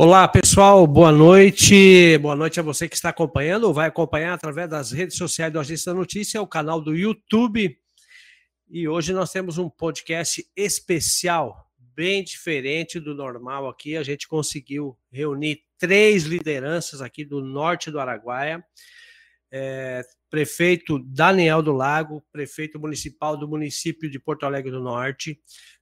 [0.00, 2.16] Olá, pessoal, boa noite.
[2.18, 5.58] Boa noite a você que está acompanhando ou vai acompanhar através das redes sociais do
[5.58, 7.76] Agência da Notícia, o canal do YouTube.
[8.70, 13.96] E hoje nós temos um podcast especial, bem diferente do normal aqui.
[13.96, 18.64] A gente conseguiu reunir três lideranças aqui do norte do Araguaia.
[19.50, 25.40] É, prefeito Daniel do Lago, prefeito municipal do município de Porto Alegre do Norte.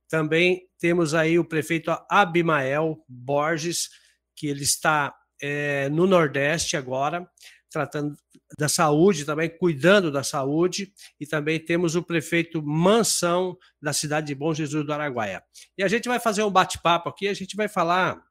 [0.08, 3.90] Também temos aí o prefeito Abimael Borges,
[4.36, 7.28] que ele está é, no Nordeste agora,
[7.70, 8.16] tratando
[8.58, 14.34] da saúde, também cuidando da saúde, e também temos o prefeito Mansão, da cidade de
[14.34, 15.42] Bom Jesus do Araguaia.
[15.76, 18.22] E a gente vai fazer um bate-papo aqui, a gente vai falar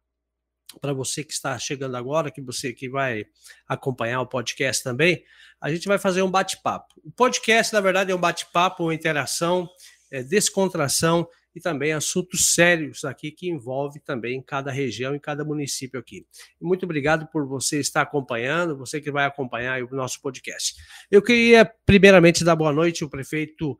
[0.81, 3.25] para você que está chegando agora, que você que vai
[3.67, 5.23] acompanhar o podcast também,
[5.61, 6.93] a gente vai fazer um bate-papo.
[7.03, 9.69] O podcast, na verdade, é um bate-papo, uma interação,
[10.11, 15.97] é, descontração e também assuntos sérios aqui que envolve também cada região e cada município
[15.99, 16.27] aqui.
[16.61, 20.75] Muito obrigado por você estar acompanhando, você que vai acompanhar o nosso podcast.
[21.09, 23.77] Eu queria primeiramente dar boa noite ao prefeito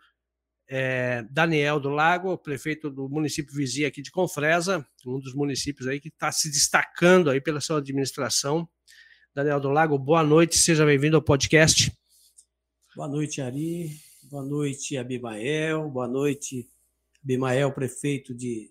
[0.68, 6.00] é, Daniel do Lago, prefeito do município vizinho aqui de Confresa, um dos municípios aí
[6.00, 8.68] que está se destacando aí pela sua administração.
[9.34, 11.92] Daniel do Lago, boa noite, seja bem-vindo ao podcast.
[12.96, 13.92] Boa noite, Ari.
[14.24, 15.90] Boa noite, Abimael.
[15.90, 16.68] Boa noite,
[17.26, 18.70] Bimael, prefeito de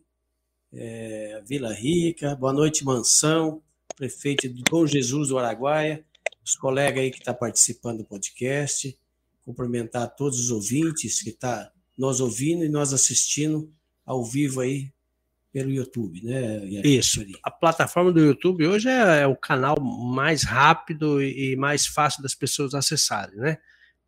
[0.73, 2.37] é, Vila Rica.
[2.37, 3.61] Boa noite, Mansão,
[3.97, 6.05] prefeito de Bom Jesus do Araguaia,
[6.45, 8.97] os colegas aí que estão tá participando do podcast.
[9.45, 13.73] Cumprimentar todos os ouvintes que estão tá nós ouvindo e nós assistindo
[14.07, 14.93] ao vivo aí
[15.53, 16.65] pelo YouTube, né?
[16.85, 17.27] Isso.
[17.43, 22.37] A plataforma do YouTube hoje é, é, o canal mais rápido e mais fácil das
[22.37, 23.59] pessoas acessarem, né?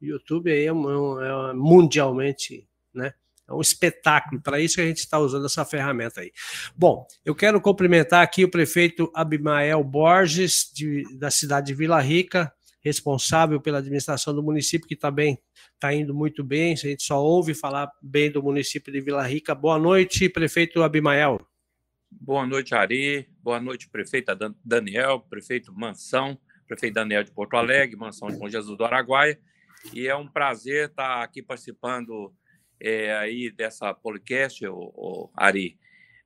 [0.01, 3.13] YouTube aí é, é, é mundialmente, né?
[3.49, 6.33] É um espetáculo, para isso que a gente está usando essa ferramenta aí.
[6.77, 12.53] Bom, eu quero cumprimentar aqui o prefeito Abimael Borges, de, da cidade de Vila Rica,
[12.83, 15.39] responsável pela administração do município, que também
[15.75, 19.55] está indo muito bem, a gente só ouve falar bem do município de Vila Rica.
[19.55, 21.39] Boa noite, prefeito Abimael.
[22.11, 23.29] Boa noite, Ari.
[23.43, 24.33] Boa noite, prefeito
[24.65, 29.39] Daniel, prefeito Mansão, prefeito Daniel de Porto Alegre, Mansão de Bom Jesus do Araguaia.
[29.93, 32.33] E é um prazer estar aqui participando
[32.81, 35.79] é, aí dessa podcast, o, o Ari,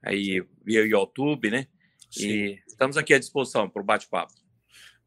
[0.02, 1.66] aí via YouTube, né?
[2.10, 2.28] Sim.
[2.28, 4.32] E estamos aqui à disposição para o bate-papo.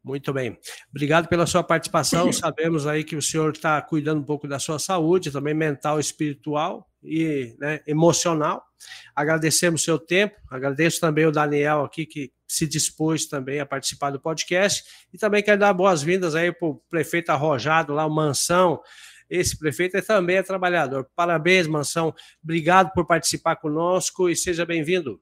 [0.02, 0.58] Muito bem.
[0.90, 2.30] Obrigado pela sua participação.
[2.32, 6.86] Sabemos aí que o senhor está cuidando um pouco da sua saúde, também mental, espiritual
[7.02, 8.62] e né, emocional.
[9.16, 10.34] Agradecemos o seu tempo.
[10.50, 14.84] Agradeço também o Daniel aqui, que se dispôs também a participar do podcast.
[15.10, 18.80] E também quero dar boas-vindas aí para o prefeito arrojado lá, o Mansão,
[19.34, 21.08] esse prefeito é, também é trabalhador.
[21.16, 22.14] Parabéns, Mansão.
[22.42, 25.20] Obrigado por participar conosco e seja bem-vindo.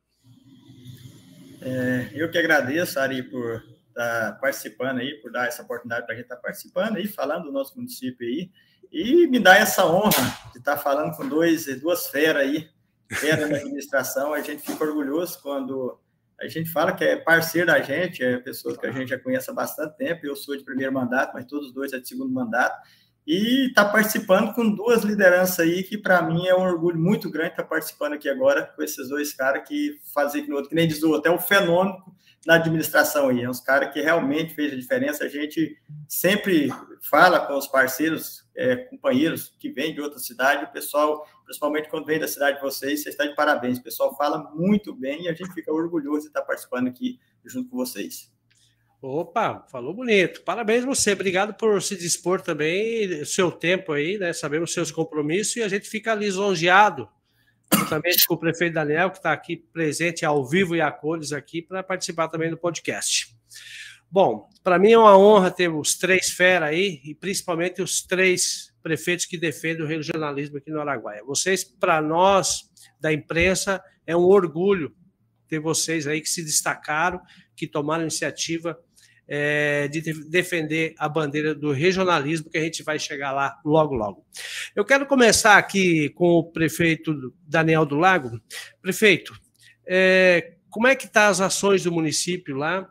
[1.62, 6.16] É, eu que agradeço, Ari, por estar participando aí, por dar essa oportunidade para a
[6.16, 8.50] gente estar participando e falando do nosso município aí.
[8.90, 12.68] E me dá essa honra de estar falando com dois, duas feras aí,
[13.10, 14.34] fera da administração.
[14.34, 15.98] A gente fica orgulhoso quando
[16.38, 19.48] a gente fala que é parceiro da gente, é pessoas que a gente já conhece
[19.48, 20.26] há bastante tempo.
[20.26, 22.76] Eu sou de primeiro mandato, mas todos dois é de segundo mandato
[23.26, 27.50] e está participando com duas lideranças aí que para mim é um orgulho muito grande
[27.50, 31.02] estar tá participando aqui agora com esses dois caras que fazem que, que nem diz
[31.02, 32.02] o até o fenômeno
[32.46, 35.24] na administração aí, é uns caras que realmente fez a diferença.
[35.24, 35.76] A gente
[36.08, 41.88] sempre fala com os parceiros, é, companheiros que vêm de outra cidade, o pessoal, principalmente
[41.88, 43.78] quando vem da cidade de vocês, vocês estão de parabéns.
[43.78, 47.70] O pessoal fala muito bem e a gente fica orgulhoso de estar participando aqui junto
[47.70, 48.32] com vocês.
[49.04, 50.42] Opa, falou bonito.
[50.42, 51.10] Parabéns você.
[51.10, 54.32] Obrigado por se dispor também, seu tempo aí, né?
[54.32, 57.08] Sabemos seus compromissos e a gente fica lisonjeado
[57.88, 61.60] também com o prefeito Daniel, que está aqui presente ao vivo e a cores aqui
[61.60, 63.34] para participar também do podcast.
[64.08, 68.72] Bom, para mim é uma honra ter os três fera aí e principalmente os três
[68.84, 71.24] prefeitos que defendem o regionalismo aqui no Araguaia.
[71.24, 72.70] Vocês, para nós
[73.00, 74.94] da imprensa, é um orgulho
[75.48, 77.20] ter vocês aí que se destacaram,
[77.56, 78.78] que tomaram iniciativa
[79.28, 84.26] é, de defender a bandeira do regionalismo, que a gente vai chegar lá logo, logo.
[84.74, 88.40] Eu quero começar aqui com o prefeito Daniel do Lago.
[88.80, 89.32] Prefeito,
[89.86, 92.88] é, como é que estão tá as ações do município lá?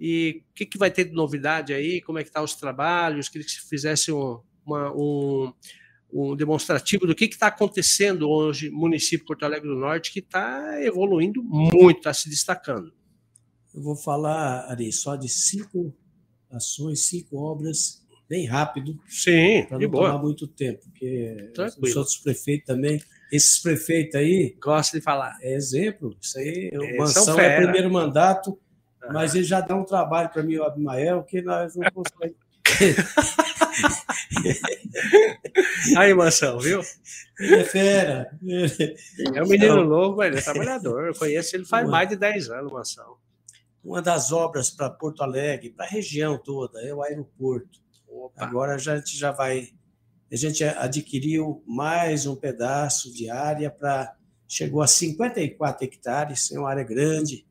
[0.00, 2.00] E o que, que vai ter de novidade aí?
[2.00, 3.28] Como é que estão tá os trabalhos?
[3.28, 5.52] Queria que se fizesse um, uma, um,
[6.12, 10.20] um demonstrativo do que está acontecendo hoje no município de Porto Alegre do Norte, que
[10.20, 12.92] está evoluindo muito, está se destacando.
[13.74, 15.94] Eu vou falar, Ari, só de cinco
[16.50, 18.98] ações, cinco obras, bem rápido.
[19.06, 20.08] Sim, para não boa.
[20.08, 21.86] tomar muito tempo, porque Tranquilo.
[21.86, 24.56] os outros prefeitos também, esses prefeitos aí.
[24.60, 25.36] Gosta de falar.
[25.42, 28.58] É exemplo, isso aí, o Mansão é primeiro mandato.
[29.12, 32.36] Mas ele já dá um trabalho para mim, o Abimael, que nós não conseguimos.
[35.96, 36.80] Aí, Mansão, viu?
[37.38, 38.30] Ele é fera.
[39.34, 41.06] É um menino novo, mas ele é trabalhador.
[41.06, 43.16] Eu conheço ele faz mais de 10 anos, Mansão.
[43.88, 47.80] Uma das obras para Porto Alegre, para a região toda, é o aeroporto.
[48.06, 48.44] Opa.
[48.44, 49.70] Agora a gente já vai.
[50.30, 54.14] A gente adquiriu mais um pedaço de área para.
[54.46, 57.46] Chegou a 54 hectares, é uma área grande,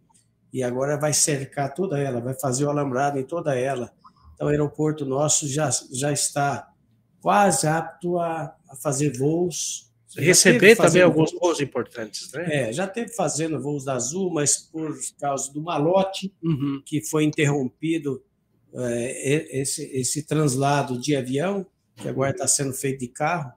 [0.53, 3.91] e agora vai cercar toda ela, vai fazer o alambrado em toda ela.
[4.35, 6.71] Então, o aeroporto nosso já, já está
[7.19, 9.86] quase apto a, a fazer voos.
[10.17, 12.69] Receber também alguns voos importantes, né?
[12.69, 16.81] É, já teve fazendo voos da Azul, mas por causa do malote, uhum.
[16.85, 18.23] que foi interrompido
[18.73, 21.65] é, esse, esse translado de avião,
[21.95, 23.51] que agora está sendo feito de carro,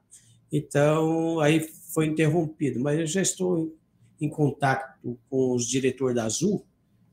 [0.51, 1.61] então aí
[1.93, 2.81] foi interrompido.
[2.81, 3.77] Mas eu já estou
[4.21, 6.65] em, contato com os diretores da Azul,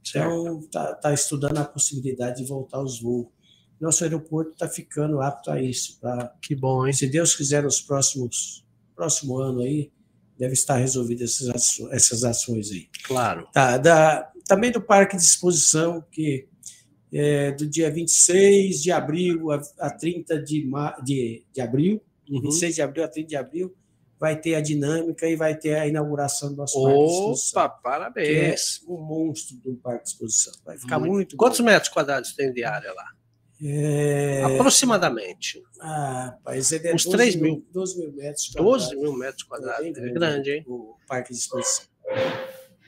[0.01, 3.27] então está tá estudando a possibilidade de voltar aos voos
[3.79, 5.99] nosso aeroporto está ficando apto a isso.
[5.99, 6.93] Pra, que bom, hein?
[6.93, 8.65] Se Deus quiser, nos próximos
[8.97, 9.91] próximo ano aí,
[10.37, 12.89] deve estar resolvidas essas ações, essas ações aí.
[13.03, 13.47] Claro.
[13.53, 16.47] Tá, da, também do Parque de Exposição, que
[17.13, 20.69] é do dia 26 de abril a, a 30 de,
[21.03, 22.41] de, de abril, uhum.
[22.41, 23.75] 26 de abril a 30 de abril,
[24.19, 27.63] vai ter a dinâmica e vai ter a inauguração do nosso Opa, parque de exposição.
[27.63, 28.81] Opa, parabéns!
[28.87, 30.53] é um monstro do parque de exposição.
[30.65, 31.13] Vai ficar muito.
[31.13, 31.65] muito Quantos bom.
[31.65, 33.05] metros quadrados tem de área lá?
[33.61, 34.43] É...
[34.43, 35.63] Aproximadamente.
[35.79, 37.65] Ah, rapaz, ele é Uns 12 3 mil.
[37.71, 38.89] 12 mil metros quadrados.
[38.89, 39.85] 12 mil metros quadrados.
[39.85, 40.63] É, é grande, hein?
[40.67, 41.85] O parque de exposição.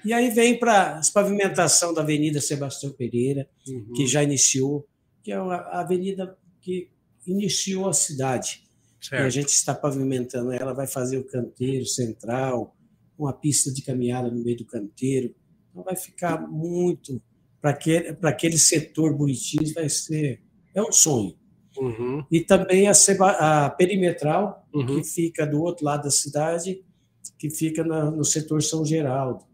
[0.05, 3.93] E aí vem para a pavimentação da Avenida Sebastião Pereira, uhum.
[3.93, 4.87] que já iniciou,
[5.23, 6.89] que é a avenida que
[7.25, 8.63] iniciou a cidade.
[9.01, 9.23] Certo.
[9.23, 12.75] E a gente está pavimentando ela, vai fazer o canteiro central,
[13.17, 15.33] uma pista de caminhada no meio do canteiro.
[15.69, 17.21] Então vai ficar muito.
[17.61, 20.41] Para aquele, aquele setor Buritis vai ser
[20.79, 21.35] é um sonho.
[21.77, 22.25] Uhum.
[22.31, 22.93] E também a,
[23.39, 24.85] a perimetral, uhum.
[24.85, 26.83] que fica do outro lado da cidade,
[27.37, 29.45] que fica na, no setor São Geraldo.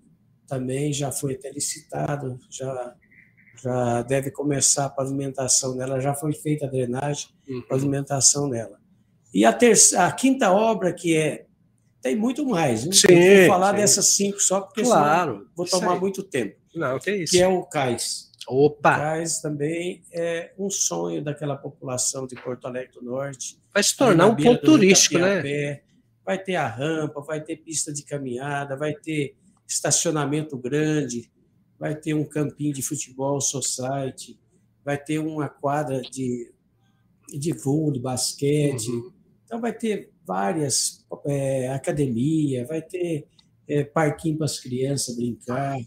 [0.48, 2.96] Também já foi até licitado, já,
[3.62, 7.62] já deve começar a pavimentação dela, já foi feita a drenagem, uhum.
[7.68, 8.80] pavimentação dela.
[9.34, 11.46] E a, terça, a quinta obra, que é.
[12.02, 12.82] Tem muito mais?
[12.82, 13.78] Sim, vou falar sim.
[13.78, 16.56] dessas cinco só, porque claro, vou tomar muito tempo.
[16.76, 17.34] Não, que isso.
[17.34, 18.30] Que é o cais.
[18.48, 18.98] Opa!
[18.98, 23.60] Mas também é um sonho daquela população de Porto Alegre do Norte.
[23.74, 25.82] Vai se tornar um ponto turístico, né?
[26.24, 29.36] Vai ter a rampa, vai ter pista de caminhada, vai ter
[29.68, 31.30] estacionamento grande,
[31.80, 34.40] vai ter um campinho de futebol society,
[34.84, 36.52] vai ter uma quadra de,
[37.30, 38.90] de vôlei, basquete.
[38.90, 39.12] Uhum.
[39.44, 43.28] Então, vai ter várias é, academia, vai ter
[43.68, 45.78] é, parquinho para as crianças brincar.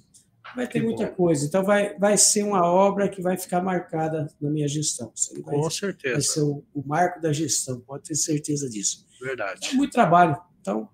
[0.58, 1.14] Vai ter que muita bom.
[1.14, 1.46] coisa.
[1.46, 5.12] Então, vai, vai ser uma obra que vai ficar marcada na minha gestão.
[5.44, 6.14] Vai, Com certeza.
[6.14, 9.06] Vai ser o, o, marco da gestão, pode ter certeza disso.
[9.22, 9.68] Verdade.
[9.68, 10.36] É muito trabalho.
[10.60, 10.88] Então,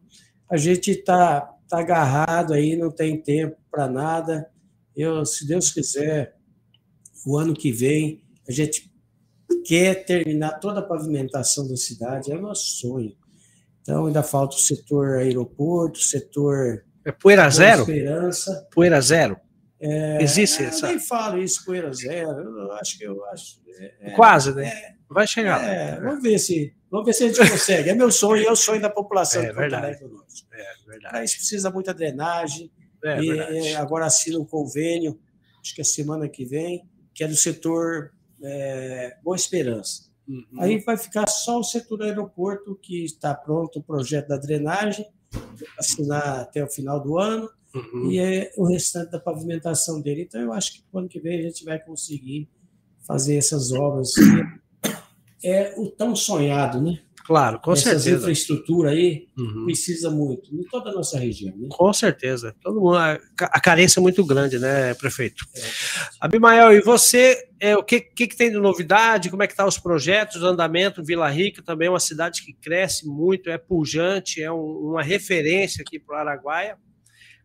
[0.50, 4.50] a gente está tá agarrado aí, não tem tempo para nada.
[4.94, 6.37] Eu, se Deus quiser,
[7.26, 8.93] o ano que vem, a gente
[9.64, 13.17] quer terminar toda a pavimentação da cidade, é o nosso sonho.
[13.81, 16.84] Então, ainda falta o setor aeroporto, setor.
[17.02, 17.81] É poeira zero?
[17.81, 18.69] Esperança.
[18.70, 19.38] Poeira zero.
[19.86, 20.86] É, Existe eu essa?
[20.86, 22.58] Eu nem falo isso poeira zero.
[22.58, 23.60] Eu acho que eu acho.
[24.00, 24.67] É, Quase, né?
[24.67, 25.62] É, Vai chegar.
[25.62, 26.74] É, vamos ver se.
[26.91, 27.91] Vamos ver se a gente consegue.
[27.91, 30.46] É meu sonho, é o sonho da população é, de Porto Alegre do Norte.
[30.53, 31.12] É, verdade.
[31.12, 32.70] Para isso precisa muita drenagem.
[33.05, 33.76] É, e verdade.
[33.76, 35.20] agora assina um convênio,
[35.60, 38.12] acho que é semana que vem, que é do setor
[38.43, 40.05] é, Boa Esperança.
[40.26, 40.44] Uhum.
[40.58, 45.06] Aí vai ficar só o setor aeroporto, que está pronto o projeto da drenagem,
[45.79, 48.10] assinar até o final do ano uhum.
[48.10, 50.22] e é o restante da pavimentação dele.
[50.22, 52.48] Então, eu acho que no ano que vem a gente vai conseguir
[53.06, 54.12] fazer essas obras.
[55.46, 57.00] É o tão sonhado, né?
[57.24, 58.16] Claro, com Essas certeza.
[58.16, 59.64] infraestrutura aí uhum.
[59.64, 61.56] precisa muito, em toda a nossa região.
[61.56, 61.69] Né?
[61.70, 62.54] Com certeza.
[62.60, 65.43] Todo mundo, a carência é muito grande, né, prefeito?
[65.56, 65.60] É.
[66.20, 69.31] Abimael, e você, é, o que, que, que, tem de novidade?
[69.31, 71.02] Como é que estão tá os projetos, o andamento?
[71.02, 75.81] Vila Rica também é uma cidade que cresce muito, é pujante, é um, uma referência
[75.81, 76.76] aqui para o Araguaia.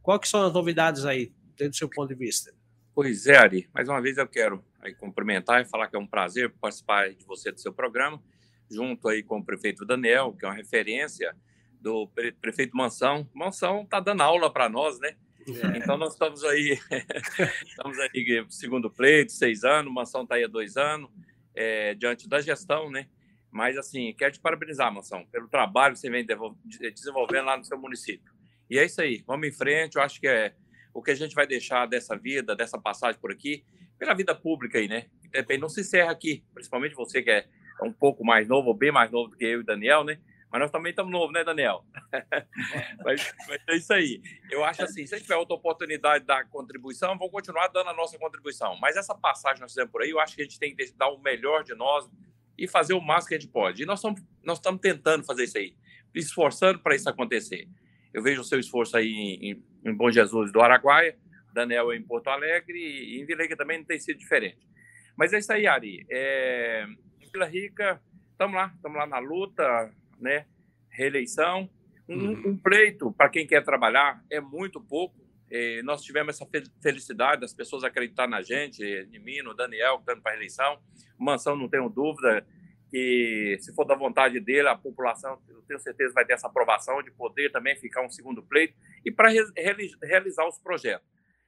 [0.01, 2.51] Qual que são as novidades aí, desde o seu ponto de vista?
[2.93, 3.69] Pois é, Ari.
[3.73, 7.23] Mais uma vez eu quero aí cumprimentar e falar que é um prazer participar de
[7.23, 8.21] você do seu programa,
[8.69, 11.35] junto aí com o prefeito Daniel, que é uma referência
[11.79, 12.07] do
[12.41, 13.29] prefeito Mansão.
[13.33, 15.15] Mansão está dando aula para nós, né?
[15.47, 15.77] É.
[15.77, 16.77] Então nós estamos aí,
[17.65, 21.09] estamos aí segundo pleito, seis anos, Mansão está aí há dois anos,
[21.55, 23.07] é, diante da gestão, né?
[23.51, 26.25] Mas assim, quero te parabenizar, Mansão, pelo trabalho que você vem
[26.93, 28.31] desenvolvendo lá no seu município.
[28.69, 29.95] E é isso aí, vamos em frente.
[29.95, 30.53] Eu acho que é
[30.93, 33.63] o que a gente vai deixar dessa vida, dessa passagem por aqui,
[33.97, 35.07] pela vida pública aí, né?
[35.59, 37.47] Não se encerra aqui, principalmente você que é
[37.83, 40.19] um pouco mais novo, ou bem mais novo do que eu e Daniel, né?
[40.51, 41.85] Mas nós também estamos novos, né, Daniel?
[43.05, 44.19] mas, mas, é isso aí.
[44.49, 47.93] Eu acho assim, se a gente tiver outra oportunidade da contribuição, vamos continuar dando a
[47.93, 48.75] nossa contribuição.
[48.79, 50.91] Mas essa passagem que nós fizemos por aí, eu acho que a gente tem que
[50.97, 52.09] dar o melhor de nós
[52.57, 53.83] e fazer o máximo que a gente pode.
[53.83, 55.75] E nós estamos, nós estamos tentando fazer isso aí,
[56.15, 57.67] esforçando para isso acontecer.
[58.11, 61.15] Eu vejo o seu esforço aí em, em Bom Jesus do Araguaia,
[61.53, 64.67] Daniel em Porto Alegre e em Vilega também não tem sido diferente.
[65.15, 66.05] Mas é isso aí, Ari.
[66.09, 66.87] É,
[67.31, 70.45] Vila Rica, estamos lá, estamos lá na luta, né?
[70.89, 71.69] Reeleição.
[72.07, 72.43] Um, uhum.
[72.47, 75.15] um pleito, para quem quer trabalhar, é muito pouco.
[75.51, 76.49] É, nós tivemos essa
[76.81, 80.79] felicidade das pessoas acreditar na gente, em mim, no Daniel, que está para a reeleição.
[81.17, 82.45] Mansão, não tenho dúvida
[82.89, 87.01] que, se for da vontade dele, a população, eu tenho certeza, vai ter essa aprovação
[87.03, 89.39] de poder também ficar um segundo pleito e para re
[90.01, 91.07] realizar os projetos,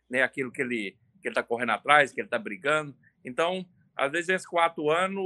[0.09, 0.21] né?
[0.21, 2.95] aquilo que ele que ele está correndo atrás, que ele está brigando.
[3.23, 3.63] Então,
[3.95, 5.23] às vezes, esses quatro anos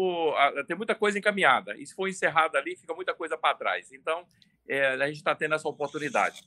[0.67, 1.75] tem muita coisa encaminhada.
[1.77, 3.91] E se for encerrado ali, fica muita coisa para trás.
[3.91, 4.25] Então,
[4.67, 6.43] é, a gente está tendo essa oportunidade.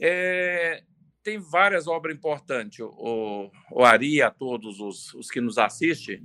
[0.00, 0.82] É,
[1.22, 6.22] tem várias obras importantes, o, o Ari, a todos os, os que nos assistem,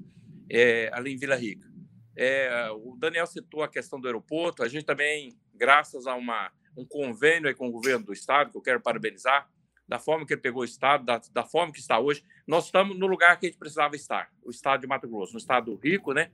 [0.49, 1.67] é, ali em Vila Rica.
[2.15, 4.63] É, o Daniel citou a questão do aeroporto.
[4.63, 8.61] A gente também, graças a uma, um convênio com o governo do estado, que eu
[8.61, 9.49] quero parabenizar,
[9.93, 12.97] da forma que ele pegou o Estado, da, da forma que está hoje, nós estamos
[12.97, 16.13] no lugar que a gente precisava estar, o Estado de Mato Grosso, no Estado rico,
[16.13, 16.31] né?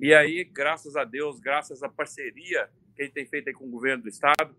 [0.00, 3.70] E aí, graças a Deus, graças à parceria que a gente tem feito com o
[3.70, 4.56] governo do Estado,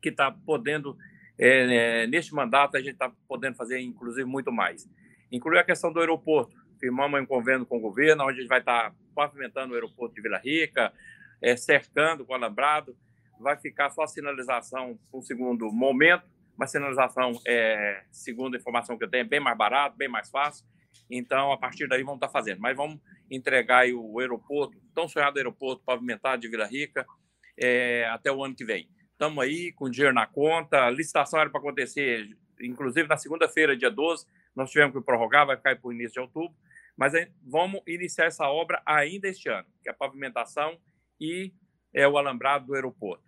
[0.00, 0.96] que está podendo,
[1.36, 4.88] é, é, neste mandato, a gente está podendo fazer, inclusive, muito mais.
[5.32, 6.54] Incluir a questão do aeroporto.
[6.78, 10.14] Firmamos um convênio com o governo, onde a gente vai estar tá pavimentando o aeroporto
[10.14, 10.92] de Vila Rica,
[11.42, 12.96] é, cercando com alambrado.
[13.40, 19.04] Vai ficar só a sinalização um segundo momento, uma sinalização, é, segundo a informação que
[19.04, 20.64] eu tenho, é bem mais barato, bem mais fácil.
[21.10, 22.60] Então, a partir daí, vamos estar fazendo.
[22.60, 27.06] Mas vamos entregar o aeroporto, tão sonhado aeroporto pavimentado de Vila Rica,
[27.58, 28.88] é, até o ano que vem.
[29.12, 33.90] Estamos aí com dinheiro na conta, a licitação era para acontecer, inclusive na segunda-feira, dia
[33.90, 36.56] 12, nós tivemos que prorrogar, vai ficar para o início de outubro,
[36.96, 40.78] mas vamos iniciar essa obra ainda este ano, que é a pavimentação
[41.20, 41.52] e
[41.92, 43.24] é, o alambrado do aeroporto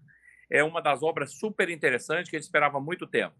[0.51, 3.35] é uma das obras super interessantes que a gente esperava há muito tempo.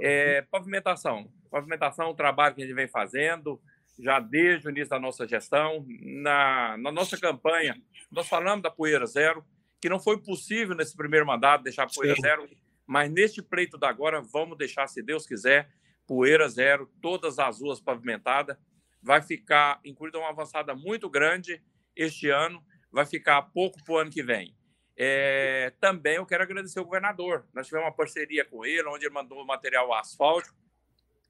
[0.00, 0.46] É, uhum.
[0.50, 1.32] pavimentação.
[1.50, 3.60] Pavimentação é um trabalho que a gente vem fazendo
[3.98, 5.84] já desde o início da nossa gestão.
[6.00, 9.44] Na, na nossa campanha, nós falamos da poeira zero,
[9.80, 12.22] que não foi possível nesse primeiro mandato deixar poeira Sim.
[12.22, 12.48] zero,
[12.86, 15.70] mas neste pleito da agora vamos deixar, se Deus quiser,
[16.06, 18.56] poeira zero, todas as ruas pavimentadas.
[19.02, 21.60] Vai ficar incluída uma avançada muito grande
[21.96, 24.54] este ano, vai ficar pouco para o ano que vem.
[24.96, 27.46] É, também eu quero agradecer o governador.
[27.54, 30.52] Nós tivemos uma parceria com ele, onde ele mandou material asfalto,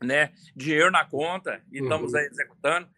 [0.02, 1.84] né, dinheiro na conta, e uhum.
[1.84, 2.88] estamos aí executando.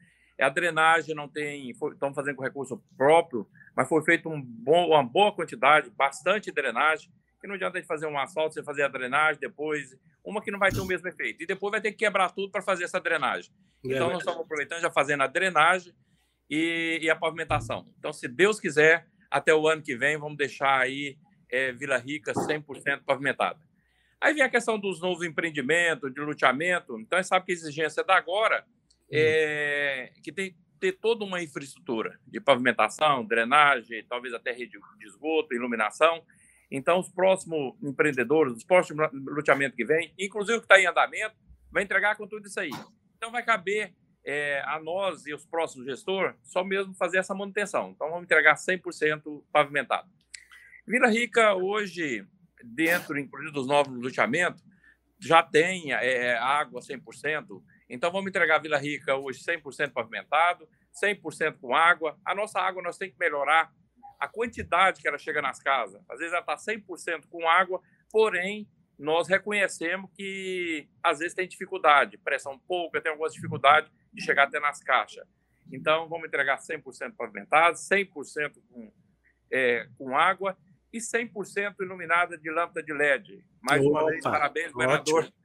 [0.40, 5.02] A drenagem não tem, estamos fazendo com recurso próprio, mas foi feito um bom, uma
[5.02, 8.88] boa quantidade, bastante drenagem, que não adianta a gente fazer um asfalto, você fazer a
[8.88, 11.98] drenagem, depois, uma que não vai ter o mesmo efeito, e depois vai ter que
[11.98, 13.52] quebrar tudo para fazer essa drenagem.
[13.84, 15.94] É então, nós estamos aproveitando, já fazendo a drenagem
[16.50, 17.86] e, e a pavimentação.
[17.98, 21.18] Então, se Deus quiser, até o ano que vem, vamos deixar aí
[21.50, 23.58] é, Vila Rica 100% pavimentada.
[24.20, 26.96] Aí vem a questão dos novos empreendimentos, de luteamento.
[27.00, 28.64] Então, sabe que a exigência da agora
[29.10, 35.04] é que tem que ter toda uma infraestrutura de pavimentação, drenagem, talvez até rede de
[35.04, 36.22] esgoto, iluminação.
[36.70, 41.34] Então, os próximos empreendedores, os próximos luteamentos que vem, inclusive o que está em andamento,
[41.72, 42.70] vai entregar com tudo isso aí.
[43.16, 43.92] Então, vai caber
[44.24, 47.90] é, a nós e os próximos gestores só mesmo fazer essa manutenção.
[47.90, 50.08] Então, vamos entregar 100% pavimentado.
[50.86, 52.26] Vila Rica, hoje,
[52.62, 54.62] dentro, inclusive, dos novos loteamentos,
[55.18, 57.62] já tem é, água 100%.
[57.88, 60.68] Então, vamos entregar a Vila Rica hoje 100% pavimentado,
[61.02, 62.18] 100% com água.
[62.24, 63.72] A nossa água nós temos que melhorar
[64.18, 66.02] a quantidade que ela chega nas casas.
[66.08, 72.16] Às vezes ela está 100% com água, porém nós reconhecemos que às vezes tem dificuldade,
[72.18, 75.26] pressão pouca, tem algumas dificuldades de chegar até nas caixas.
[75.72, 78.92] Então, vamos entregar 100% pavimentado, 100% com,
[79.50, 80.56] é, com água
[80.92, 83.44] e 100% iluminada de lâmpada de LED.
[83.60, 85.24] Mais Opa, uma vez, parabéns, governador.
[85.24, 85.44] Ótimo.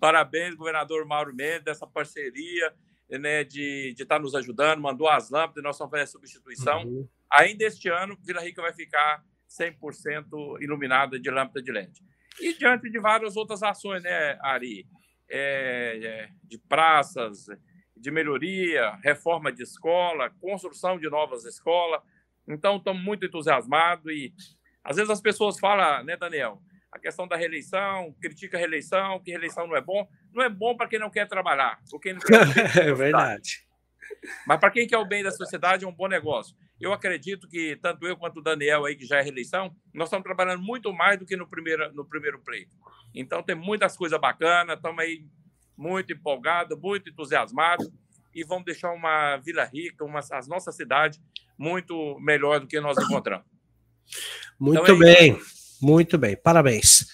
[0.00, 2.72] Parabéns, governador Mauro Mendes, dessa parceria
[3.16, 6.84] né, de, de estar tá nos ajudando, mandou as lâmpadas, nós vamos fazer a substituição.
[6.84, 7.08] Uhum.
[7.30, 12.02] Ainda este ano, Vila Rica vai ficar 100% iluminada de lâmpada de LED.
[12.40, 14.86] E diante de várias outras ações, né, Ari?
[15.30, 17.46] É, é, de praças,
[18.00, 22.00] de melhoria, reforma de escola, construção de novas escolas.
[22.46, 24.32] Então, estamos muito entusiasmados e
[24.82, 26.62] às vezes as pessoas falam, né, Daniel?
[26.90, 30.08] a questão da reeleição, critica a reeleição, que reeleição não é bom.
[30.32, 32.34] Não é bom para quem não quer trabalhar, ou quem não quer
[32.88, 33.66] é verdade.
[34.46, 36.56] Mas para quem quer o bem da sociedade, é um bom negócio.
[36.80, 40.24] Eu acredito que tanto eu quanto o Daniel aí, que já é reeleição, nós estamos
[40.24, 42.74] trabalhando muito mais do que no primeiro, no primeiro pleito.
[43.14, 45.26] Então tem muitas coisas bacanas, estamos aí
[45.78, 47.88] muito empolgados, muito entusiasmados
[48.34, 51.20] e vamos deixar uma Vila Rica, uma, a nossa cidade,
[51.56, 53.46] muito melhor do que nós encontramos.
[54.58, 55.40] Muito então, é bem,
[55.80, 57.06] muito bem, parabéns.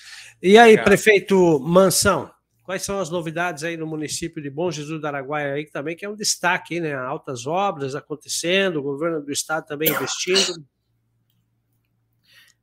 [0.42, 0.84] E aí, Obrigado.
[0.84, 2.30] prefeito Mansão,
[2.62, 5.96] quais são as novidades aí no município de Bom Jesus do Araguaia aí, que também
[5.96, 6.94] que é um destaque, né?
[6.94, 10.64] Altas obras acontecendo, o governo do estado também investindo.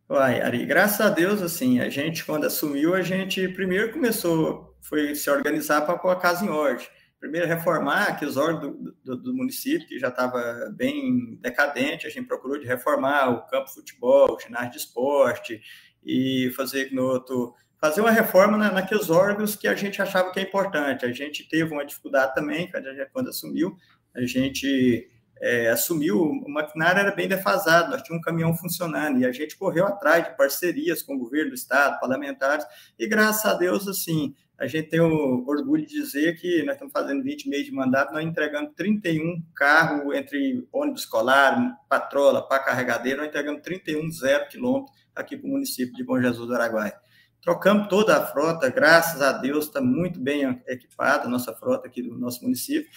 [0.09, 5.15] Uai, Ari, graças a Deus, assim, a gente, quando assumiu, a gente primeiro começou, foi
[5.15, 6.87] se organizar para pôr a casa em ordem
[7.21, 12.25] primeiro reformar aqueles órgãos do, do, do, município, que já estava bem decadente, a gente
[12.25, 15.61] procurou de reformar o campo de futebol, o ginásio de esporte,
[16.03, 20.39] e fazer no outro, fazer uma reforma na, naqueles órgãos que a gente achava que
[20.39, 21.05] é importante.
[21.05, 23.77] A gente teve uma dificuldade também, quando, quando assumiu,
[24.15, 25.07] a gente
[25.39, 29.55] é, assumiu, o maquinário era bem defasado, nós tínhamos um caminhão funcionando, e a gente
[29.55, 32.65] correu atrás de parcerias com o governo do estado, parlamentares,
[32.97, 36.93] e graças a Deus, assim, a gente tem o orgulho de dizer que nós estamos
[36.93, 43.17] fazendo 20 meses de mandato, nós entregamos 31 carros entre ônibus escolar, patrola, para carregadeiro,
[43.17, 46.93] nós entregamos 31 zero quilômetros aqui para o município de Bom Jesus do Araguaia.
[47.41, 52.03] Trocamos toda a frota, graças a Deus, está muito bem equipada a nossa frota aqui
[52.03, 52.87] do nosso município.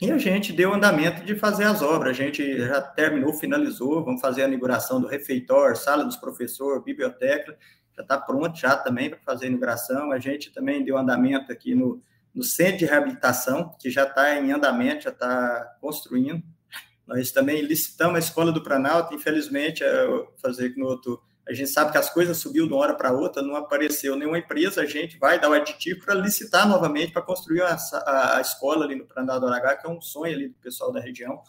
[0.00, 2.10] E a gente deu andamento de fazer as obras.
[2.10, 4.04] A gente já terminou, finalizou.
[4.04, 7.56] Vamos fazer a inauguração do refeitório, sala dos professores, biblioteca
[7.96, 10.12] já está pronto já também para fazer a imigração.
[10.12, 12.02] A gente também deu andamento aqui no,
[12.34, 16.42] no centro de reabilitação, que já está em andamento, já está construindo.
[17.06, 21.22] Nós também licitamos a escola do Planalto, infelizmente, é, fazer no outro.
[21.48, 24.38] A gente sabe que as coisas subiu de uma hora para outra, não apareceu nenhuma
[24.38, 28.40] empresa, a gente vai dar o aditivo para licitar novamente para construir a, a, a,
[28.40, 31.40] escola ali no Planalto do Aragá, que é um sonho ali do pessoal da região.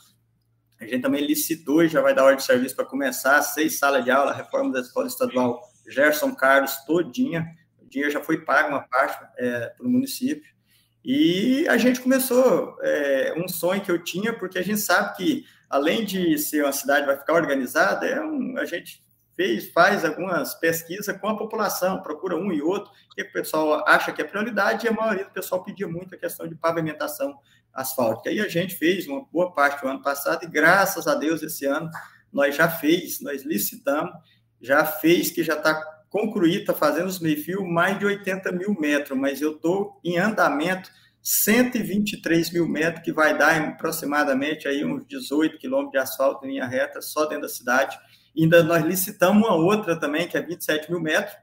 [0.80, 4.05] A gente também licitou e já vai dar ordem de serviço para começar, seis salas
[4.05, 7.48] de aula, reforma da escola estadual Gerson Carlos todinha,
[7.82, 10.58] o dinheiro já foi pago uma parte é, para o município,
[11.04, 15.46] e a gente começou é, um sonho que eu tinha, porque a gente sabe que,
[15.70, 19.02] além de ser uma cidade vai ficar organizada, é um, a gente
[19.34, 24.12] fez, faz algumas pesquisas com a população, procura um e outro, que o pessoal acha
[24.12, 27.40] que é prioridade, e a maioria do pessoal pedia muito a questão de pavimentação
[27.74, 28.32] asfáltica.
[28.32, 31.66] E a gente fez uma boa parte do ano passado, e graças a Deus, esse
[31.66, 31.90] ano,
[32.34, 34.12] nós já fez, nós licitamos,
[34.61, 35.74] já fez, que já está
[36.09, 40.89] concluído, está fazendo os meio-fio, mais de 80 mil metros, mas eu estou em andamento
[41.22, 46.65] 123 mil metros, que vai dar aproximadamente aí uns 18 quilômetros de asfalto em linha
[46.65, 48.00] reta, só dentro da cidade.
[48.37, 51.35] Ainda nós licitamos uma outra também, que é 27 mil metros,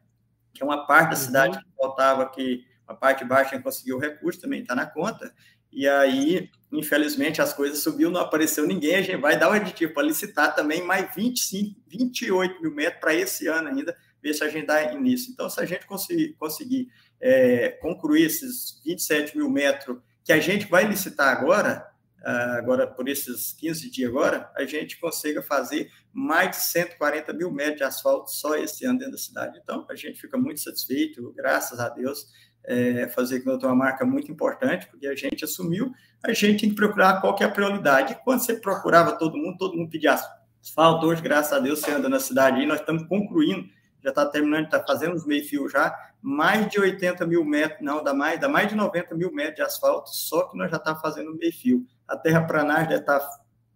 [0.54, 3.96] que é uma parte da cidade que faltava aqui, a parte baixa a gente conseguiu
[3.96, 5.34] o recurso, também está na conta.
[5.74, 8.94] E aí, infelizmente, as coisas subiu, não apareceu ninguém.
[8.94, 13.12] A gente vai dar o aditivo para licitar também mais 25, 28 mil metros para
[13.12, 15.32] esse ano ainda, ver se a gente dá início.
[15.32, 16.88] Então, se a gente conseguir, conseguir
[17.20, 21.84] é, concluir esses 27 mil metros que a gente vai licitar agora,
[22.24, 27.50] ah, agora por esses 15 dias agora, a gente consiga fazer mais de 140 mil
[27.50, 29.60] metros de asfalto só esse ano dentro da cidade.
[29.62, 32.26] Então, a gente fica muito satisfeito, graças a Deus
[32.66, 36.76] é, fazer com uma marca muito importante, porque a gente assumiu, a gente tem que
[36.76, 38.14] procurar qual que é a prioridade.
[38.14, 40.18] E quando você procurava todo mundo, todo mundo pedia
[40.62, 41.06] asfalto.
[41.06, 43.68] Hoje, graças a Deus, você anda na cidade aí, nós estamos concluindo,
[44.02, 48.14] já está terminando, está fazendo os meio-fio já, mais de 80 mil metros, não, dá
[48.14, 51.08] mais, dá mais de 90 mil metros de asfalto, só que nós já estamos tá
[51.08, 51.86] fazendo meio-fio.
[52.08, 53.20] A terra planagem já está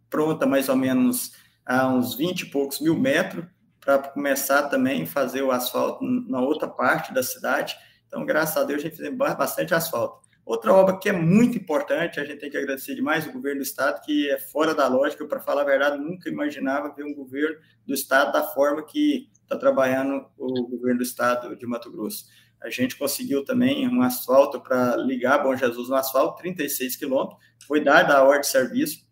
[0.09, 1.33] pronta mais ou menos
[1.65, 3.45] a uns 20 e poucos mil metros,
[3.81, 7.75] para começar também a fazer o asfalto na outra parte da cidade
[8.09, 10.27] então, graças a Deus, a gente fez bastante asfalto.
[10.45, 13.65] Outra obra que é muito importante, a gente tem que agradecer demais o governo do
[13.65, 17.59] estado, que é fora da lógica, para falar a verdade, nunca imaginava ver um governo
[17.87, 22.25] do estado da forma que está trabalhando o governo do estado de Mato Grosso.
[22.63, 27.85] A gente conseguiu também um asfalto para ligar Bom Jesus no asfalto, 36 quilômetros, foi
[27.85, 29.07] dada a ordem de serviço.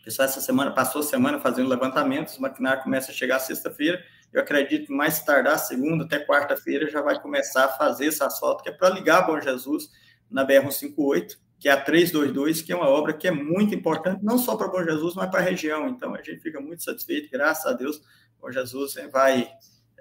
[0.00, 4.00] O pessoal essa semana passou a semana fazendo levantamentos, o maquinário começa a chegar sexta-feira,
[4.32, 8.62] eu acredito que mais tardar, segunda até quarta-feira, já vai começar a fazer esse asfalto,
[8.62, 9.90] que é para ligar Bom Jesus
[10.30, 14.38] na BR-158, que é a 322, que é uma obra que é muito importante, não
[14.38, 15.88] só para Bom Jesus, mas para a região.
[15.88, 18.00] Então, a gente fica muito satisfeito, graças a Deus,
[18.40, 19.48] Bom Jesus vai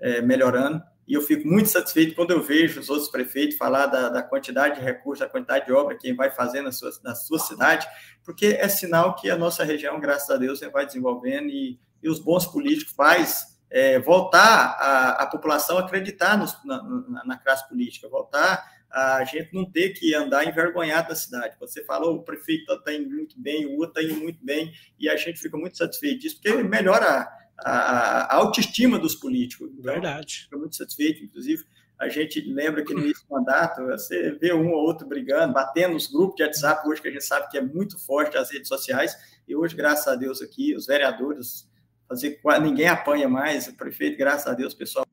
[0.01, 0.81] é, melhorando.
[1.07, 4.79] E eu fico muito satisfeito quando eu vejo os outros prefeitos falar da, da quantidade
[4.79, 7.87] de recursos, da quantidade de obra que vai fazer na sua, na sua cidade,
[8.23, 12.19] porque é sinal que a nossa região, graças a Deus, vai desenvolvendo e, e os
[12.19, 17.67] bons políticos faz é, voltar a, a população a acreditar nos, na, na, na classe
[17.67, 21.57] política, voltar a gente não ter que andar envergonhado na cidade.
[21.59, 25.09] Você falou, o prefeito está indo muito bem, o outro está indo muito bem, e
[25.09, 29.69] a gente fica muito satisfeito disso, porque melhora a, a, a autoestima dos políticos.
[29.73, 30.43] Então, Verdade.
[30.43, 31.65] Fica muito satisfeito, inclusive.
[31.99, 35.93] A gente lembra que no início do mandato, você vê um ou outro brigando, batendo
[35.93, 38.69] nos grupos de WhatsApp, hoje que a gente sabe que é muito forte as redes
[38.69, 39.13] sociais,
[39.45, 41.69] e hoje, graças a Deus, aqui, os vereadores,
[42.07, 45.05] fazer ninguém apanha mais, o prefeito, graças a Deus, o pessoal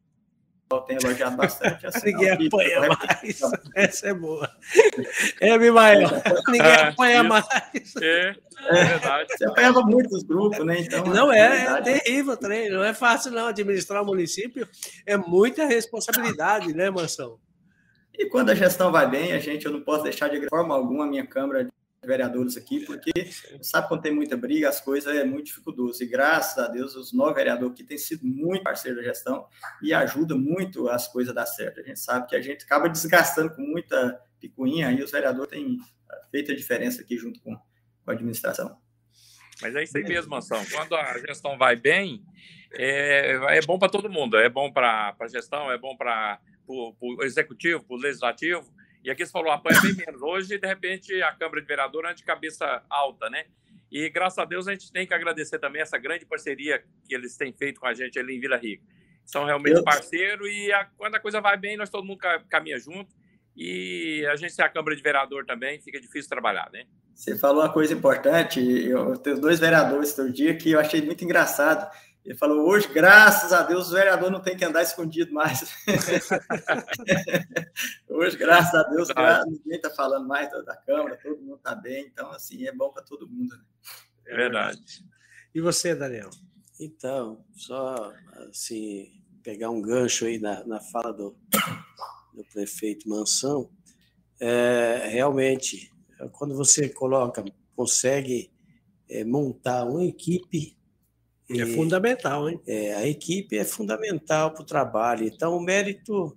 [0.80, 1.86] tem elogiado bastante.
[1.86, 3.40] Assim, ninguém apanha mais.
[3.74, 4.50] Essa é boa.
[5.40, 6.08] É, Mimael,
[6.48, 7.28] ninguém ah, apanha isso.
[7.28, 7.46] mais.
[8.00, 8.36] É,
[8.70, 9.36] é verdade.
[9.36, 10.80] Você apanhava muitos grupos, né?
[10.80, 12.70] Então, não é, é, é terrível também.
[12.70, 13.48] Não é fácil, não.
[13.48, 14.66] Administrar o município
[15.04, 17.38] é muita responsabilidade, né, Mansão?
[18.14, 21.04] E quando a gestão vai bem, a gente, eu não posso deixar de forma alguma
[21.04, 21.68] a minha Câmara
[22.04, 23.12] vereadores aqui, porque
[23.60, 26.02] sabe quando tem muita briga, as coisas é muito dificultoso.
[26.02, 29.46] E graças a Deus, os nove vereadores aqui têm sido muito parceiros da gestão
[29.80, 31.80] e ajuda muito as coisas a dar certo.
[31.80, 35.78] A gente sabe que a gente acaba desgastando com muita picuinha e os vereadores têm
[36.30, 38.76] feito a diferença aqui junto com, com a administração.
[39.60, 40.60] Mas é isso aí mesmo, Ação.
[40.72, 42.24] Quando a gestão vai bem,
[42.72, 44.36] é, é bom para todo mundo.
[44.36, 49.26] É bom para a gestão, é bom para o executivo, para o legislativo e aqui
[49.26, 50.22] você falou, apanha bem menos.
[50.22, 53.44] Hoje, de repente, a Câmara de Vereadores é de cabeça alta, né?
[53.90, 57.36] E graças a Deus a gente tem que agradecer também essa grande parceria que eles
[57.36, 58.82] têm feito com a gente ali em Vila Rica.
[59.24, 63.14] São realmente parceiros e a, quando a coisa vai bem, nós todo mundo caminha junto.
[63.54, 66.84] E a gente ser a Câmara de Vereador também, fica difícil trabalhar, né?
[67.14, 71.22] Você falou uma coisa importante, eu tenho dois vereadores outro dia que eu achei muito
[71.22, 71.86] engraçado.
[72.24, 75.74] Ele falou: hoje, graças a Deus, o vereador não tem que andar escondido mais.
[78.08, 81.74] hoje, graças a Deus, graças, ninguém está falando mais da, da, Câmara, todo mundo está
[81.74, 82.06] bem.
[82.06, 83.56] Então, assim, é bom para todo mundo.
[83.56, 83.62] Né?
[84.26, 84.80] É verdade.
[85.52, 86.30] E você, Daniel?
[86.78, 88.12] Então, só
[88.48, 91.36] assim, pegar um gancho aí na, na fala do,
[92.32, 93.68] do prefeito Mansão,
[94.40, 95.92] é, realmente,
[96.32, 98.52] quando você coloca, consegue
[99.08, 100.76] é, montar uma equipe
[101.50, 102.60] é fundamental, hein?
[102.66, 105.26] É, a equipe é fundamental para o trabalho.
[105.26, 106.36] Então, o mérito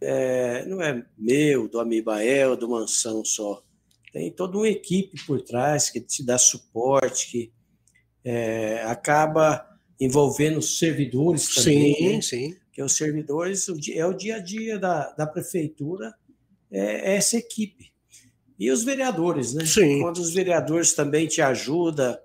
[0.00, 3.62] é, não é meu, do Amibael, do Mansão só.
[4.12, 7.52] Tem toda uma equipe por trás que te dá suporte, que
[8.24, 9.64] é, acaba
[10.00, 11.94] envolvendo os servidores também.
[11.94, 12.22] Sim, né?
[12.22, 12.56] sim.
[12.72, 16.14] Que os servidores é o dia a dia da, da prefeitura,
[16.70, 17.92] é, é essa equipe.
[18.58, 19.64] E os vereadores, né?
[19.64, 20.00] Sim.
[20.00, 22.16] Quando os vereadores também te ajudam,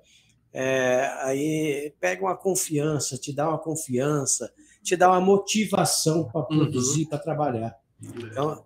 [0.54, 6.48] é, aí pega uma confiança, te dá uma confiança, te dá uma motivação para uhum.
[6.60, 7.10] produzir, uhum.
[7.10, 7.76] para trabalhar.
[8.00, 8.63] Então,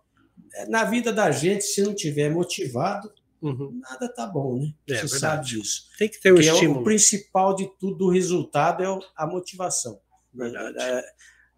[0.54, 3.10] é, na vida da gente, se não tiver motivado,
[3.42, 3.80] uhum.
[3.82, 4.74] nada tá bom, né?
[4.90, 5.20] É, Você verdade.
[5.20, 5.84] sabe disso.
[5.98, 6.80] Tem que ter o um estímulo.
[6.80, 9.98] É o principal de tudo, o resultado é a motivação.
[10.34, 10.76] Verdade.
[10.78, 11.04] É,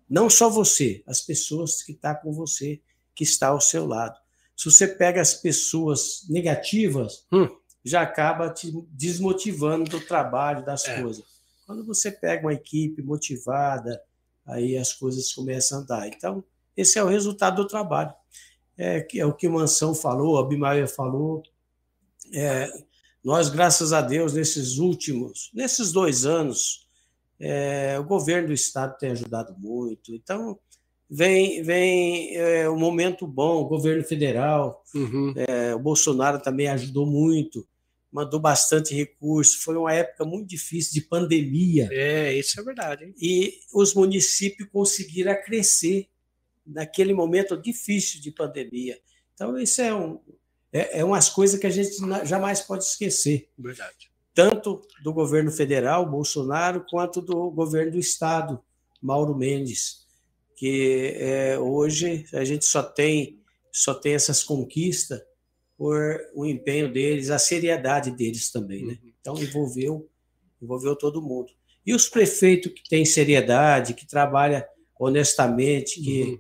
[0.08, 2.80] não só você, as pessoas que estão tá com você,
[3.16, 4.16] que está ao seu lado.
[4.56, 7.48] Se você pega as pessoas negativas, hum
[7.90, 11.02] já acaba te desmotivando do trabalho, das é.
[11.02, 11.24] coisas.
[11.66, 14.02] Quando você pega uma equipe motivada,
[14.46, 16.08] aí as coisas começam a andar.
[16.08, 16.44] Então,
[16.76, 18.14] esse é o resultado do trabalho.
[18.78, 21.44] É, é o que o Mansão falou, a Bimaia falou.
[22.34, 22.72] É,
[23.24, 26.88] nós, graças a Deus, nesses últimos, nesses dois anos,
[27.40, 30.16] é, o governo do estado tem ajudado muito.
[30.16, 30.58] Então,
[31.10, 35.34] vem vem é, um momento bom, o governo federal, uhum.
[35.36, 37.68] é, o Bolsonaro também ajudou muito
[38.12, 39.62] mandou bastante recurso.
[39.62, 41.90] Foi uma época muito difícil de pandemia.
[41.92, 43.06] É, isso é verdade.
[43.06, 43.16] Hein?
[43.20, 46.08] E os municípios conseguiram crescer
[46.66, 49.00] naquele momento difícil de pandemia.
[49.34, 50.20] Então, isso é, um,
[50.72, 51.92] é, é umas coisas que a gente
[52.26, 53.50] jamais pode esquecer.
[53.58, 54.12] Verdade.
[54.34, 58.62] Tanto do governo federal, Bolsonaro, quanto do governo do Estado,
[59.02, 60.08] Mauro Mendes,
[60.56, 63.42] que é, hoje a gente só tem,
[63.72, 65.22] só tem essas conquistas
[65.80, 68.98] por o empenho deles, a seriedade deles também, né?
[69.02, 69.12] Uhum.
[69.22, 70.10] Então envolveu,
[70.62, 71.54] envolveu todo mundo.
[71.86, 74.62] E os prefeitos que têm seriedade, que trabalham
[75.00, 76.40] honestamente, que uhum.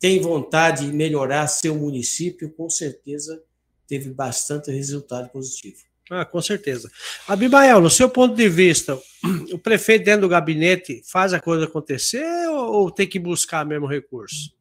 [0.00, 3.40] têm vontade de melhorar seu município, com certeza
[3.86, 5.78] teve bastante resultado positivo.
[6.10, 6.90] Ah, com certeza.
[7.28, 9.00] Abimael, no seu ponto de vista,
[9.54, 13.86] o prefeito dentro do gabinete faz a coisa acontecer ou, ou tem que buscar mesmo
[13.86, 14.52] recurso?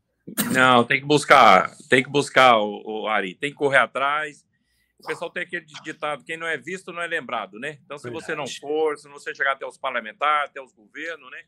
[0.54, 4.46] Não, tem que buscar, tem que buscar o, o, Ari, tem que correr atrás.
[5.00, 7.80] O pessoal tem aquele ditado: quem não é visto não é lembrado, né?
[7.86, 11.44] Então, se você não for, se você chegar até os parlamentares, até os governos, né?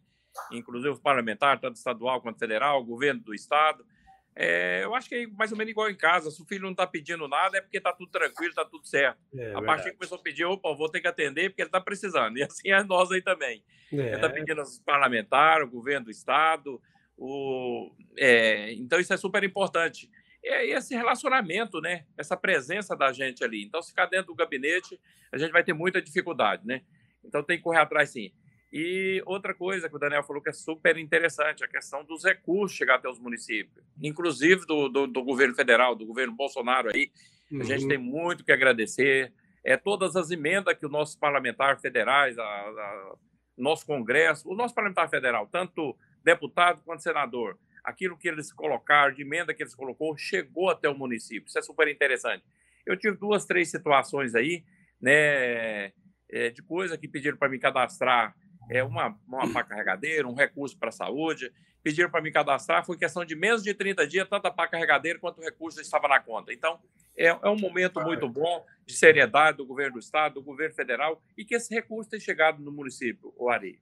[0.51, 3.85] Inclusive os parlamentares, tanto estadual quanto federal, o governo do estado,
[4.33, 6.31] É, eu acho que é mais ou menos igual em casa.
[6.31, 9.19] Se o filho não está pedindo nada, é porque está tudo tranquilo, está tudo certo.
[9.35, 11.81] É, a partir que começou a pedir, opa, vou ter que atender porque ele está
[11.81, 12.37] precisando.
[12.37, 13.61] E assim é nós aí também.
[13.91, 13.95] É.
[13.95, 16.81] Ele está pedindo aos parlamentares, o governo do Estado.
[17.23, 20.09] O, é, então, isso é super importante.
[20.43, 22.03] É esse relacionamento, né?
[22.17, 23.63] Essa presença da gente ali.
[23.63, 24.99] Então, se ficar dentro do gabinete,
[25.31, 26.81] a gente vai ter muita dificuldade, né?
[27.23, 28.31] Então, tem que correr atrás, sim.
[28.73, 32.75] E outra coisa que o Daniel falou que é super interessante, a questão dos recursos
[32.75, 37.11] chegar até os municípios, inclusive do, do, do governo federal, do governo Bolsonaro aí.
[37.51, 37.61] Uhum.
[37.61, 37.89] A gente uhum.
[37.89, 39.31] tem muito que agradecer.
[39.63, 43.15] É todas as emendas que os nossos parlamentares federais, a, a,
[43.55, 49.21] nosso Congresso, o nosso parlamentar federal, tanto deputado quanto senador, aquilo que eles colocaram, de
[49.21, 51.47] emenda que eles colocou, chegou até o município.
[51.47, 52.43] Isso é super interessante.
[52.85, 54.63] Eu tive duas, três situações aí,
[54.99, 55.91] né,
[56.29, 58.35] é, de coisa que pediram para me cadastrar
[58.69, 61.51] é, uma, uma pá carregadeira, um recurso para a saúde.
[61.83, 65.17] Pediram para me cadastrar, foi questão de menos de 30 dias, tanto a pá carregadeira
[65.17, 66.53] quanto o recurso estava na conta.
[66.53, 66.79] Então,
[67.17, 71.21] é, é um momento muito bom de seriedade do governo do Estado, do governo federal,
[71.35, 73.79] e que esse recurso tenha chegado no município, o Ari.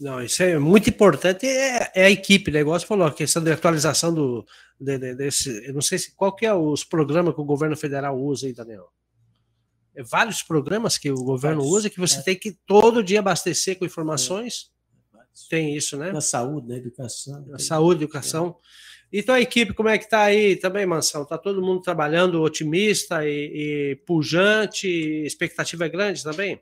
[0.00, 1.46] Não, isso é muito importante.
[1.46, 2.60] É, é a equipe, o né?
[2.60, 4.46] negócio falou, a questão de atualização do,
[4.80, 5.66] de, de, desse.
[5.66, 8.52] Eu não sei se qual que é os programas que o governo federal usa aí,
[8.52, 8.88] Daniel.
[9.96, 12.22] É vários programas que o governo vários, usa que você é.
[12.22, 14.70] tem que todo dia abastecer com informações.
[15.14, 15.18] É.
[15.50, 16.12] Tem isso, né?
[16.12, 17.44] Na saúde, na educação.
[17.46, 18.56] Na saúde, educação.
[19.12, 21.22] Então a equipe, como é que está aí também, Mansão?
[21.22, 23.30] Está todo mundo trabalhando otimista e,
[23.92, 24.86] e pujante?
[24.86, 26.60] Expectativa é grande também?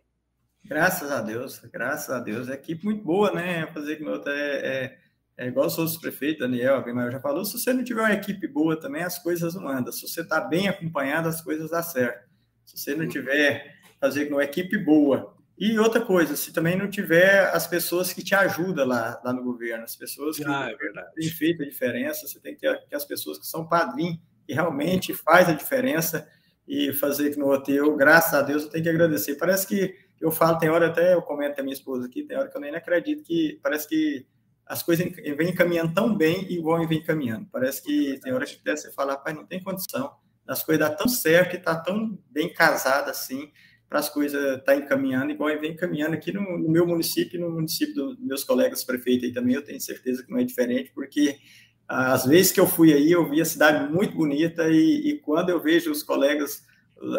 [0.69, 2.49] Graças a Deus, graças a Deus.
[2.49, 3.67] É equipe muito boa, né?
[3.69, 4.99] Fazer que meu é, é,
[5.37, 8.79] é igual os prefeito Daniel, mas já falou, se você não tiver uma equipe boa
[8.79, 9.93] também, as coisas não andam.
[9.93, 12.29] Se você está bem acompanhado, as coisas dão certo.
[12.65, 15.37] Se você não tiver, fazer com uma equipe boa.
[15.57, 19.45] E outra coisa, se também não tiver as pessoas que te ajudam lá, lá no
[19.45, 23.05] governo, as pessoas que ah, é têm feito a diferença, você tem que ter as
[23.05, 26.29] pessoas que são padrinhos, que realmente faz a diferença
[26.69, 29.37] e fazer que no hotel, graças a Deus, eu tenho que agradecer.
[29.37, 32.37] Parece que eu falo, tem hora até, eu comento com a minha esposa aqui, tem
[32.37, 34.27] hora que eu nem acredito que parece que
[34.67, 37.47] as coisas vêm caminhando tão bem igual vem caminhando.
[37.53, 40.13] Parece que tem hora que você fala, pai, não tem condição
[40.47, 43.51] as coisas dar tão certo e tá tão bem casada assim
[43.89, 47.41] para as coisas estar tá encaminhando, igual vem encaminhando aqui no, no, meu município e
[47.41, 50.91] no município dos meus colegas prefeitos aí também, eu tenho certeza que não é diferente,
[50.93, 51.39] porque
[51.87, 55.51] às vezes que eu fui aí, eu vi a cidade muito bonita e, e quando
[55.51, 56.66] eu vejo os colegas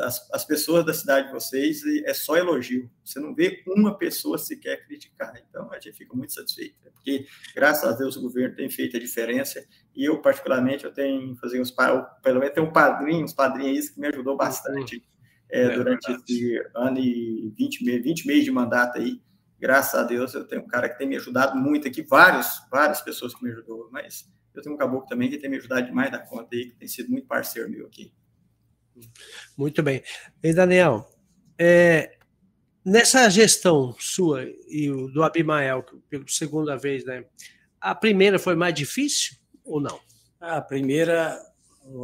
[0.02, 2.90] as, as pessoas da cidade de vocês, é só elogio.
[3.04, 5.34] Você não vê uma pessoa sequer criticar.
[5.50, 6.92] Então, a gente fica muito satisfeito, né?
[6.94, 9.63] porque, graças a Deus, o governo tem feito a diferença.
[9.96, 14.00] E eu, particularmente, eu tenho fazer uns, pelo menos, tenho um padrinho, uns padrinhos que
[14.00, 15.04] me ajudou bastante
[15.50, 19.22] é, é, durante esse ano e 20, 20 meses de mandato aí.
[19.60, 23.02] Graças a Deus, eu tenho um cara que tem me ajudado muito aqui, vários, várias
[23.02, 26.12] pessoas que me ajudou, mas eu tenho um caboclo também que tem me ajudado demais
[26.12, 28.13] da conta aí, que tem sido muito parceiro meu aqui.
[29.58, 30.04] Muito bem.
[30.44, 31.10] E Daniel,
[31.58, 32.18] é,
[32.86, 37.26] nessa gestão sua e do Abimael, pela segunda vez, né?
[37.80, 40.00] A primeira foi mais difícil ou não?
[40.40, 41.40] A primeira,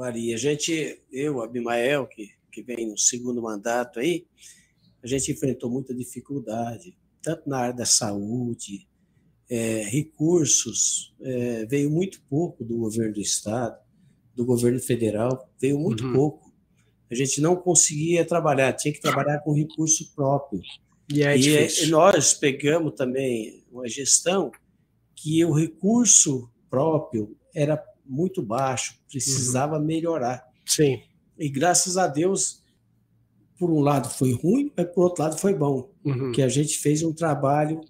[0.04, 4.28] Ari, a gente, eu, Abimael, que, que vem no segundo mandato aí,
[5.04, 8.88] a gente enfrentou muita dificuldade, tanto na área da saúde,
[9.50, 13.78] é, recursos, é, veio muito pouco do governo do Estado,
[14.36, 16.14] do governo federal, veio muito uhum.
[16.14, 16.43] pouco
[17.14, 20.62] a gente não conseguia trabalhar, tinha que trabalhar com recurso próprio.
[21.12, 24.52] E, é e nós pegamos também uma gestão
[25.16, 29.86] que o recurso próprio era muito baixo, precisava uhum.
[29.86, 30.44] melhorar.
[30.66, 31.02] Sim.
[31.38, 32.64] E graças a Deus,
[33.58, 36.32] por um lado foi ruim, mas por outro lado foi bom, uhum.
[36.32, 37.82] que a gente fez um trabalho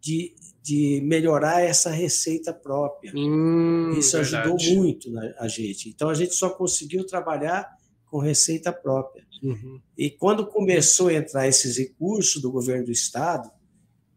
[0.00, 3.12] de, de melhorar essa receita própria.
[3.14, 4.76] Hum, Isso ajudou verdade.
[4.76, 5.88] muito a gente.
[5.88, 7.77] Então a gente só conseguiu trabalhar
[8.10, 9.24] com receita própria.
[9.42, 9.80] Uhum.
[9.96, 13.50] E quando começou a entrar esses recursos do governo do estado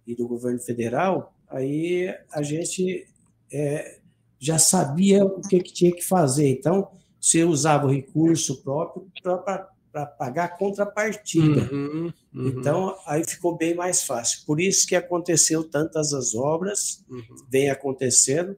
[0.06, 3.08] e do governo federal, aí a gente
[3.52, 4.00] é,
[4.40, 6.50] já sabia o que, que, tinha que fazer.
[6.50, 11.70] Então, você usava o recurso próprio para pagar a contrapartida.
[11.72, 12.48] Uhum, uhum.
[12.48, 14.44] Então, aí ficou bem mais fácil.
[14.46, 17.46] Por isso que aconteceu tantas as obras, uhum.
[17.50, 18.58] vem acontecendo,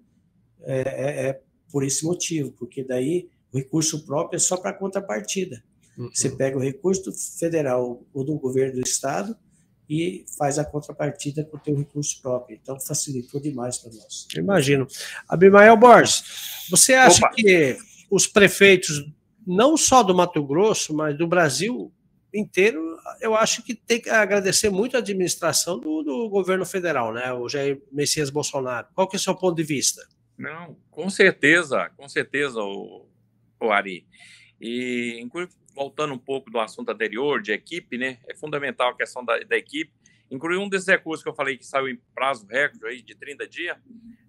[0.62, 5.64] é, é, é por esse motivo, porque daí o recurso próprio é só para contrapartida.
[5.98, 6.10] Uhum.
[6.12, 9.38] Você pega o recurso federal ou do governo do estado
[9.88, 12.58] e faz a contrapartida com o teu recurso próprio.
[12.62, 14.28] Então facilitou demais para nós.
[14.36, 14.88] Imagino.
[15.30, 16.24] Abimael Borges,
[16.70, 17.36] você acha Opa.
[17.36, 17.78] que
[18.10, 19.06] os prefeitos,
[19.46, 21.92] não só do Mato Grosso, mas do Brasil
[22.34, 27.32] inteiro, eu acho que tem que agradecer muito a administração do, do governo federal, né?
[27.32, 28.88] O Jair Messias Bolsonaro.
[28.96, 30.02] Qual que é o seu ponto de vista?
[30.36, 33.06] Não, com certeza, com certeza, o,
[33.68, 34.06] o Ari.
[34.60, 35.28] E,
[35.76, 38.20] voltando um pouco do assunto anterior, de equipe, né?
[38.28, 39.92] É fundamental a questão da, da equipe.
[40.32, 43.48] Incluir um desses recursos que eu falei que saiu em prazo recorde aí de 30
[43.48, 43.78] dias.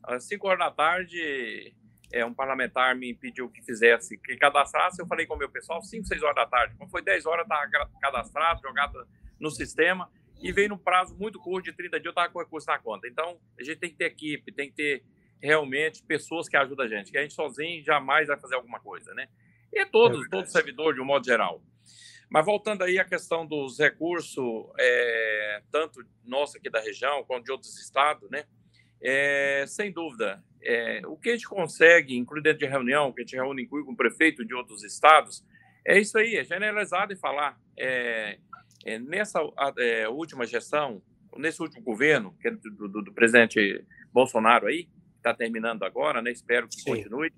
[0.03, 1.75] Às 5 horas da tarde,
[2.13, 5.01] é, um parlamentar me pediu que fizesse, que cadastrasse.
[5.01, 6.75] Eu falei com o meu pessoal, 5, 6 horas da tarde.
[6.77, 9.07] Quando foi 10 horas, estava cadastrado, jogado
[9.39, 10.11] no sistema.
[10.43, 13.09] E veio no prazo muito curto de 30 dias, eu estava com recurso na conta.
[13.09, 15.05] Então, a gente tem que ter equipe, tem que ter
[15.43, 19.13] realmente pessoas que ajudam a gente, que a gente sozinho jamais vai fazer alguma coisa,
[19.15, 19.29] né?
[19.73, 21.63] E todos, é todos servidores, de um modo geral.
[22.31, 27.53] Mas voltando aí à questão dos recursos, é, tanto nosso aqui da região, quanto de
[27.53, 28.45] outros estados, né?
[29.03, 33.25] É, sem dúvida, é, o que a gente consegue, incluir dentro de reunião, que a
[33.25, 35.45] gente reúne inclui com o prefeito de outros estados,
[35.87, 37.61] é isso aí, é generalizado e falar.
[37.79, 38.39] É,
[38.85, 39.41] é, nessa
[39.79, 41.03] é, última gestão,
[41.37, 44.89] nesse último governo, que é do, do, do presidente Bolsonaro aí,
[45.25, 46.31] está terminando agora, né?
[46.31, 46.97] Espero que Sim.
[46.97, 47.33] continue.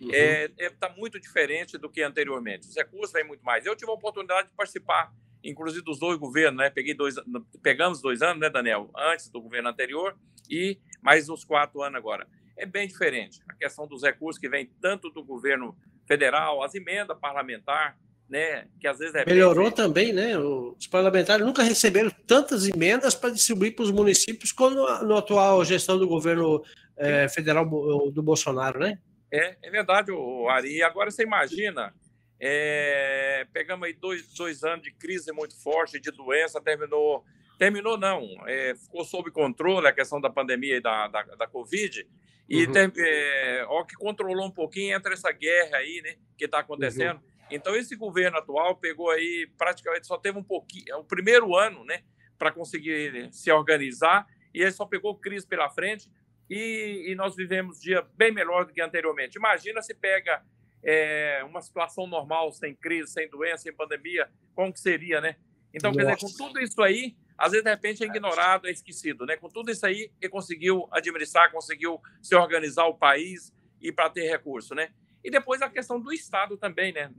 [0.00, 0.10] Está uhum.
[0.14, 2.68] é, é, tá muito diferente do que anteriormente.
[2.68, 3.66] Os recursos vêm muito mais.
[3.66, 6.70] Eu tive a oportunidade de participar, inclusive, dos dois governos, né?
[6.70, 7.16] Peguei dois,
[7.62, 8.90] pegamos dois anos, né, Daniel?
[8.96, 10.16] Antes do governo anterior
[10.48, 12.26] e mais os quatro anos agora.
[12.56, 13.40] É bem diferente.
[13.48, 15.76] A questão dos recursos que vem tanto do governo
[16.06, 17.96] federal, as emendas parlamentares,
[18.28, 19.74] né, que às vezes é melhorou bem...
[19.74, 20.38] também, né?
[20.38, 25.98] Os parlamentares nunca receberam tantas emendas para distribuir para os municípios como na atual gestão
[25.98, 26.64] do governo
[26.96, 27.64] é, federal
[28.10, 28.98] do Bolsonaro, né?
[29.30, 30.82] É, é verdade, o Ari.
[30.82, 31.94] Agora você imagina,
[32.38, 37.24] é, pegamos aí dois, dois anos de crise muito forte, de doença, terminou,
[37.58, 42.06] terminou não, é, ficou sob controle a questão da pandemia e da, da, da Covid,
[42.48, 42.72] e uhum.
[42.98, 47.16] é, ó, que controlou um pouquinho entre essa guerra aí, né, que está acontecendo.
[47.16, 47.32] Uhum.
[47.50, 51.84] Então, esse governo atual pegou aí, praticamente só teve um pouquinho, é o primeiro ano,
[51.84, 52.02] né,
[52.36, 56.10] para conseguir se organizar, e ele só pegou crise pela frente,
[56.48, 59.36] e, e nós vivemos dia bem melhor do que anteriormente.
[59.36, 60.42] Imagina se pega
[60.82, 65.36] é, uma situação normal, sem crise, sem doença, sem pandemia, como que seria, né?
[65.72, 66.06] Então, Nossa.
[66.06, 69.36] quer dizer, com tudo isso aí, às vezes, de repente, é ignorado, é esquecido, né?
[69.36, 74.28] Com tudo isso aí, ele conseguiu administrar, conseguiu se organizar o país e para ter
[74.28, 74.90] recurso, né?
[75.24, 77.10] E depois a questão do Estado também, né?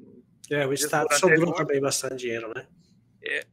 [0.49, 2.67] É, o Estado sobrou também bastante dinheiro, né?
[3.21, 3.45] É,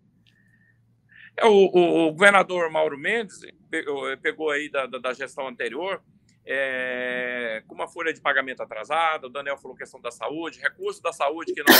[1.36, 6.02] é, o, o, o, governador Mauro Mendes pegou, aí da, da, gestão anterior
[6.44, 11.12] é, com uma folha de pagamento atrasada, o Daniel falou questão da saúde, recurso da
[11.12, 11.74] saúde que não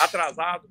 [0.00, 0.68] atrasado.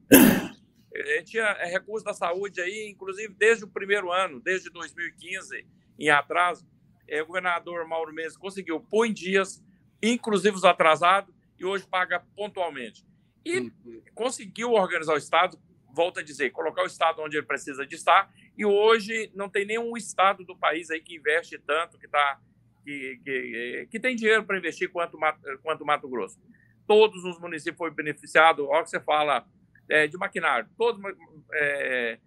[0.94, 5.66] Gente tinha é, recurso da saúde aí, inclusive desde o primeiro ano, desde 2015
[6.00, 6.68] em atraso.
[7.08, 9.64] É, o governador Mauro Mendes conseguiu pôr em dias,
[10.02, 13.06] inclusive os atrasados, e hoje paga pontualmente.
[13.46, 14.02] E uhum.
[14.16, 15.60] conseguiu organizar o Estado
[15.94, 18.32] volto a dizer, colocar o Estado onde ele precisa de estar,
[18.62, 22.40] e hoje não tem nenhum Estado do país aí que investe tanto, que, tá,
[22.84, 25.18] que, que, que tem dinheiro para investir quanto,
[25.64, 26.40] quanto Mato Grosso.
[26.86, 29.48] Todos os municípios foram beneficiados, olha que você fala
[29.90, 31.02] é, de maquinário, todos
[31.54, 32.20] é,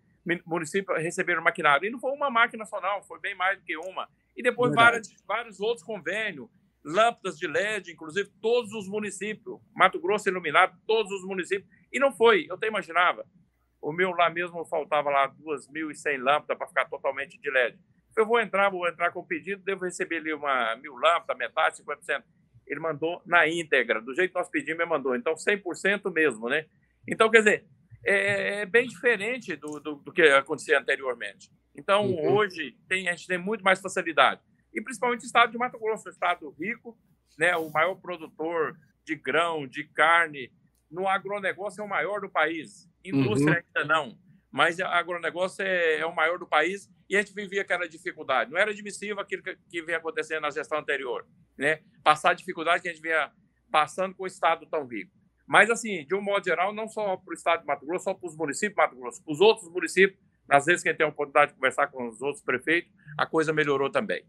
[0.44, 3.77] municípios receberam maquinário, e não foi uma máquina só não, foi bem mais do que
[3.77, 4.09] uma.
[4.37, 6.49] E depois vários, vários outros convênios,
[6.85, 12.11] lâmpadas de LED, inclusive todos os municípios, Mato Grosso iluminado, todos os municípios, e não
[12.11, 13.25] foi, eu até imaginava,
[13.85, 17.79] o meu lá mesmo faltava lá 2.100 lâmpadas para ficar totalmente de LED.
[18.16, 21.83] Eu vou entrar, vou entrar com o pedido, devo receber ali uma mil lâmpadas, metade,
[21.83, 22.23] 50%.
[22.66, 25.14] Ele mandou na íntegra, do jeito que nós pedimos, ele mandou.
[25.14, 26.64] Então, 100% mesmo, né?
[27.07, 27.66] Então, quer dizer,
[28.07, 31.51] é, é bem diferente do, do, do, que acontecia anteriormente.
[31.77, 32.37] Então, uhum.
[32.37, 34.40] hoje, tem, a gente tem muito mais facilidade.
[34.73, 36.97] E principalmente o estado de Mato Grosso, um estado rico,
[37.38, 40.51] né, o maior produtor de grão, de carne,
[40.90, 42.88] no agronegócio é o maior do país.
[43.05, 43.62] Indústria uhum.
[43.77, 44.19] ainda não.
[44.51, 48.51] Mas o agronegócio é, é, o maior do país e a gente vivia aquela dificuldade.
[48.51, 51.27] Não era admissível aquilo que, que vinha acontecendo na gestão anterior.
[51.59, 51.81] Né?
[52.03, 53.31] Passar a dificuldade que a gente vinha
[53.71, 55.11] passando com o Estado tão rico.
[55.47, 58.14] Mas, assim, de um modo geral, não só para o Estado de Mato Grosso, só
[58.14, 60.99] para os municípios de Mato Grosso, para os outros municípios, às vezes que a gente
[60.99, 64.25] tem a oportunidade de conversar com os outros prefeitos, a coisa melhorou também.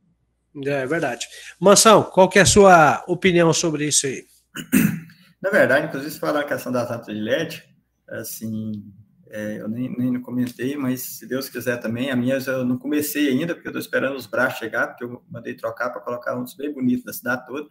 [0.66, 1.28] É verdade.
[1.60, 4.26] Mansão, qual que é a sua opinião sobre isso aí?
[5.42, 7.64] Na verdade, inclusive, falar a questão das lâmpadas de LED,
[8.10, 8.84] assim,
[9.30, 13.30] é, eu nem, nem comentei, mas se Deus quiser também, a minha eu não comecei
[13.30, 16.56] ainda, porque eu estou esperando os braços chegar, porque eu mandei trocar para colocar uns
[16.56, 17.68] bem bonitos da cidade toda.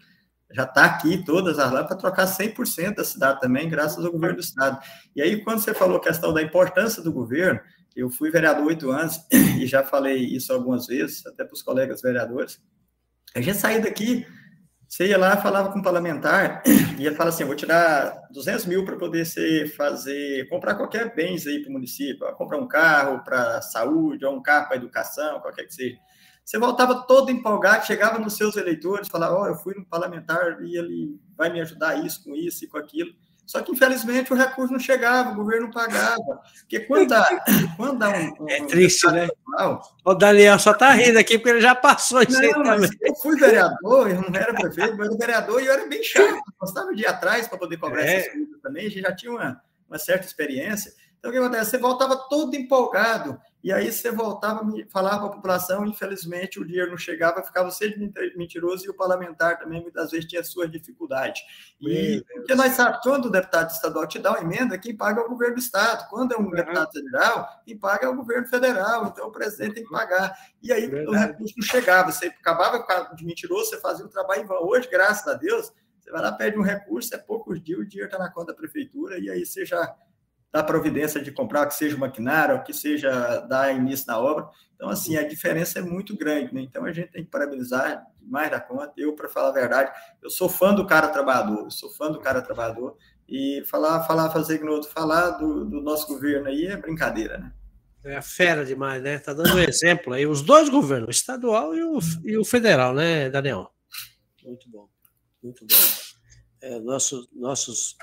[0.52, 4.36] Já está aqui todas as lâmpadas para trocar 100% da cidade também, graças ao governo
[4.36, 4.78] do estado.
[5.16, 7.60] E aí, quando você falou a questão da importância do governo,
[7.96, 9.20] eu fui vereador oito anos
[9.58, 12.60] e já falei isso algumas vezes, até para os colegas vereadores.
[13.34, 14.26] A gente saiu daqui
[14.88, 16.62] você ia lá, falava com o parlamentar,
[16.98, 21.60] ia falar assim, vou tirar 200 mil para poder ser, fazer, comprar qualquer bens aí
[21.60, 25.74] para o município, comprar um carro para saúde, ou um carro para educação, qualquer que
[25.74, 25.98] seja.
[26.44, 30.62] Você voltava todo empolgado, chegava nos seus eleitores, falava: Ó, oh, eu fui no parlamentar
[30.62, 33.10] e ele vai me ajudar isso, com isso e com aquilo.
[33.46, 36.40] Só que, infelizmente, o recurso não chegava, o governo não pagava.
[36.60, 37.44] Porque quando dá,
[37.76, 39.28] quando dá um, um, É triste, um né?
[40.04, 42.90] O Daniel só está rindo aqui porque ele já passou isso não, também.
[43.00, 46.40] Eu fui vereador, eu não era prefeito, mas era vereador e eu era bem chato.
[46.58, 48.16] Gostava de ir atrás para poder cobrar é.
[48.16, 48.86] essas coisas também.
[48.86, 50.92] A gente já tinha uma, uma certa experiência.
[51.18, 51.70] Então, o que acontece?
[51.70, 56.90] Você voltava todo empolgado, e aí você voltava, falava para a população, infelizmente o dinheiro
[56.90, 61.40] não chegava, ficava sempre mentiroso, e o parlamentar também muitas vezes tinha suas dificuldades.
[61.80, 65.24] E porque nós sabemos, quando o deputado estadual te dá uma emenda, quem paga é
[65.24, 66.06] o governo do Estado.
[66.10, 66.50] Quando é um uhum.
[66.50, 70.36] deputado federal, quem paga é o governo federal, então o presidente tem que pagar.
[70.62, 71.08] E aí Verdade.
[71.08, 72.84] o recurso não chegava, você acabava
[73.14, 74.62] de mentiroso, você fazia um trabalho em vão.
[74.62, 78.12] Hoje, graças a Deus, você vai lá, pede um recurso, é poucos dias, o dinheiro
[78.12, 79.96] está na conta da prefeitura, e aí você já
[80.54, 84.48] da providência de comprar, que seja maquinário, que seja dar início na obra.
[84.76, 86.60] Então, assim, a diferença é muito grande, né?
[86.60, 88.92] Então, a gente tem que parabenizar mais da conta.
[88.96, 89.90] Eu, para falar a verdade,
[90.22, 92.96] eu sou fã do cara trabalhador, eu sou fã do cara trabalhador.
[93.28, 97.52] E falar, falar, fazer outro falar do, do nosso governo aí é brincadeira, né?
[98.04, 99.18] É fera demais, né?
[99.18, 102.94] Tá dando um exemplo aí, os dois governos, o estadual e o, e o federal,
[102.94, 103.72] né, Daniel?
[104.44, 104.88] Muito bom,
[105.42, 105.74] muito bom.
[106.62, 107.96] É, nosso, nossos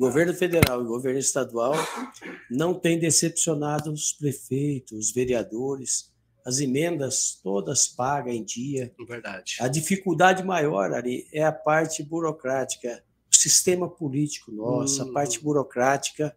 [0.00, 1.74] governo federal e governo estadual
[2.50, 6.10] não tem decepcionado os prefeitos, os vereadores,
[6.44, 8.90] as emendas todas pagas em dia.
[9.06, 9.56] Verdade.
[9.60, 15.10] A dificuldade maior, Ari, é a parte burocrática, o sistema político nosso, hum.
[15.10, 16.34] a parte burocrática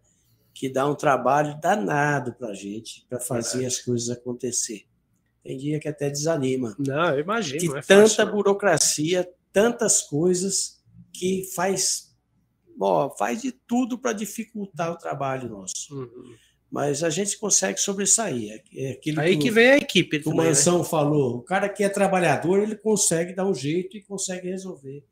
[0.54, 3.66] que dá um trabalho danado para a gente, para fazer Verdade.
[3.66, 4.86] as coisas acontecer.
[5.42, 6.76] Tem dia que até desanima.
[6.78, 7.60] Não, eu imagino.
[7.60, 10.84] Que é tanta fácil, burocracia, tantas coisas
[11.14, 12.13] que faz
[12.76, 15.74] Bom, faz de tudo para dificultar o trabalho nosso.
[15.92, 16.36] Uhum.
[16.70, 18.64] Mas a gente consegue sobressair.
[18.76, 20.18] É Aí que, que vem a equipe.
[20.18, 20.84] O também, Mansão né?
[20.84, 25.04] falou: o cara que é trabalhador, ele consegue dar um jeito e consegue resolver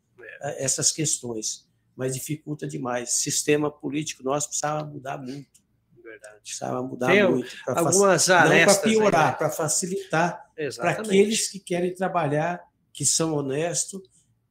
[0.41, 0.65] é.
[0.65, 1.69] essas questões.
[1.95, 3.09] Mas dificulta demais.
[3.09, 5.61] O sistema político nosso precisava mudar muito.
[6.03, 6.41] Verdade.
[6.41, 7.49] Precisava mudar Tem muito.
[7.67, 8.49] Algumas fac...
[8.49, 14.01] Não para piorar, para facilitar para aqueles que querem trabalhar, que são honestos,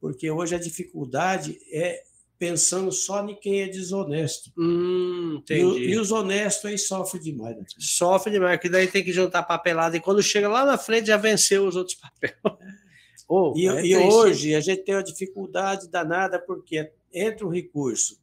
[0.00, 2.02] porque hoje a dificuldade é
[2.40, 4.50] pensando só em quem é desonesto.
[4.56, 7.54] Hum, e, e, os honestos aí sofrem demais.
[7.54, 7.64] Né?
[7.78, 11.18] Sofre demais, porque daí tem que juntar papelada e quando chega lá na frente já
[11.18, 12.34] venceu os outros papéis.
[13.32, 18.18] Oh, e, é e hoje a gente tem uma dificuldade danada porque entra o recurso.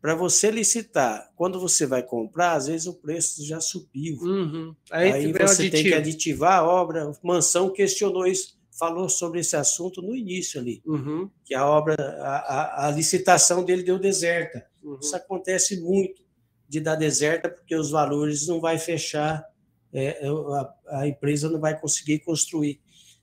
[0.00, 4.18] Para você licitar, quando você vai comprar, às vezes o preço já subiu.
[4.18, 4.72] Uhum.
[4.88, 7.10] Aí, Aí você tem que aditivar a obra.
[7.24, 11.30] Mansão questionou isso falou sobre esse assunto no início ali, uhum.
[11.44, 14.66] que a obra, a, a, a, licitação dele deu deserta.
[14.82, 14.98] Uhum.
[15.00, 16.20] Isso acontece muito
[16.68, 19.48] de dar deserta porque os valores não vai fechar,
[19.92, 22.80] é, é a, a, empresa não vai conseguir construir.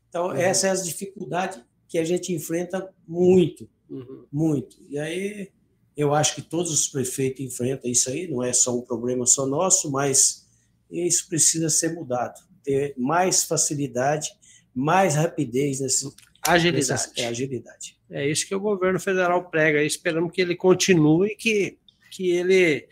[0.08, 0.34] Então uhum.
[0.34, 4.24] essa é a dificuldade que a gente enfrenta muito, uhum.
[4.32, 4.78] muito.
[4.88, 5.52] E aí
[5.98, 8.30] eu acho que todos os prefeitos enfrentam isso aí.
[8.30, 10.48] Não é só um problema só nosso, mas
[10.90, 14.39] isso precisa ser mudado, ter mais facilidade
[14.74, 16.10] mais rapidez nesse
[16.48, 17.12] agilidade.
[17.18, 17.98] é, agilidade.
[18.10, 19.84] É isso que o governo federal prega.
[19.84, 21.78] Esperamos que ele continue, que
[22.10, 22.88] que ele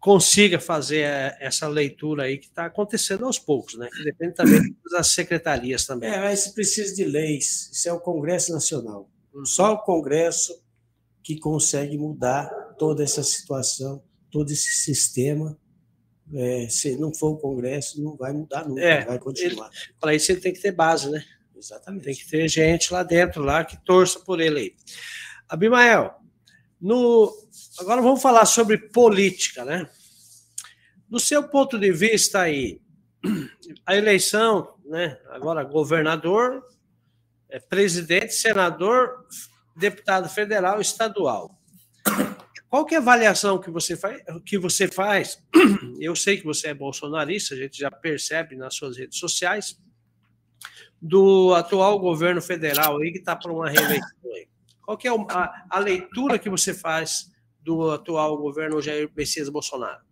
[0.00, 1.02] consiga fazer
[1.40, 3.88] essa leitura aí que está acontecendo aos poucos, né?
[3.94, 6.10] Que depende também das secretarias também.
[6.10, 7.70] É, mas precisa de leis.
[7.72, 9.10] Isso é o Congresso Nacional.
[9.32, 9.44] Uhum.
[9.44, 10.62] Só o Congresso
[11.22, 12.48] que consegue mudar
[12.78, 15.58] toda essa situação, todo esse sistema
[16.34, 19.70] é, se não for o Congresso, não vai mudar nunca, é, vai continuar.
[20.00, 21.24] Para isso ele tem que ter base, né?
[21.56, 22.04] Exatamente.
[22.04, 24.76] Tem que ter gente lá dentro, lá que torça por ele aí.
[25.48, 26.14] Abimael,
[26.80, 27.34] no...
[27.78, 29.88] agora vamos falar sobre política, né?
[31.08, 32.80] Do seu ponto de vista aí,
[33.86, 35.18] a eleição, né?
[35.30, 36.62] Agora governador,
[37.48, 39.26] é, presidente, senador,
[39.74, 41.57] deputado federal, estadual.
[42.68, 44.22] Qual que é a avaliação que você faz?
[44.44, 45.42] Que você faz?
[45.98, 49.80] Eu sei que você é bolsonarista, a gente já percebe nas suas redes sociais
[51.00, 54.34] do atual governo federal aí que está para uma reeleição.
[54.34, 54.48] Aí.
[54.82, 60.02] Qual que é a, a, leitura que você faz do atual governo Jair Messias Bolsonaro?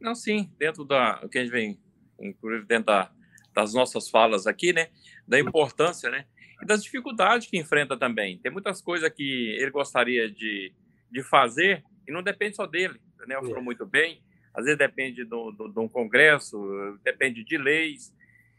[0.00, 1.80] Não, sim, dentro da o que a gente vem,
[2.20, 3.10] inclusive dentro da,
[3.54, 4.88] das nossas falas aqui, né,
[5.26, 6.26] da importância, né,
[6.62, 8.38] e das dificuldades que enfrenta também.
[8.38, 10.72] Tem muitas coisas que ele gostaria de
[11.10, 13.00] de fazer, e não depende só dele.
[13.14, 14.22] O Daniel falou muito bem,
[14.54, 18.14] às vezes depende de um congresso, depende de leis.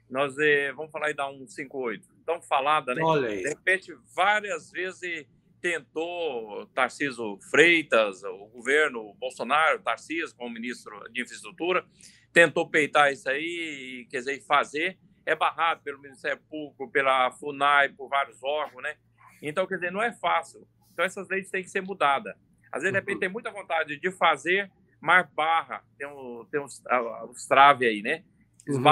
[0.09, 3.01] Nós eh, vamos falar aí da 158, tão falada, né?
[3.03, 3.43] Olha aí.
[3.43, 5.27] De repente, várias vezes
[5.61, 11.85] tentou Tarcísio Freitas, o governo Bolsonaro, Tarcísio como ministro de infraestrutura,
[12.31, 14.97] tentou peitar isso aí, quer dizer, fazer.
[15.25, 18.95] é barrado pelo Ministério Público, pela FUNAI, por vários órgãos, né?
[19.41, 20.67] Então, quer dizer, não é fácil.
[20.99, 22.35] Então, essas leis têm que ser mudadas.
[22.69, 24.69] Às vezes, de repente, tem muita vontade de fazer,
[24.99, 26.83] mas barra, tem, um, tem uns,
[27.29, 28.21] uns traves aí, né?
[28.67, 28.83] Uhum.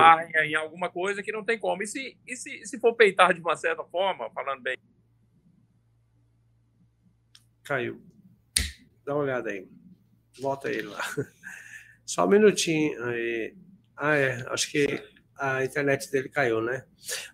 [0.45, 1.84] em alguma coisa que não tem como.
[1.84, 4.78] E se, e se, se for peitar de uma certa forma, falando bem.
[7.66, 8.01] Caiu.
[9.05, 9.68] Dá uma olhada aí.
[10.39, 11.01] Volta ele lá.
[12.05, 13.03] Só um minutinho.
[13.03, 13.53] Aí.
[13.97, 14.45] Ah, é.
[14.47, 14.88] Acho que
[15.38, 16.86] a internet dele caiu, né?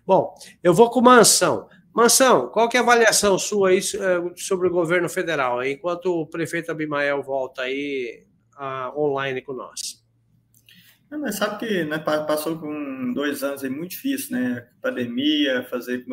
[0.04, 1.70] Bom, eu vou com Mansão.
[1.94, 6.26] Mansão, qual que é a avaliação sua aí eh, sobre o governo federal, enquanto o
[6.26, 8.26] prefeito Abimael volta aí
[8.58, 10.02] uh, online com nós?
[11.16, 14.66] mas sabe que né, passou com dois anos aí muito difícil, né?
[14.82, 16.04] Pandemia, fazer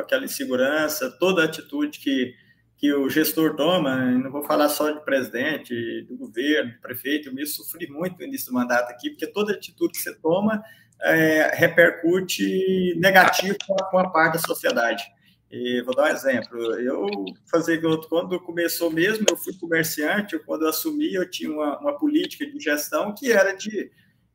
[0.00, 2.34] aquela insegurança, toda a atitude que,
[2.78, 7.34] que o gestor toma, não vou falar só de presidente, do governo, do prefeito, eu
[7.34, 10.62] me sofri muito no início do mandato aqui, porque toda atitude que você toma
[11.02, 13.56] é, repercute negativo
[13.90, 15.02] com a parte da sociedade.
[15.50, 16.58] E vou dar um exemplo.
[16.76, 17.08] Eu
[17.50, 20.38] fazer quando começou mesmo, eu fui comerciante.
[20.40, 23.90] Quando eu assumi, eu tinha uma, uma política de gestão que era de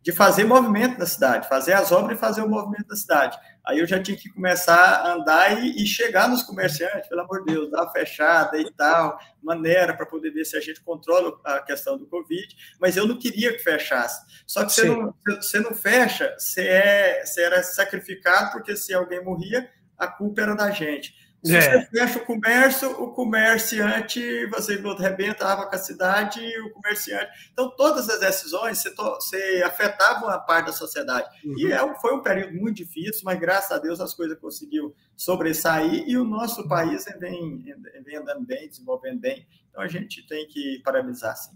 [0.06, 3.39] de fazer movimento na cidade, fazer as obras e fazer o movimento da cidade.
[3.66, 7.43] Aí eu já tinha que começar a andar e, e chegar nos comerciantes, pelo amor
[7.43, 11.60] de Deus, dar fechada e tal, maneira para poder ver se a gente controla a
[11.60, 14.24] questão do Covid, mas eu não queria que fechasse.
[14.45, 19.24] Só que você não, você não fecha, você, é, você era sacrificado, porque se alguém
[19.24, 21.16] morria, a culpa era da gente.
[21.46, 21.62] Se é.
[21.62, 27.30] você fecha o comércio, o comerciante, você arrebentava com a cidade e o comerciante.
[27.54, 31.30] Então, todas as decisões você, você afetavam a parte da sociedade.
[31.46, 31.54] Uhum.
[31.60, 36.04] E é, foi um período muito difícil, mas graças a Deus as coisas conseguiu sobressair
[36.08, 37.64] e o nosso país vem,
[38.04, 39.48] vem andando bem, desenvolvendo bem.
[39.70, 41.56] Então, a gente tem que parabenizar, sim.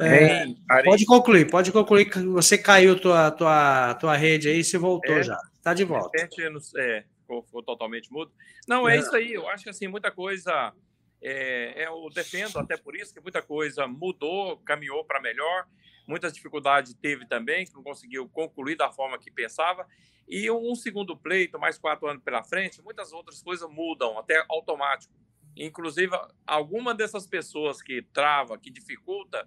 [0.00, 0.46] É,
[0.84, 5.22] pode concluir, pode concluir que você caiu tua, tua, tua rede aí, você voltou é,
[5.24, 5.38] já.
[5.56, 6.16] Está de volta.
[6.76, 8.32] É, ficou, ficou totalmente mudo.
[8.66, 9.34] Não, é, é, isso aí.
[9.34, 10.72] Eu acho que assim, muita coisa.
[11.20, 15.66] É, é, eu defendo até por isso que muita coisa mudou, caminhou para melhor.
[16.06, 19.86] Muitas dificuldades teve também, que não conseguiu concluir da forma que pensava.
[20.26, 25.12] E um segundo pleito, mais quatro anos pela frente, muitas outras coisas mudam, até automático.
[25.56, 26.16] Inclusive,
[26.46, 29.46] alguma dessas pessoas que trava, que dificulta,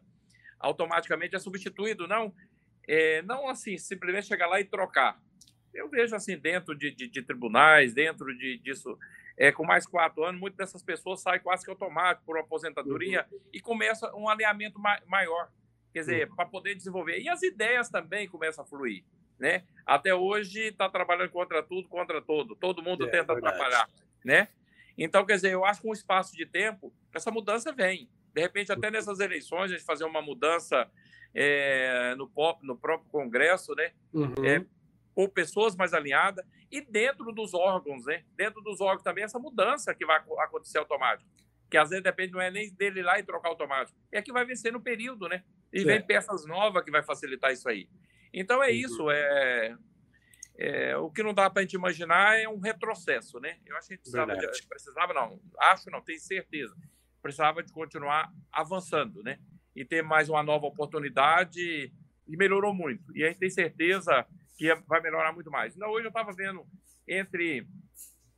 [0.59, 2.07] automaticamente é substituído.
[2.07, 2.33] Não,
[2.87, 5.19] é, não assim, simplesmente chegar lá e trocar
[5.73, 8.97] eu vejo assim, dentro de, de, de tribunais, dentro de, disso,
[9.37, 13.39] é, com mais quatro anos, muitas dessas pessoas saem quase que automático por aposentadoria uhum.
[13.53, 15.49] e começa um alinhamento ma maior,
[15.93, 16.35] quer dizer, uhum.
[16.35, 17.19] para poder desenvolver.
[17.19, 19.03] E as ideias também começam a fluir.
[19.39, 19.63] Né?
[19.85, 22.55] Até hoje está trabalhando contra tudo, contra todo.
[22.55, 23.55] Todo mundo é, tenta verdade.
[23.55, 23.89] atrapalhar.
[24.23, 24.47] Né?
[24.95, 28.07] Então, quer dizer, eu acho que um espaço de tempo, essa mudança vem.
[28.33, 30.87] De repente, até nessas eleições, a gente fazer uma mudança
[31.33, 32.29] é, no,
[32.61, 33.91] no próprio Congresso, né?
[34.13, 34.45] Uhum.
[34.45, 34.63] É,
[35.15, 38.23] ou pessoas mais alinhadas, e dentro dos órgãos, né?
[38.35, 41.29] Dentro dos órgãos também, essa mudança que vai acontecer automático.
[41.69, 43.97] Que às vezes depende, não é nem dele lá e trocar automático.
[44.11, 45.43] É que vai vencer no período, né?
[45.71, 47.89] E vem peças novas que vai facilitar isso aí.
[48.33, 49.09] Então é isso.
[49.09, 49.75] É,
[50.57, 53.57] é, o que não dá para a gente imaginar é um retrocesso, né?
[53.65, 56.75] Eu acho que a gente precisava, de, precisava, não, acho não, tenho certeza,
[57.21, 59.39] precisava de continuar avançando, né?
[59.75, 61.91] E ter mais uma nova oportunidade
[62.27, 63.15] e melhorou muito.
[63.15, 64.25] E a gente tem certeza
[64.57, 65.75] que vai melhorar muito mais.
[65.75, 66.65] Então, hoje eu estava vendo
[67.07, 67.67] entre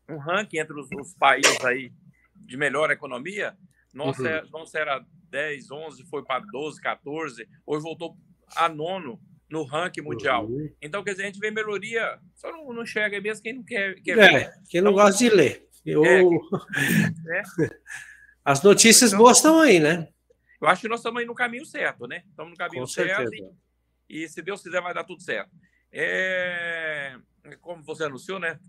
[0.09, 1.91] um ranking entre os, os, países aí
[2.35, 3.57] de melhor economia,
[3.93, 4.27] nossa, uhum.
[4.27, 8.17] É, nossa era 10, 11, foi para 12, 14, hoje voltou
[8.55, 10.47] a nono no ranking mundial.
[10.47, 10.69] Uhum.
[10.81, 13.95] Então, quer dizer, a gente vê melhoria, só não, não chega mesmo quem não quer,
[14.01, 14.53] quer é, ver.
[14.69, 15.67] Quem não então, gosta de ler.
[15.85, 16.03] Eu...
[16.03, 16.21] É,
[17.39, 17.43] é.
[18.43, 20.07] As notícias então, boas estão aí, né?
[20.61, 22.23] Eu acho que nós estamos aí no caminho certo, né?
[22.29, 25.51] Estamos no caminho Com certo e, e, se Deus quiser vai dar tudo certo.
[25.93, 27.15] É,
[27.61, 28.59] como você anunciou, né?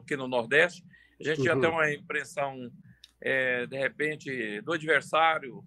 [0.00, 0.82] aqui no Nordeste,
[1.20, 1.44] a gente uhum.
[1.44, 2.70] já tem uma impressão,
[3.20, 5.62] é, de repente, do adversário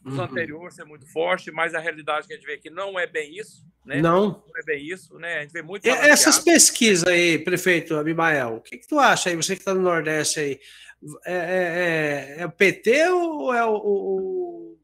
[0.00, 0.24] dos uhum.
[0.24, 3.36] anteriores ser muito forte, mas a realidade que a gente vê aqui não é bem
[3.36, 3.64] isso.
[3.84, 4.00] Né?
[4.00, 4.26] Não.
[4.26, 5.38] Não é bem isso, né?
[5.38, 5.86] A gente vê muito.
[5.86, 9.82] Essas pesquisas aí, prefeito Abimael, o que, que tu acha aí, você que está no
[9.82, 10.60] Nordeste aí?
[11.26, 14.78] É, é, é, é o PT ou é o, o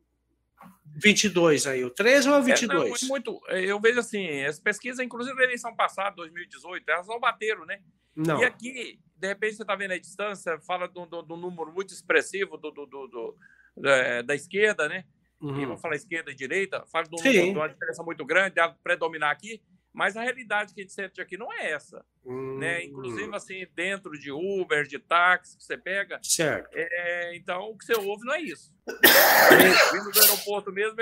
[1.01, 2.71] 22 aí, o 13 ou o 22?
[2.71, 7.21] É, não, muito, eu vejo assim, as pesquisas, inclusive na eleição passada, 2018, elas não
[7.21, 7.81] bateram, né?
[8.17, 8.41] Não.
[8.41, 11.95] E aqui, de repente, você está vendo a distância, fala do, do, do, número muito
[11.95, 13.37] expressivo do, do, do
[13.77, 15.05] da, da, esquerda, né?
[15.41, 15.61] Uhum.
[15.61, 19.63] E vou falar esquerda e direita, fala de uma diferença muito grande, de predominar aqui.
[19.99, 22.05] Mas a realidade que a gente sente aqui não é essa.
[22.25, 22.59] Hum.
[22.59, 22.85] Né?
[22.85, 26.21] Inclusive, assim, dentro de Uber, de táxi que você pega.
[26.23, 26.71] Certo.
[26.73, 28.73] É, então, o que você ouve não é isso.
[29.93, 30.97] Vindo do aeroporto mesmo,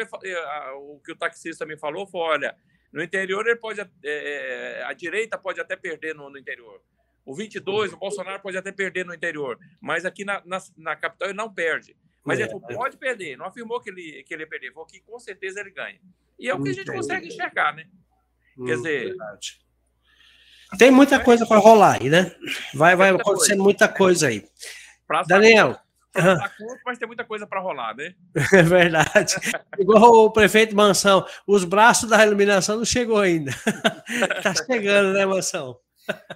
[0.79, 2.57] o que o taxista me falou foi: olha,
[2.91, 6.81] No interior, ele pode, é, a direita pode até perder no, no, interior.
[7.23, 11.29] O 22, o Bolsonaro pode até perder no interior, mas aqui na, na, na capital
[11.29, 11.95] ele não perde.
[12.25, 14.87] Mas é, ele falou, pode perder, não afirmou que ele, que ele ia perder, falou
[14.87, 16.01] que com certeza ele ganha.
[16.39, 17.87] E é o que a gente consegue enxergar, né?
[18.57, 19.05] Quer hum, dizer.
[19.09, 19.67] Verdade.
[20.79, 22.33] Tem muita coisa para rolar aí, né?
[22.75, 24.45] Vai, vai acontecendo muita coisa aí.
[25.27, 25.79] Daniel.
[26.13, 28.15] Tá curto, mas tem muita coisa para rolar, né?
[28.53, 29.35] É verdade.
[29.79, 33.53] Igual o prefeito Mansão, os braços da iluminação não chegou ainda.
[34.43, 35.79] Tá chegando, né, Mansão?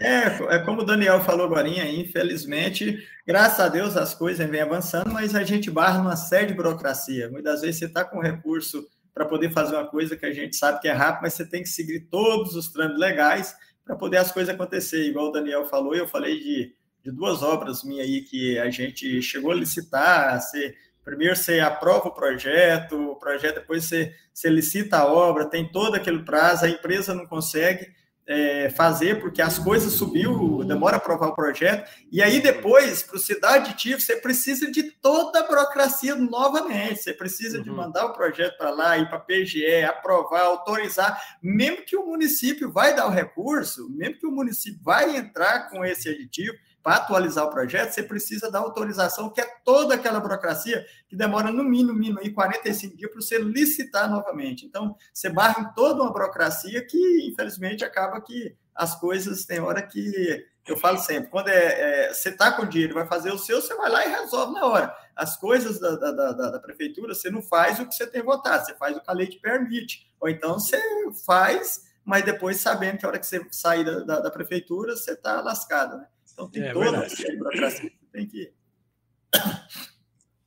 [0.00, 5.12] É, é como o Daniel falou agora, infelizmente, graças a Deus as coisas vêm avançando,
[5.12, 7.30] mas a gente barra numa série de burocracia.
[7.30, 8.84] Muitas vezes você está com recurso
[9.14, 11.62] para poder fazer uma coisa que a gente sabe que é rápido, mas você tem
[11.62, 15.08] que seguir todos os trâmites legais para poder as coisas acontecer.
[15.08, 19.20] Igual o Daniel falou, eu falei de, de duas obras minhas aí que a gente
[19.20, 24.98] chegou a licitar, você, primeiro você aprova o projeto, o projeto depois você, você licita
[24.98, 27.92] a obra, tem todo aquele prazo, a empresa não consegue,
[28.26, 33.16] é, fazer, porque as coisas subiu, demora a aprovar o projeto, e aí depois, para
[33.16, 37.64] o cidade aditivo, você precisa de toda a burocracia novamente, você precisa uhum.
[37.64, 42.06] de mandar o projeto para lá, ir para a PGE, aprovar, autorizar, mesmo que o
[42.06, 46.96] município vai dar o recurso, mesmo que o município vai entrar com esse aditivo, para
[46.96, 51.62] atualizar o projeto, você precisa da autorização, que é toda aquela burocracia que demora no
[51.62, 54.64] mínimo, mínimo aí 45 dias para você licitar novamente.
[54.64, 59.82] Então, você barra em toda uma burocracia que, infelizmente, acaba que as coisas tem hora
[59.82, 63.60] que eu falo sempre, quando é, é você está com dinheiro, vai fazer o seu,
[63.60, 64.94] você vai lá e resolve na hora.
[65.16, 68.64] As coisas da, da, da, da, prefeitura, você não faz o que você tem votado,
[68.64, 70.08] você faz o que a lei te permite.
[70.20, 70.80] Ou então você
[71.26, 75.40] faz, mas depois sabendo que a hora que você sair da, da, prefeitura, você está
[75.40, 76.06] lascado, né?
[76.40, 78.52] Então tem é toda essa burocracia que tem que.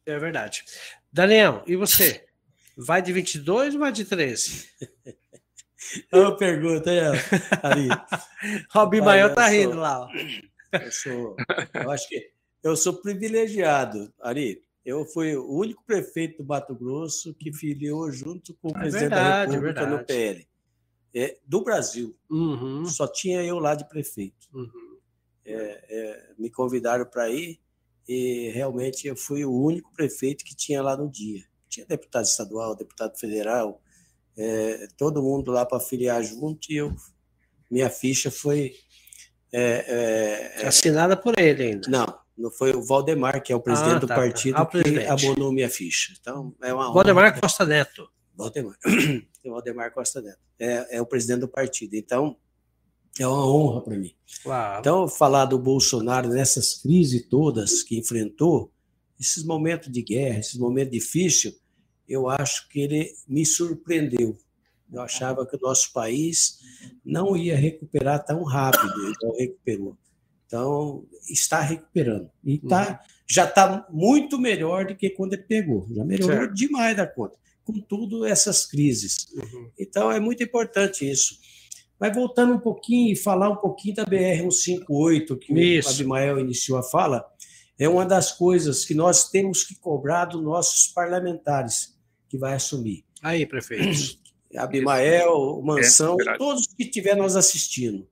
[0.06, 0.64] É verdade.
[1.12, 2.26] Daniel, e você?
[2.76, 4.68] Vai de 22 ou vai de 13?
[6.12, 7.00] É uma pergunta, aí,
[7.62, 7.88] Ari.
[8.72, 10.08] Robin Maior tá rindo lá.
[10.72, 11.36] Eu, sou,
[11.74, 12.32] eu acho que
[12.64, 14.62] eu sou privilegiado, Ari.
[14.84, 19.10] Eu fui o único prefeito do Mato Grosso que filiou junto com o é presidente
[19.10, 20.48] verdade, da República no PL.
[21.16, 22.18] É, do Brasil.
[22.30, 22.86] Uhum.
[22.86, 24.48] Só tinha eu lá de prefeito.
[24.52, 24.83] Uhum
[25.46, 27.60] é, é, me convidaram para ir
[28.08, 31.44] e realmente eu fui o único prefeito que tinha lá no dia.
[31.70, 33.82] Tinha deputado estadual, deputado federal,
[34.38, 36.94] é, todo mundo lá para filiar junto e eu,
[37.70, 38.74] minha ficha foi.
[39.52, 41.90] É, é, Assinada por ele ainda.
[41.90, 44.16] Não, não foi o Valdemar, que é o presidente ah, tá, do tá.
[44.16, 46.14] partido, ah, que abonou minha ficha.
[46.20, 47.42] Então, é uma Valdemar honra.
[47.42, 48.10] Costa Neto.
[48.36, 48.76] Valdemar.
[49.46, 50.40] Valdemar Costa Neto.
[50.60, 51.96] É, é o presidente do partido.
[51.96, 52.38] Então,
[53.20, 54.14] é uma honra para mim.
[54.42, 54.80] Claro.
[54.80, 58.72] Então, falar do Bolsonaro nessas crises todas que enfrentou,
[59.20, 61.56] esses momentos de guerra, esses momentos difíceis,
[62.08, 64.38] eu acho que ele me surpreendeu.
[64.92, 66.60] Eu achava que o nosso país
[67.04, 69.98] não ia recuperar tão rápido, então recuperou.
[70.46, 72.30] Então, está recuperando.
[72.44, 73.16] E tá, uhum.
[73.28, 75.88] já está muito melhor do que quando ele pegou.
[75.92, 76.54] Já melhorou certo.
[76.54, 79.26] demais da conta, com tudo essas crises.
[79.34, 79.72] Uhum.
[79.80, 81.40] Então, é muito importante isso.
[82.04, 85.88] Mas voltando um pouquinho e falar um pouquinho da BR-158, que Isso.
[85.88, 87.26] o Abimael iniciou a fala,
[87.80, 91.98] é uma das coisas que nós temos que cobrar dos nossos parlamentares
[92.28, 93.06] que vai assumir.
[93.22, 94.20] Aí, prefeito.
[94.58, 98.06] Abimael, Mansão, é, todos que estiver nos assistindo.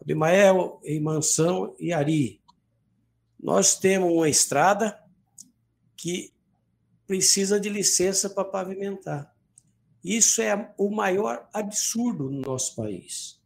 [0.00, 2.40] Abimael, e Mansão e Ari.
[3.42, 4.96] Nós temos uma estrada
[5.96, 6.32] que
[7.08, 9.34] precisa de licença para pavimentar.
[10.02, 13.40] Isso é o maior absurdo no nosso país.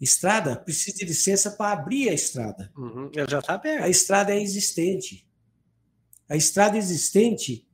[0.00, 2.72] Estrada precisa de licença para abrir a estrada.
[2.76, 3.60] Uhum, já está.
[3.80, 5.28] A estrada é existente.
[6.28, 7.68] A estrada existente,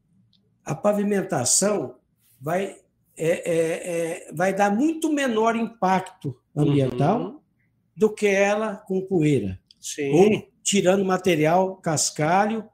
[0.65, 1.97] a pavimentação
[2.41, 2.77] vai,
[3.17, 7.41] é, é, é, vai dar muito menor impacto ambiental uhum.
[7.97, 9.59] do que ela com poeira.
[9.81, 10.11] Sim.
[10.11, 12.69] Ou tirando material cascalho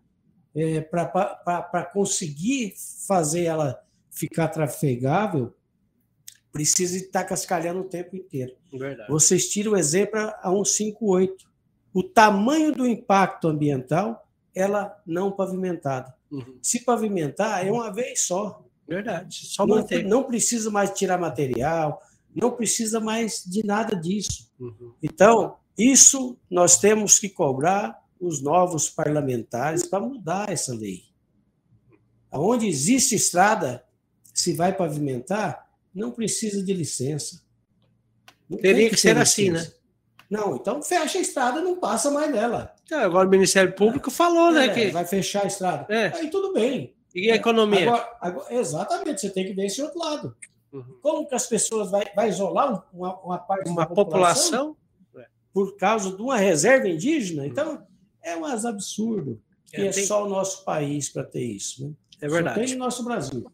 [0.54, 2.74] é, para conseguir
[3.06, 3.80] fazer ela
[4.14, 5.52] ficar trafegável,
[6.52, 8.54] precisa estar cascalhando o tempo inteiro.
[8.72, 9.10] Verdade.
[9.10, 11.44] Vocês tiram o exemplo a 158.
[11.92, 16.14] O tamanho do impacto ambiental, ela não pavimentada.
[16.30, 16.58] Uhum.
[16.62, 18.62] Se pavimentar, é uma vez só.
[18.86, 19.46] Verdade.
[19.46, 20.04] Só não, manter.
[20.04, 22.00] não precisa mais tirar material,
[22.34, 24.50] não precisa mais de nada disso.
[24.58, 24.92] Uhum.
[25.02, 31.02] Então, isso nós temos que cobrar os novos parlamentares para mudar essa lei.
[32.30, 33.83] Onde existe estrada,
[34.34, 37.40] se vai pavimentar, não precisa de licença.
[38.50, 39.66] Não Teria que, que ser assim, né?
[40.28, 42.74] Não, então fecha a estrada, não passa mais nela.
[42.84, 44.68] Então, agora o Ministério Público falou, né, é?
[44.68, 45.86] Que vai fechar a estrada.
[45.88, 46.08] É.
[46.08, 46.94] Aí tudo bem.
[47.14, 47.88] E a economia?
[47.88, 50.36] Agora, agora, exatamente, você tem que ver esse outro lado.
[50.72, 50.98] Uhum.
[51.00, 54.76] Como que as pessoas vai, vai isolar uma, uma parte uma da população, população
[55.52, 57.42] por causa de uma reserva indígena?
[57.42, 57.48] Uhum.
[57.48, 57.86] Então,
[58.20, 59.40] é um absurdo.
[59.72, 60.04] É, e é, tem...
[60.04, 61.86] só o nosso país para ter isso.
[61.86, 61.92] Né?
[62.22, 62.60] É verdade.
[62.60, 63.46] Só tem o nosso Brasil.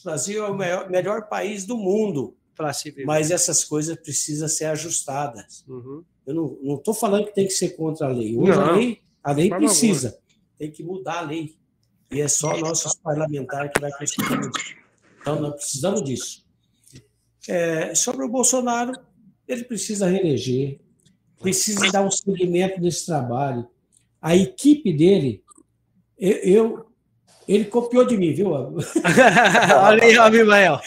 [0.00, 2.36] O Brasil é o melhor, melhor país do mundo.
[3.06, 5.64] Mas essas coisas precisam ser ajustadas.
[5.68, 6.04] Uhum.
[6.26, 8.36] Eu não estou falando que tem que ser contra a lei.
[8.36, 10.10] Hoje não, a lei, a lei precisa.
[10.10, 10.22] Favor.
[10.58, 11.56] Tem que mudar a lei.
[12.10, 14.76] E é só nossos parlamentares que vai conseguir isso.
[15.20, 16.44] Então, nós precisamos disso.
[17.48, 18.92] É, sobre o Bolsonaro,
[19.46, 20.80] ele precisa reeleger,
[21.40, 23.66] precisa dar um seguimento desse trabalho.
[24.20, 25.42] A equipe dele,
[26.18, 26.87] eu, eu
[27.48, 28.50] ele copiou de mim, viu?
[28.50, 30.78] Olha aí, Abimael.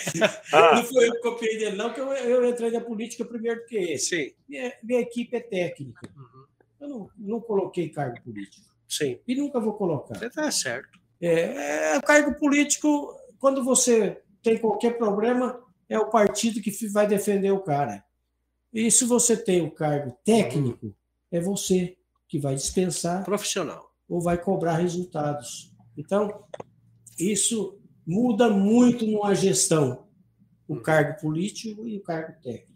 [0.51, 3.65] Não foi eu que copiei dele, não, que eu, eu entrei na política primeiro do
[3.65, 3.97] que ele.
[3.97, 4.31] Sim.
[4.47, 6.07] Minha, minha equipe é técnica.
[6.15, 6.45] Uhum.
[6.79, 8.65] Eu não, não coloquei cargo político.
[8.87, 9.19] Sim.
[9.27, 10.17] E nunca vou colocar.
[10.19, 10.99] Você está certo.
[11.19, 15.59] É, é, cargo político, quando você tem qualquer problema,
[15.89, 18.03] é o partido que vai defender o cara.
[18.73, 20.93] E se você tem o cargo técnico, uhum.
[21.31, 21.97] é você
[22.27, 23.23] que vai dispensar.
[23.23, 23.91] Profissional.
[24.07, 25.70] Ou vai cobrar resultados.
[25.97, 26.43] Então,
[27.17, 30.07] isso muda muito numa gestão,
[30.67, 32.71] o cargo político e o cargo técnico.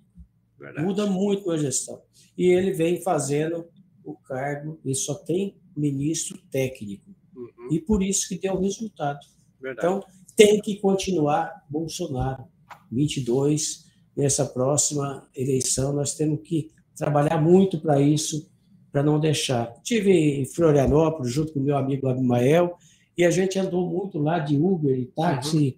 [0.59, 0.85] Verdade.
[0.85, 2.01] Muda muito na gestão.
[2.37, 3.67] E ele vem fazendo
[4.03, 7.09] o cargo, ele só tem ministro técnico.
[7.35, 7.69] Uhum.
[7.71, 9.19] E por isso que deu resultado.
[9.59, 9.87] Verdade.
[9.87, 10.03] Então,
[10.35, 12.45] tem que continuar Bolsonaro.
[12.91, 13.85] 22,
[14.15, 18.49] nessa próxima eleição, nós temos que trabalhar muito para isso,
[18.91, 19.73] para não deixar.
[19.83, 22.77] Tive em Florianópolis, junto com meu amigo Abimael,
[23.17, 25.77] e a gente andou muito lá de Uber e táxi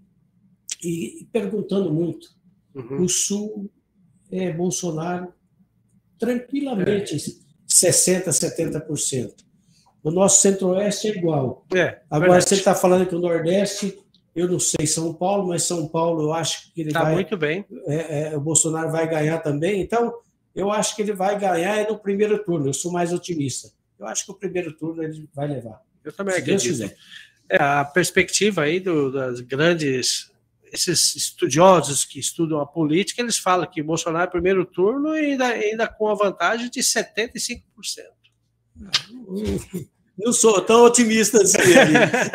[0.83, 0.89] uhum.
[0.89, 2.29] e, perguntando muito.
[2.73, 3.03] Uhum.
[3.03, 3.69] O Sul
[4.31, 5.33] é Bolsonaro
[6.17, 7.47] tranquilamente é.
[7.67, 9.33] 60%, 70%.
[10.03, 11.65] O nosso Centro-Oeste é igual.
[11.73, 12.49] É, Agora, verdade.
[12.49, 13.99] você está falando que o Nordeste,
[14.35, 17.13] eu não sei São Paulo, mas São Paulo eu acho que ele tá vai.
[17.15, 17.65] muito bem.
[17.87, 19.81] É, é, o Bolsonaro vai ganhar também.
[19.81, 20.13] Então,
[20.55, 22.67] eu acho que ele vai ganhar no primeiro turno.
[22.67, 23.69] Eu sou mais otimista.
[23.99, 25.81] Eu acho que o primeiro turno ele vai levar.
[26.03, 26.89] Eu também acredito.
[27.49, 30.31] É, a perspectiva aí do, das grandes
[30.71, 36.09] esses estudiosos que estudam a política, eles falam que Bolsonaro primeiro turno ainda, ainda com
[36.09, 37.61] a vantagem de 75%.
[40.17, 41.59] Não sou tão otimista assim.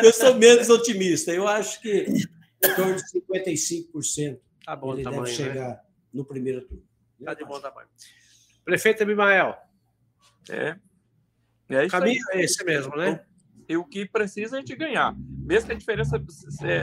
[0.03, 1.31] Eu sou menos otimista.
[1.31, 5.37] Eu acho que em torno de 55% tá bom ele tamanho, deve né?
[5.37, 5.79] chegar né?
[6.13, 6.83] no primeiro turno.
[7.19, 7.87] Está de bom tamanho.
[8.63, 9.57] Prefeito Abimael.
[10.49, 10.75] É.
[11.69, 12.41] É isso Caminho aí.
[12.41, 13.23] é esse mesmo, né?
[13.73, 16.23] E o que precisa é a gente ganhar, mesmo que a diferença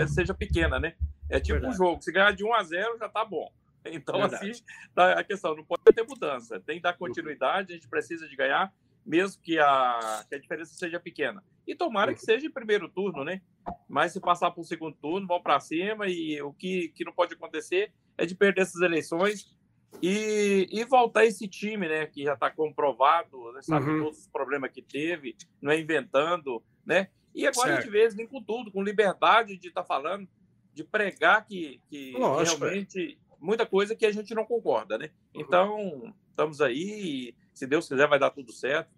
[0.08, 0.96] seja pequena, né?
[1.28, 1.72] É tipo Verdade.
[1.72, 3.48] um jogo, se ganhar de 1 a 0 já tá bom.
[3.84, 4.50] Então, Verdade.
[4.50, 4.62] assim,
[4.92, 8.34] tá a questão, não pode ter mudança, tem que dar continuidade, a gente precisa de
[8.34, 8.74] ganhar,
[9.06, 11.44] mesmo que a, que a diferença seja pequena.
[11.64, 13.40] E tomara que seja em primeiro turno, né?
[13.88, 17.12] Mas se passar para o segundo turno, vão para cima e o que, que não
[17.12, 19.56] pode acontecer é de perder essas eleições
[20.02, 22.06] e, e voltar esse time, né?
[22.06, 24.04] Que já está comprovado, né, sabe uhum.
[24.04, 27.08] todos os problemas que teve, não é inventando, né?
[27.34, 27.78] E agora certo.
[27.78, 30.28] a gente vê eles com tudo, com liberdade de estar tá falando,
[30.74, 33.34] de pregar que, que Lógico, realmente é.
[33.38, 35.10] muita coisa que a gente não concorda, né?
[35.34, 35.40] Uhum.
[35.40, 38.90] Então, estamos aí, se Deus quiser, vai dar tudo certo.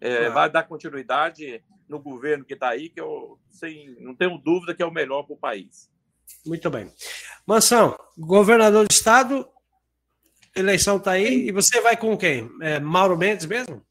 [0.00, 0.34] É, claro.
[0.34, 4.82] Vai dar continuidade no governo que está aí, que eu sem, não tenho dúvida que
[4.82, 5.90] é o melhor para o país.
[6.44, 6.92] Muito bem.
[7.46, 9.48] Mansão, governador do estado,
[10.54, 12.50] eleição está aí, e você vai com quem?
[12.60, 13.84] É, Mauro Mendes mesmo?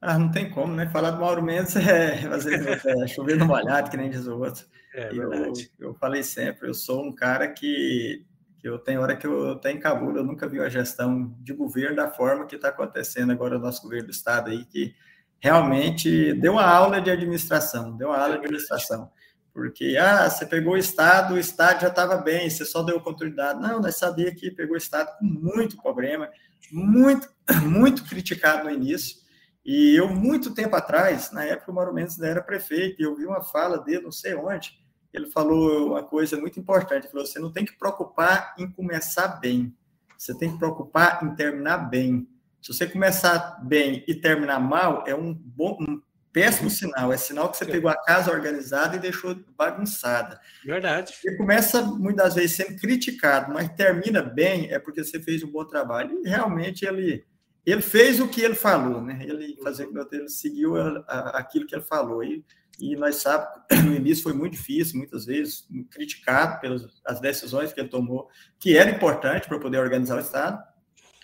[0.00, 0.88] Ah, não tem como, né?
[0.88, 4.64] Falar do Mauro Mendes é fazer é, chover no molhado, que nem diz o outro.
[4.94, 8.24] É, eu, eu falei sempre, eu sou um cara que,
[8.58, 11.96] que eu tenho hora que eu tenho cabula, eu nunca vi a gestão de governo
[11.96, 14.94] da forma que está acontecendo agora no nosso governo do estado aí, que
[15.38, 19.10] realmente deu uma aula de administração, deu uma aula de administração.
[19.52, 23.60] Porque, ah, você pegou o Estado, o Estado já estava bem, você só deu continuidade.
[23.60, 26.28] Não, nós sabia que pegou o Estado com muito problema,
[26.70, 27.28] muito,
[27.66, 29.19] muito criticado no início,
[29.64, 33.14] e eu, muito tempo atrás, na época o Mauro Mendes ainda era prefeito, e eu
[33.14, 34.78] vi uma fala dele, não sei onde,
[35.12, 39.28] ele falou uma coisa muito importante, ele falou, você não tem que preocupar em começar
[39.40, 39.74] bem,
[40.16, 42.28] você tem que preocupar em terminar bem.
[42.60, 46.00] Se você começar bem e terminar mal, é um, bom, um
[46.32, 50.38] péssimo sinal, é sinal que você pegou a casa organizada e deixou bagunçada.
[50.64, 51.14] Verdade.
[51.14, 55.64] Você começa, muitas vezes, sendo criticado, mas termina bem, é porque você fez um bom
[55.64, 56.20] trabalho.
[56.22, 57.24] E realmente ele
[57.64, 59.18] ele fez o que ele falou, né?
[59.22, 62.44] Ele fazer ele seguiu a, a, aquilo que ele falou e,
[62.80, 67.80] e nós sabemos no início foi muito difícil, muitas vezes criticado pelas as decisões que
[67.80, 70.62] ele tomou, que era importante para poder organizar o estado.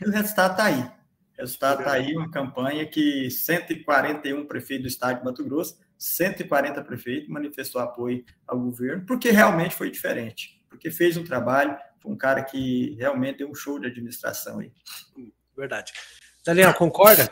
[0.00, 0.80] E o resultado está aí.
[0.82, 6.82] O resultado está aí, uma campanha que 141 prefeitos do estado de Mato Grosso, 140
[6.82, 12.42] prefeitos manifestou apoio ao governo, porque realmente foi diferente, porque fez um trabalho, um cara
[12.42, 14.72] que realmente é um show de administração aí.
[15.56, 15.92] Verdade.
[16.46, 17.28] Daniel, concorda?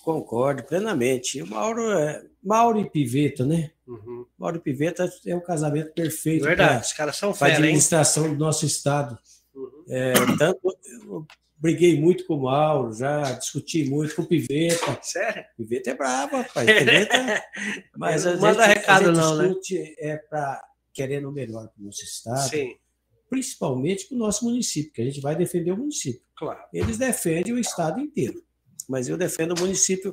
[0.00, 1.42] Concordo plenamente.
[1.42, 3.72] O Mauro, é, Mauro e Piveta, né?
[3.86, 4.24] Uhum.
[4.38, 6.44] Mauro e Piveta é o casamento perfeito.
[6.44, 8.32] Verdade, os caras são fera, a administração hein?
[8.32, 9.18] do nosso estado.
[9.54, 9.84] Uhum.
[9.90, 10.60] É, tanto
[11.02, 11.26] eu
[11.58, 14.98] briguei muito com o Mauro, já discuti muito com o Piveta.
[15.02, 15.44] Sério?
[15.54, 16.66] Piveta é bravo, rapaz.
[16.66, 17.44] Piveta,
[17.94, 19.48] mas a manda gente, recado não, né?
[19.48, 19.94] discute né?
[19.98, 22.48] é para querendo o melhor para o nosso estado.
[22.48, 22.74] Sim.
[23.28, 26.22] Principalmente para o nosso município, que a gente vai defender o município.
[26.36, 26.60] Claro.
[26.72, 28.42] Eles defendem o estado inteiro
[28.88, 30.12] mas eu defendo o município.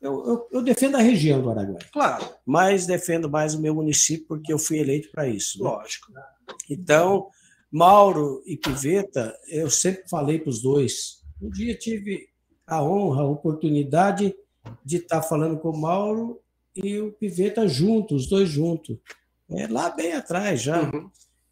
[0.00, 1.88] Eu, eu, eu, defendo a região do Araguaia.
[1.92, 2.24] Claro.
[2.46, 5.62] Mas defendo mais o meu município porque eu fui eleito para isso.
[5.62, 5.68] Né?
[5.68, 6.12] Lógico.
[6.70, 7.28] Então,
[7.72, 11.22] Mauro e Piveta, eu sempre falei para os dois.
[11.40, 12.28] Um dia tive
[12.66, 14.34] a honra, a oportunidade
[14.84, 16.40] de estar tá falando com o Mauro
[16.76, 18.98] e o Piveta juntos, os dois juntos.
[19.50, 20.82] É, lá bem atrás já.
[20.82, 21.10] Uhum.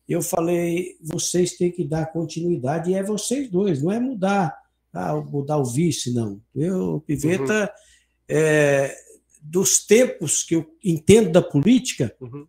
[0.09, 5.17] Eu falei, vocês têm que dar continuidade, e é vocês dois, não é mudar ah,
[5.17, 6.41] mudar o vice, não.
[6.55, 7.69] Eu, Piveta, uhum.
[8.29, 8.95] é,
[9.41, 12.47] dos tempos que eu entendo da política, uhum.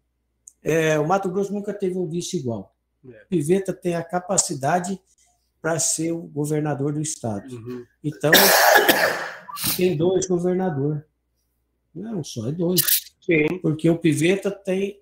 [0.61, 2.75] é, o Mato Grosso nunca teve um vice igual.
[3.07, 3.25] É.
[3.29, 4.99] Piveta tem a capacidade
[5.61, 7.55] para ser o governador do estado.
[7.55, 7.85] Uhum.
[8.03, 8.31] Então,
[9.77, 11.01] tem dois governadores.
[11.95, 12.81] Não só, é dois.
[13.21, 13.59] Sim.
[13.61, 14.99] Porque o Piveta tem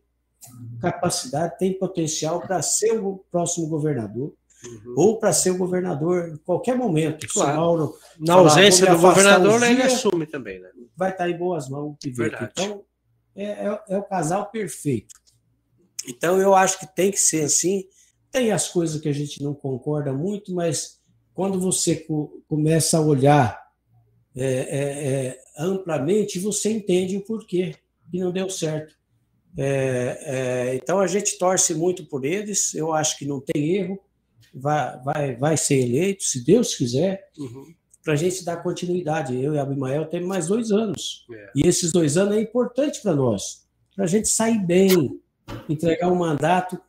[0.80, 4.34] capacidade, tem potencial para ser o próximo governador
[4.66, 4.94] uhum.
[4.96, 7.28] ou para ser o governador em qualquer momento.
[7.28, 7.58] Claro.
[7.58, 10.60] Mauro, Na ausência do governador, ele assume também.
[10.60, 10.70] Né?
[10.96, 11.96] Vai estar em boas mãos.
[12.06, 12.84] Então,
[13.36, 15.16] é, é, é o casal perfeito.
[16.08, 17.86] Então, eu acho que tem que ser assim.
[18.32, 21.00] Tem as coisas que a gente não concorda muito, mas
[21.34, 23.62] quando você co começa a olhar
[24.36, 27.76] é, é, é, amplamente, você entende o porquê
[28.10, 28.96] que não deu certo.
[29.58, 34.00] É, é, então a gente torce muito por eles, eu acho que não tem erro
[34.54, 37.74] vai, vai, vai ser eleito, se Deus quiser, uhum.
[38.04, 39.42] para a gente dar continuidade.
[39.42, 41.26] Eu e Abimael temos mais dois anos.
[41.32, 41.52] É.
[41.56, 45.20] E esses dois anos é importante para nós, para a gente sair bem,
[45.70, 46.80] entregar um mandato,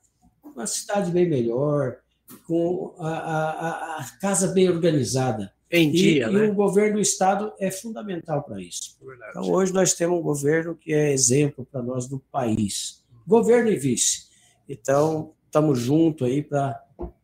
[0.45, 1.99] uma cidade bem melhor,
[2.47, 5.53] com a, a, a casa bem organizada.
[5.73, 6.47] Em dia, e, né?
[6.47, 8.99] e o governo do Estado é fundamental para isso.
[9.03, 9.31] Verdade.
[9.31, 13.03] Então, hoje nós temos um governo que é exemplo para nós do país.
[13.27, 14.27] Governo e vice.
[14.68, 16.83] Então, estamos juntos aí para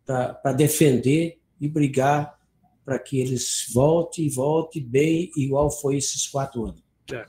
[0.09, 2.39] para defender e brigar
[2.83, 6.83] para que eles voltem e voltem bem, igual foi esses quatro anos.
[7.13, 7.27] É.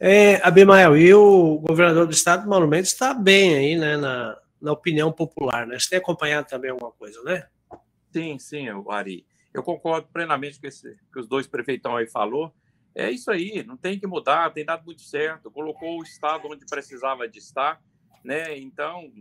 [0.00, 4.72] É, Abimael, e o governador do estado, Mauro Mendes, está bem aí, né, na, na
[4.72, 5.78] opinião popular, né?
[5.78, 7.46] Você tem acompanhado também alguma coisa, né?
[8.12, 9.24] Sim, sim, Ari.
[9.58, 12.54] Eu concordo plenamente com esse que os dois prefeitão aí falou.
[12.94, 15.50] É isso aí, não tem que mudar, tem dado muito certo.
[15.50, 17.80] Colocou o estado onde precisava de estar,
[18.24, 18.58] né?
[18.58, 19.12] Então,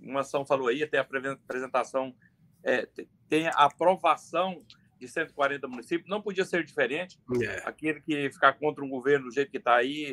[0.00, 2.14] uma ação falou aí, até a apresentação
[2.62, 2.88] é,
[3.28, 4.64] tem a aprovação
[4.98, 7.18] de 140 municípios, não podia ser diferente.
[7.42, 7.62] É.
[7.68, 10.04] Aquele que ficar contra um governo do jeito que está aí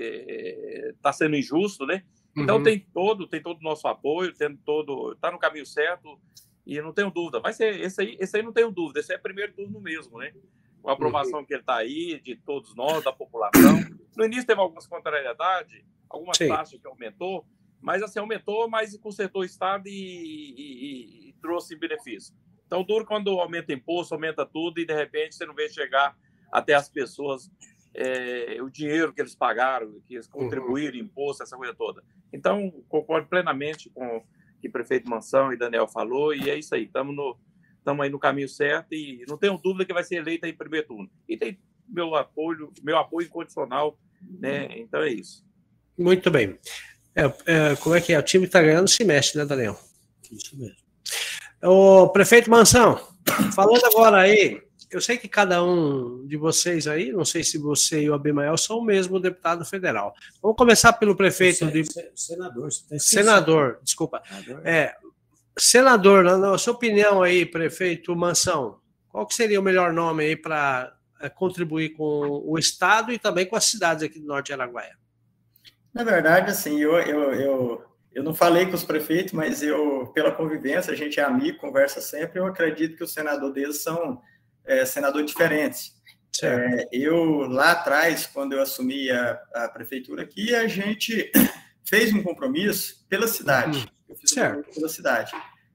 [0.96, 2.04] está é, sendo injusto, né?
[2.36, 2.64] Então uhum.
[2.64, 6.20] tem todo, tem todo o nosso apoio, tem todo, está no caminho certo
[6.66, 7.40] e não tenho dúvida.
[7.40, 9.00] Vai ser esse aí, esse aí não tenho dúvida.
[9.00, 10.34] Esse é primeiro turno mesmo, né?
[10.82, 13.80] Com a aprovação que ele está aí de todos nós, da população.
[14.16, 16.48] No início teve algumas contrariedades, algumas Sim.
[16.48, 17.46] taxas que aumentou,
[17.80, 22.36] mas assim aumentou, mas consertou o estado e, e, e trouxe benefício.
[22.66, 26.16] Então, duro quando aumenta imposto, aumenta tudo e de repente você não vê chegar
[26.52, 27.50] até as pessoas
[27.94, 30.44] é, o dinheiro que eles pagaram, que eles uhum.
[30.44, 32.04] contribuíram, imposto, essa coisa toda.
[32.32, 34.24] Então, concordo plenamente com
[34.62, 37.38] que o prefeito Mansão e Daniel falou, e é isso aí, estamos no,
[37.78, 40.88] estamos aí no caminho certo e não tenho dúvida que vai ser eleita em primeiro
[40.88, 41.10] turno.
[41.28, 44.00] E tem meu apoio, meu apoio incondicional,
[44.40, 44.68] né?
[44.78, 45.46] Então é isso.
[45.98, 46.58] Muito bem.
[47.16, 48.20] É, é, como é que é?
[48.20, 49.78] O time está ganhando, se mexe, né, Daniel?
[50.32, 50.78] Isso mesmo.
[51.64, 53.00] O prefeito Mansão,
[53.54, 54.62] falando agora aí,
[54.92, 58.58] eu sei que cada um de vocês aí, não sei se você e o Abimael
[58.58, 60.14] são o mesmo deputado federal.
[60.42, 61.84] Vamos começar pelo prefeito de.
[62.16, 62.70] Senador,
[63.00, 64.22] senador, desculpa.
[64.28, 64.68] Senador.
[64.68, 64.96] É,
[65.58, 68.80] senador, na sua opinião aí, prefeito Mansão,
[69.10, 73.46] qual que seria o melhor nome aí para é, contribuir com o Estado e também
[73.46, 74.98] com as cidades aqui do Norte de Araguaia?
[75.94, 80.32] Na verdade, assim, eu, eu, eu eu não falei com os prefeitos, mas eu, pela
[80.32, 84.22] convivência, a gente é amigo, conversa sempre, eu acredito que os senadores deles são
[84.72, 85.94] é, senadores diferentes.
[86.42, 91.30] É, eu, lá atrás, quando eu assumi a, a, prefeitura aqui, a gente
[91.84, 93.80] fez um compromisso pela cidade.
[93.80, 93.86] Uhum.
[94.10, 94.70] Eu fiz certo.
[94.70, 95.32] um pela cidade.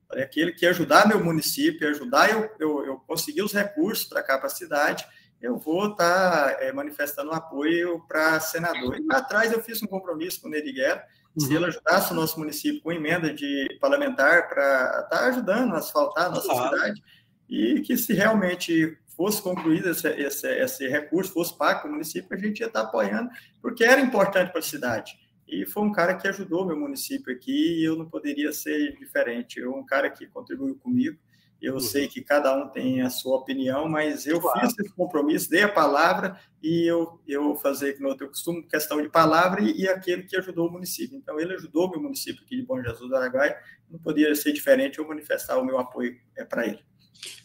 [0.09, 4.39] Falei, aquele que ajudar meu município, ajudar eu, eu, eu conseguir os recursos para cá,
[4.39, 5.07] para a cidade,
[5.43, 8.97] eu vou estar tá, é, manifestando apoio para senador.
[8.99, 11.05] E lá atrás eu fiz um compromisso com o Neriguera,
[11.39, 15.79] Se ele ajudasse o nosso município com emenda de parlamentar para estar tá ajudando a
[15.79, 17.03] asfaltar a nossa cidade,
[17.49, 22.37] e que se realmente fosse concluído esse, esse, esse recurso, fosse pago para o município,
[22.37, 23.31] a gente ia estar apoiando,
[23.63, 25.19] porque era importante para a cidade.
[25.49, 29.61] E foi um cara que ajudou meu município aqui e eu não poderia ser diferente.
[29.61, 31.17] Eu, um cara que contribuiu comigo.
[31.63, 31.81] Eu uhum.
[31.81, 34.61] sei que cada um tem a sua opinião, mas eu claro.
[34.61, 39.09] fiz esse compromisso, dei a palavra e eu, eu fazer que eu costumo questão de
[39.09, 41.17] palavra e, e, aquele que ajudou o município.
[41.17, 43.57] Então, ele ajudou meu município aqui de Bom Jesus do Araguaia,
[43.91, 46.85] não poderia ser diferente eu manifestar o meu apoio é, para ele.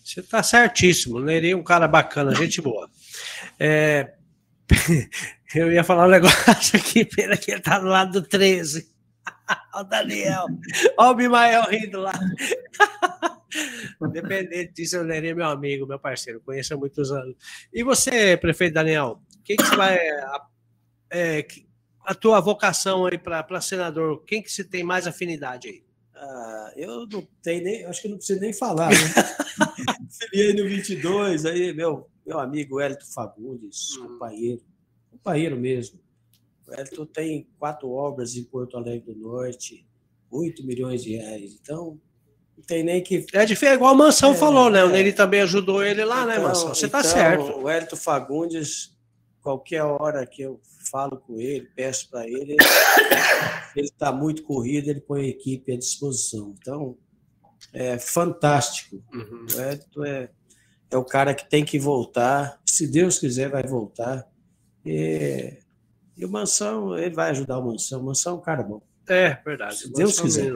[0.04, 2.90] Você está certíssimo, Neri é um cara bacana, gente boa.
[3.60, 4.14] É,
[5.56, 8.92] eu ia falar um negócio aqui, pena que ele tá do lado do 13.
[9.74, 10.46] Olha o Daniel,
[10.98, 12.14] olha o Bimael rindo lá.
[14.02, 17.36] Independente disso, eu é meu amigo, meu parceiro, conheço há muitos anos.
[17.72, 19.98] E você, prefeito Daniel, o que, vai.
[21.10, 21.46] É,
[22.06, 25.84] a tua vocação aí para senador, quem que você tem mais afinidade aí?
[26.24, 28.92] Ah, eu não tenho nem, acho que não preciso nem falar.
[28.92, 28.96] Né?
[30.30, 34.08] Filiei no 22, aí meu, meu amigo Hélito Fagundes, hum.
[34.08, 34.62] companheiro,
[35.10, 36.00] companheiro mesmo.
[36.68, 39.84] O Hélito tem quatro obras em Porto Alegre do Norte,
[40.30, 41.58] 8 milhões de reais.
[41.60, 42.00] Então,
[42.56, 43.26] não tem nem que.
[43.34, 44.82] É difícil, igual o Mansão é, falou, né?
[44.82, 45.00] É.
[45.00, 46.70] Ele também ajudou ele lá, né, então, né, Mansão?
[46.70, 47.60] Você está então, certo.
[47.60, 48.96] O Hélito Fagundes,
[49.42, 52.56] qualquer hora que eu falo com ele, peço para ele,
[53.76, 56.54] ele está muito corrido, ele põe a equipe à disposição.
[56.60, 56.98] Então,
[57.74, 59.04] é fantástico.
[59.14, 59.46] Uhum.
[59.54, 60.30] O Hélito é,
[60.90, 64.28] é o cara que tem que voltar, se Deus quiser, vai voltar.
[64.86, 65.58] E,
[66.18, 68.02] e o Mansão, ele vai ajudar o Mansão.
[68.02, 68.82] O Mansão é um cara bom.
[69.08, 69.78] É, verdade.
[69.78, 70.54] Se Deus quiser.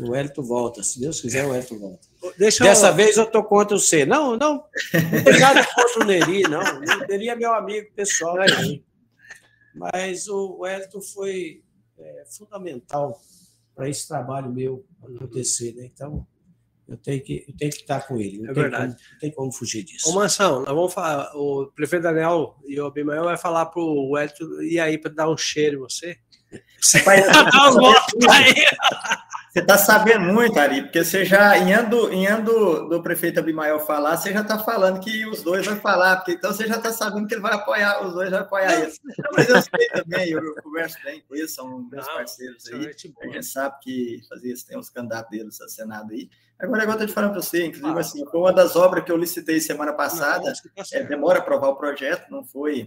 [0.00, 0.82] O Hélito volta.
[0.82, 2.08] Se Deus quiser, o Hélito volta.
[2.36, 2.94] Deixa Dessa eu...
[2.94, 4.04] vez eu tô contra o C.
[4.04, 4.64] Não, não.
[4.92, 6.60] Não tem nada contra o Neri, não.
[6.60, 8.36] O Neri é meu amigo pessoal.
[8.36, 8.46] Né?
[9.74, 11.62] Mas o Hélito foi
[11.98, 13.18] é, fundamental
[13.74, 15.74] para esse trabalho meu acontecer.
[15.74, 15.90] Né?
[15.92, 16.26] Então,
[16.86, 18.38] eu tenho que, eu tenho que estar com ele.
[18.38, 18.94] Não, é tem, verdade.
[18.94, 20.10] Como, não tem como fugir disso.
[20.10, 21.30] Ô, Mansão, nós vamos falar.
[21.36, 25.30] O prefeito Daniel e o Abimael vai falar para o Hélito ir aí para dar
[25.30, 26.18] um cheiro em você.
[26.80, 28.54] Você vai dar um aí.
[29.50, 34.32] Você está sabendo muito, Ari, porque você já, indo, indo do prefeito Abimael falar, você
[34.32, 37.34] já está falando que os dois vão falar, porque então você já está sabendo que
[37.34, 38.92] ele vai apoiar, os dois vão apoiar ele.
[39.32, 42.86] Mas eu sei também, eu, eu converso bem com eles, são meus Não, parceiros aí.
[42.86, 46.30] A gente sabe que fazer isso, tem uns candidatos deles a Senado aí.
[46.56, 49.02] Agora, agora eu estou te falando para você, inclusive, ah, assim, foi uma das obras
[49.02, 52.86] que eu licitei semana passada, tá é, demora aprovar o projeto, não foi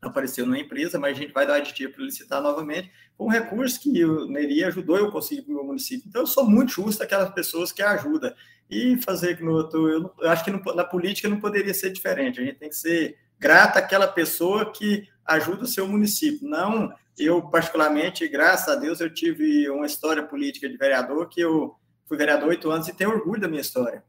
[0.00, 2.90] apareceu na empresa, mas a gente vai dar aditivo para licitar novamente.
[3.18, 6.08] Um recurso que o Neri ajudou eu conseguir para o meu município.
[6.08, 8.32] Então, eu sou muito justo aquelas pessoas que ajudam.
[8.70, 11.90] E fazer que no outro, eu, eu acho que no, na política não poderia ser
[11.90, 12.40] diferente.
[12.40, 16.48] A gente tem que ser grata àquela pessoa que ajuda o seu município.
[16.48, 21.74] Não, eu particularmente, graças a Deus, eu tive uma história política de vereador que eu
[22.06, 24.02] fui vereador oito anos e tenho orgulho da minha história.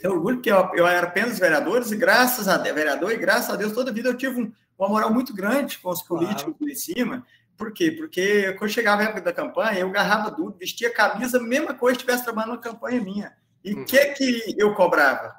[0.00, 3.50] Tenho orgulho porque eu, eu era apenas vereador e graças a Deus, vereador e graças
[3.50, 6.54] a Deus toda a vida eu tive um, uma moral muito grande com os políticos
[6.56, 6.72] claro.
[6.72, 7.26] em cima.
[7.56, 7.90] Por quê?
[7.90, 12.24] Porque quando chegava a época da campanha, eu agarrava duro, vestia camisa, mesma coisa estivesse
[12.24, 13.32] trabalhando na campanha minha.
[13.64, 13.84] E o uhum.
[13.84, 15.34] que que eu cobrava?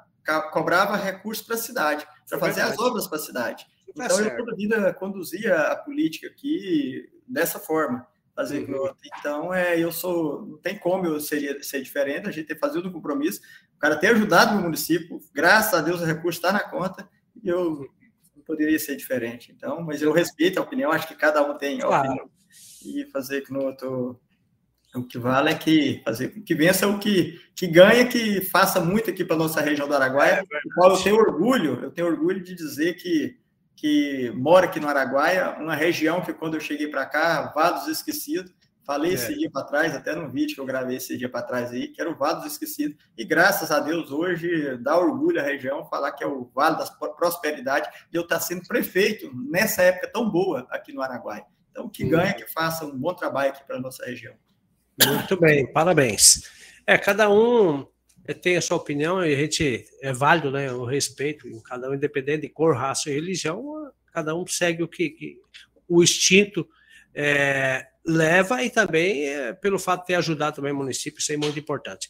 [0.52, 3.66] Cobrava recursos para a cidade, para é fazer as obras para a cidade.
[3.96, 8.06] Tá então, eu toda vida conduzia a política aqui dessa forma.
[8.34, 8.92] Fazer uhum.
[9.18, 10.46] Então, é, eu sou.
[10.46, 13.40] Não tem como eu seria, ser diferente, a gente tem que fazer o compromisso.
[13.74, 17.08] O cara ter ajudado no município, graças a Deus o recurso está na conta,
[17.42, 17.88] e eu
[18.48, 19.52] poderia ser diferente.
[19.54, 22.08] Então, mas eu respeito a opinião, acho que cada um tem claro.
[22.08, 22.30] opinião.
[22.86, 24.18] E fazer que no outro.
[24.94, 29.10] O que vale é que fazer que vença o que, que ganha, que faça muito
[29.10, 32.54] aqui para nossa região do Araguaia, é, qual eu tenho orgulho, eu tenho orgulho de
[32.54, 33.36] dizer que,
[33.76, 38.50] que mora aqui no Araguaia, uma região que quando eu cheguei para cá, vados esquecidos,
[38.88, 39.14] Falei é.
[39.16, 41.88] esse dia para trás, até no vídeo que eu gravei esse dia para trás aí,
[41.88, 42.96] que era o Vale dos Esquecidos.
[43.18, 46.86] E graças a Deus, hoje dá orgulho à região falar que é o Vale da
[46.86, 51.44] Prosperidade e eu estar tá sendo prefeito nessa época tão boa aqui no Araguaia.
[51.70, 52.08] Então, que hum.
[52.08, 54.34] ganha, que faça um bom trabalho aqui para a nossa região.
[55.06, 56.50] Muito bem, parabéns.
[56.86, 57.86] É, cada um
[58.40, 60.72] tem a sua opinião e a gente é válido, né?
[60.72, 65.10] O respeito, cada um, independente de cor, raça e religião, cada um segue o que,
[65.10, 65.38] que
[65.86, 66.66] o instinto
[67.14, 71.36] é, leva e também é, pelo fato de ter ajudado também o município, isso é
[71.36, 72.08] muito importante.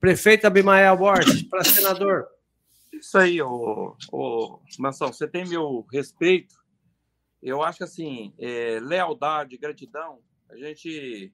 [0.00, 2.26] Prefeito Abimael Borges, para senador.
[2.92, 6.54] Isso aí, o, o Mansão, você tem meu respeito.
[7.42, 10.20] Eu acho assim, é, lealdade, gratidão,
[10.50, 11.32] a gente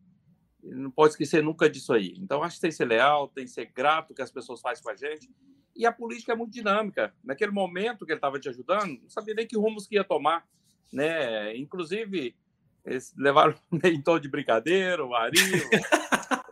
[0.63, 2.15] não pode esquecer nunca disso aí.
[2.19, 4.83] Então, acho que tem que ser leal, tem que ser grato que as pessoas fazem
[4.83, 5.31] com a gente.
[5.77, 7.15] E a política é muito dinâmica.
[7.23, 10.47] Naquele momento que ele estava te ajudando, não sabia nem que rumos que ia tomar.
[10.93, 11.57] Né?
[11.57, 12.37] Inclusive,
[12.85, 13.55] Eles levaram
[13.85, 15.39] em tom de brincadeira, o Ari,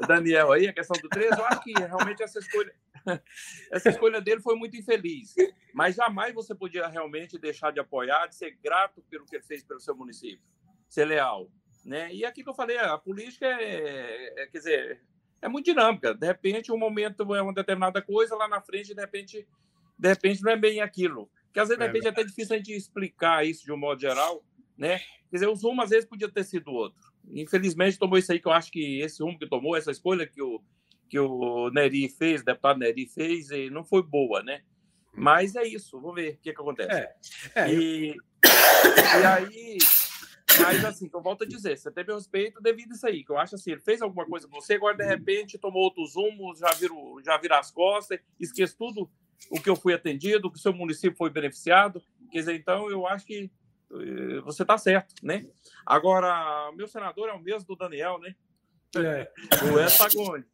[0.01, 1.39] o Daniel aí, a questão do 13.
[1.39, 2.75] Eu acho que realmente essa escolha,
[3.71, 5.35] essa escolha dele foi muito infeliz.
[5.75, 9.63] Mas jamais você podia realmente deixar de apoiar, de ser grato pelo que ele fez
[9.63, 10.45] pelo seu município,
[10.89, 11.51] ser leal.
[11.85, 12.13] Né?
[12.15, 15.01] E aqui que eu falei, a política é, é, quer dizer,
[15.41, 16.15] é muito dinâmica.
[16.15, 19.47] De repente, um momento é uma determinada coisa, lá na frente, de repente,
[19.99, 21.29] de repente não é bem aquilo.
[21.53, 24.01] Que às vezes, de repente, é até difícil a gente explicar isso de um modo
[24.01, 24.43] geral,
[24.83, 24.99] né?
[25.31, 27.01] Quer dizer, os rumos às vezes podia ter sido outro.
[27.31, 30.43] Infelizmente, tomou isso aí que eu acho que esse rumo que tomou, essa escolha que
[30.43, 30.61] o,
[31.09, 34.63] que o Neri fez, o deputado Neri fez, e não foi boa, né?
[35.15, 36.91] Mas é isso, vamos ver o que, que acontece.
[36.91, 37.15] É,
[37.55, 38.15] é, e, eu...
[39.23, 39.79] e aí,
[40.61, 43.39] mas assim, eu volto a dizer, você teve respeito devido a isso aí, que eu
[43.39, 46.73] acho assim, ele fez alguma coisa com você, agora de repente tomou outros rumos, já
[46.73, 49.09] vira, já vira as costas, esquece tudo
[49.49, 52.03] o que eu fui atendido, que o seu município foi beneficiado.
[52.31, 53.51] Quer dizer, então eu acho que
[54.45, 55.47] você está certo, né?
[55.85, 58.35] Agora, meu senador é o mesmo do Daniel, né?
[58.97, 59.31] É.
[59.73, 60.51] O Edson Fagundes.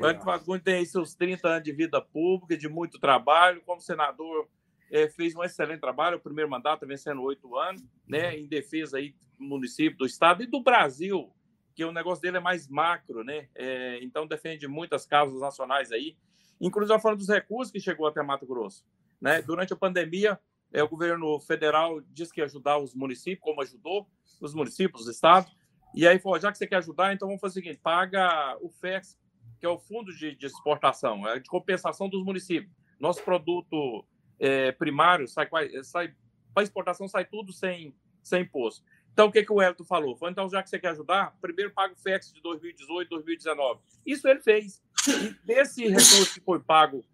[0.00, 3.80] O Edson Fagundes tem aí seus 30 anos de vida pública, de muito trabalho, como
[3.80, 4.48] senador
[4.90, 9.14] é, fez um excelente trabalho, o primeiro mandato vencendo oito anos, né, em defesa aí
[9.38, 11.32] do município, do estado e do Brasil,
[11.74, 16.16] que o negócio dele é mais macro, né, é, então defende muitas causas nacionais aí,
[16.60, 18.84] inclusive falando dos recursos que chegou até Mato Grosso,
[19.20, 20.38] né, durante a pandemia,
[20.74, 24.08] é, o governo federal disse que ia ajudar os municípios, como ajudou
[24.40, 25.50] os municípios, os estados,
[25.94, 28.68] e aí falou, já que você quer ajudar, então vamos fazer o seguinte, paga o
[28.68, 29.16] FEX,
[29.60, 32.74] que é o Fundo de, de Exportação, é de compensação dos municípios.
[32.98, 34.04] Nosso produto
[34.40, 35.48] é, primário, sai,
[35.84, 36.12] sai
[36.52, 38.84] para exportação sai tudo sem, sem imposto.
[39.12, 40.16] Então, o que, que o Elton falou?
[40.16, 43.80] Falou, então, já que você quer ajudar, primeiro paga o FEX de 2018, 2019.
[44.04, 44.82] Isso ele fez.
[45.06, 47.04] E desse recurso que foi pago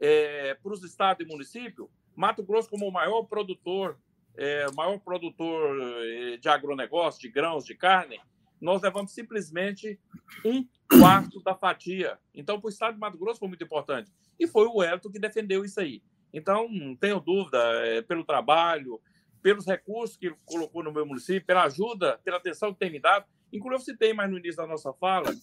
[0.00, 3.98] é, para os estados e municípios, Mato Grosso, como o maior produtor,
[4.36, 8.20] é, maior produtor é, de agronegócio, de grãos, de carne,
[8.60, 9.98] nós levamos simplesmente
[10.44, 12.18] um quarto da fatia.
[12.34, 14.12] Então, para o estado de Mato Grosso foi muito importante.
[14.38, 16.02] E foi o Elton que defendeu isso aí.
[16.32, 19.00] Então, não tenho dúvida, é, pelo trabalho,
[19.42, 23.24] pelos recursos que colocou no meu município, pela ajuda, pela atenção que tem me dado.
[23.52, 25.34] Inclusive, eu citei mais no início da nossa fala,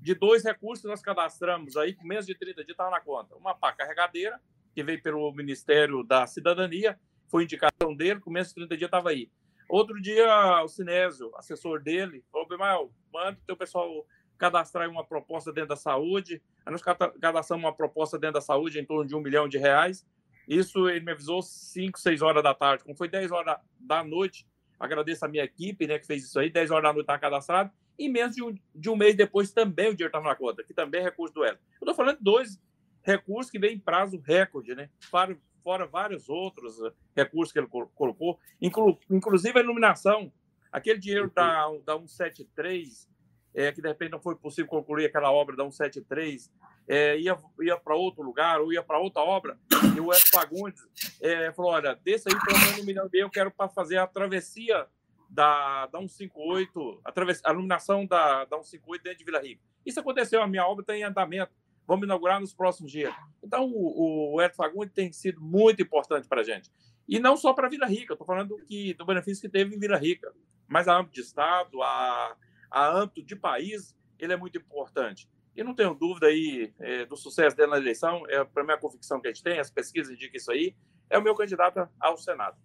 [0.00, 3.34] de dois recursos que nós cadastramos aí, com menos de 30 dias estava na conta.
[3.36, 4.40] Uma pá carregadeira,
[4.76, 9.08] que veio pelo Ministério da Cidadania, foi indicação dele, com menos de 30 dias estava
[9.08, 9.30] aí.
[9.70, 14.06] Outro dia, o Sinésio, assessor dele, falou, Bimael, manda o teu pessoal
[14.36, 16.42] cadastrar uma proposta dentro da saúde.
[16.66, 20.06] Aí nós cadastramos uma proposta dentro da saúde em torno de um milhão de reais.
[20.46, 22.84] Isso ele me avisou 5, 6 horas da tarde.
[22.84, 24.46] Como foi 10 horas da noite,
[24.78, 26.50] agradeço a minha equipe né, que fez isso aí.
[26.50, 27.70] 10 horas da noite estava cadastrado.
[27.98, 30.74] E menos de um, de um mês depois também o dinheiro estava na conta, que
[30.74, 31.58] também é recurso do Elo.
[31.80, 32.60] Eu estou falando de dois
[33.06, 34.90] recursos que vêm em prazo recorde, né?
[35.08, 40.32] Fora, fora vários outros eh, recursos que ele colocou, inclu, inclusive a iluminação.
[40.72, 43.08] Aquele dinheiro da, da 173,
[43.54, 46.52] é, que de repente não foi possível concluir aquela obra da 173,
[46.88, 49.58] é, ia, ia para outro lugar ou ia para outra obra,
[49.96, 50.82] e o Edson Fagundes
[51.20, 54.86] é, falou: olha, desse aí, pelo menos um milhão eu quero para fazer a travessia
[55.30, 59.62] da, da 158, a, travess, a iluminação da, da 158 dentro de Vila Rica.
[59.84, 61.52] Isso aconteceu, a minha obra está em andamento.
[61.86, 63.14] Vamos inaugurar nos próximos dias.
[63.42, 66.70] Então, o, o Edson Fagundes tem sido muito importante para a gente.
[67.08, 69.96] E não só para Vila Rica, estou falando que, do benefício que teve em Vila
[69.96, 70.32] Rica,
[70.66, 72.36] mas a âmbito de Estado, a,
[72.70, 75.28] a âmbito de país, ele é muito importante.
[75.56, 78.78] E não tenho dúvida aí é, do sucesso dele na eleição, é para mim a
[78.78, 80.74] convicção que a gente tem, as pesquisas indicam isso aí,
[81.08, 82.56] é o meu candidato ao Senado.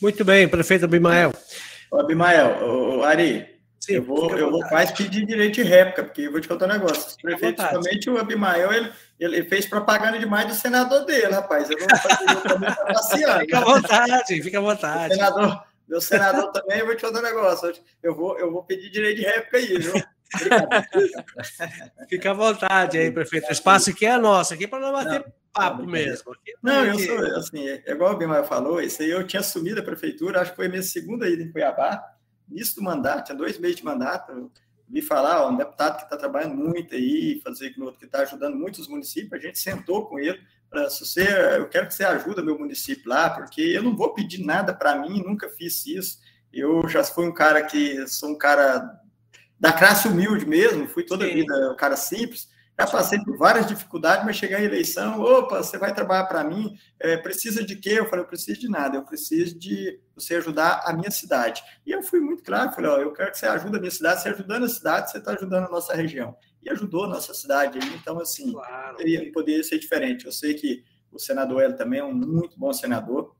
[0.00, 1.32] Muito bem, prefeito Abimael.
[1.92, 3.55] Abimael, ô, Ari,
[3.88, 6.72] eu vou, eu vou quase pedir direito de réplica, porque eu vou te contar um
[6.72, 7.16] negócio.
[7.18, 11.70] O prefeito, principalmente o Abimael, ele, ele fez propaganda demais do senador dele, rapaz.
[11.70, 15.08] Eu vou fazer Fica à vontade, fica à vontade.
[15.08, 17.72] Meu senador, meu senador também, eu vou te contar um negócio.
[18.02, 19.94] Eu vou, eu vou pedir direito de réplica aí, viu?
[22.08, 23.48] Fica à vontade aí, prefeito.
[23.48, 26.36] O espaço aqui é nosso, aqui para não bater não, papo não, mesmo.
[26.62, 29.84] Não, eu sou, assim, é igual o Bimael falou, isso aí eu tinha assumido a
[29.84, 32.15] prefeitura, acho que foi minha segunda ida em Cuiabá,
[32.50, 34.50] início do mandato, tinha dois meses de mandato,
[34.88, 38.86] vi falar, ó, um deputado que está trabalhando muito aí, fazer que está ajudando muitos
[38.88, 40.40] municípios, a gente sentou com ele,
[40.70, 44.14] para se você, eu quero que você ajude meu município lá, porque eu não vou
[44.14, 46.18] pedir nada para mim, nunca fiz isso,
[46.52, 49.00] eu já fui um cara que, sou um cara
[49.58, 52.48] da classe humilde mesmo, fui toda a vida um cara simples,
[52.78, 56.76] já passei por várias dificuldades, mas cheguei à eleição, opa, você vai trabalhar para mim,
[57.00, 57.94] é, precisa de quê?
[57.98, 61.62] Eu falei, eu preciso de nada, eu preciso de você ajudar a minha cidade.
[61.86, 64.22] E eu fui muito claro, falei, ó, eu quero que você ajude a minha cidade,
[64.22, 66.36] você ajudando a cidade, você está ajudando a nossa região.
[66.62, 68.96] E ajudou a nossa cidade, então, assim, claro.
[68.96, 70.26] poderia, poderia ser diferente.
[70.26, 73.34] Eu sei que o senador ele também é um muito bom senador,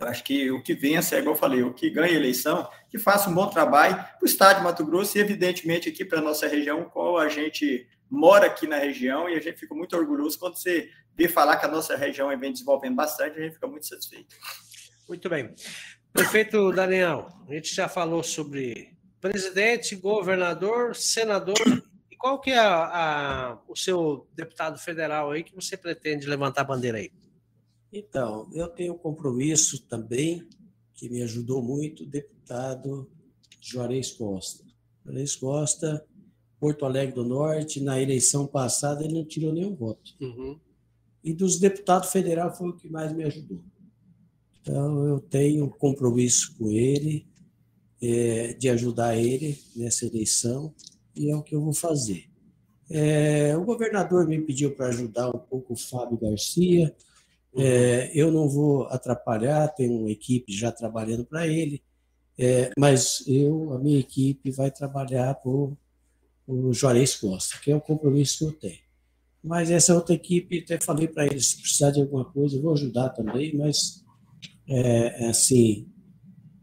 [0.00, 2.98] acho que o que vence é, igual eu falei, o que ganha a eleição, que
[2.98, 6.22] faça um bom trabalho para o Estado de Mato Grosso e, evidentemente, aqui para a
[6.22, 10.38] nossa região, qual a gente mora aqui na região e a gente fica muito orgulhoso
[10.38, 13.86] quando você vê falar que a nossa região vem desenvolvendo bastante, a gente fica muito
[13.86, 14.36] satisfeito.
[15.08, 15.52] Muito bem.
[16.12, 21.56] Prefeito Daniel, a gente já falou sobre presidente, governador, senador.
[22.10, 26.60] E qual que é a, a, o seu deputado federal aí que você pretende levantar
[26.60, 27.10] a bandeira aí?
[27.92, 30.48] Então, eu tenho um compromisso também,
[30.94, 33.10] que me ajudou muito, o deputado
[33.60, 34.64] Juarez Costa.
[35.04, 36.06] Juarez Costa,
[36.64, 40.14] Porto Alegre do Norte, na eleição passada, ele não tirou nenhum voto.
[40.18, 40.58] Uhum.
[41.22, 43.60] E dos deputados federais foi o que mais me ajudou.
[44.62, 47.26] Então, eu tenho um compromisso com ele,
[48.00, 50.74] é, de ajudar ele nessa eleição,
[51.14, 52.30] e é o que eu vou fazer.
[52.88, 56.96] É, o governador me pediu para ajudar um pouco o Fábio Garcia,
[57.58, 61.82] é, eu não vou atrapalhar, tem uma equipe já trabalhando para ele,
[62.38, 65.76] é, mas eu, a minha equipe vai trabalhar por
[66.46, 68.84] o Juarez Costa, que é o compromisso que eu tenho.
[69.42, 72.72] Mas essa outra equipe, até falei para eles, se precisar de alguma coisa, eu vou
[72.72, 74.02] ajudar também, mas,
[74.66, 75.86] é, é assim,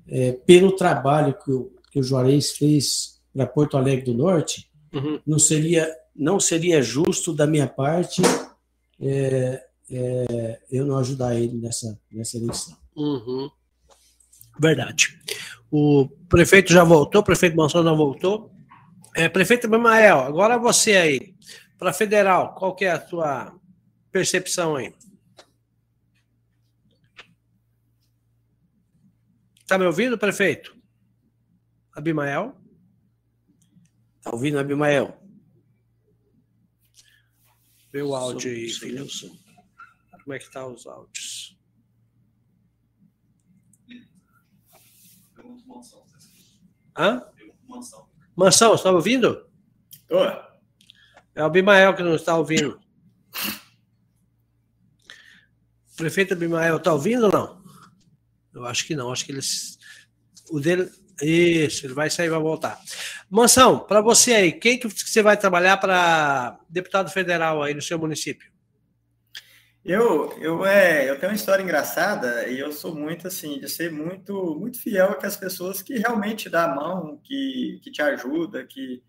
[0.07, 5.19] é, pelo trabalho que o, que o Juarez fez para Porto Alegre do Norte, uhum.
[5.25, 8.21] não, seria, não seria justo da minha parte
[8.99, 12.77] é, é, eu não ajudar ele nessa, nessa eleição.
[12.95, 13.49] Uhum.
[14.59, 15.19] Verdade.
[15.71, 18.51] O prefeito já voltou, o prefeito Mansão já voltou.
[19.15, 21.35] É, prefeito Bimael, agora você aí,
[21.77, 23.53] para federal, qual que é a sua
[24.09, 24.95] percepção aí?
[29.59, 30.77] Está me ouvindo, prefeito?
[31.93, 32.55] Abimael?
[34.17, 35.17] Está ouvindo, Abimael?
[37.91, 39.07] Vê o áudio aí, filho.
[40.23, 41.57] Como é que tá os áudios?
[46.97, 47.25] Hã?
[47.67, 48.10] Mansão.
[48.35, 49.45] Mansão, está ouvindo?
[50.07, 50.19] Tô.
[51.35, 52.79] É o Bimael que não está ouvindo.
[55.93, 57.61] O prefeito Bimael está ouvindo ou não?
[58.53, 59.77] Eu acho que não, acho que eles.
[60.49, 60.89] O dele.
[61.21, 62.79] Isso, ele vai sair e vai voltar.
[63.29, 67.99] Mansão, para você aí, quem que você vai trabalhar para deputado federal aí no seu
[67.99, 68.50] município?
[69.83, 73.91] Eu, eu, é, eu tenho uma história engraçada e eu sou muito assim, de ser
[73.91, 78.63] muito, muito fiel com as pessoas que realmente dá a mão, que, que te ajuda,
[78.63, 79.01] que,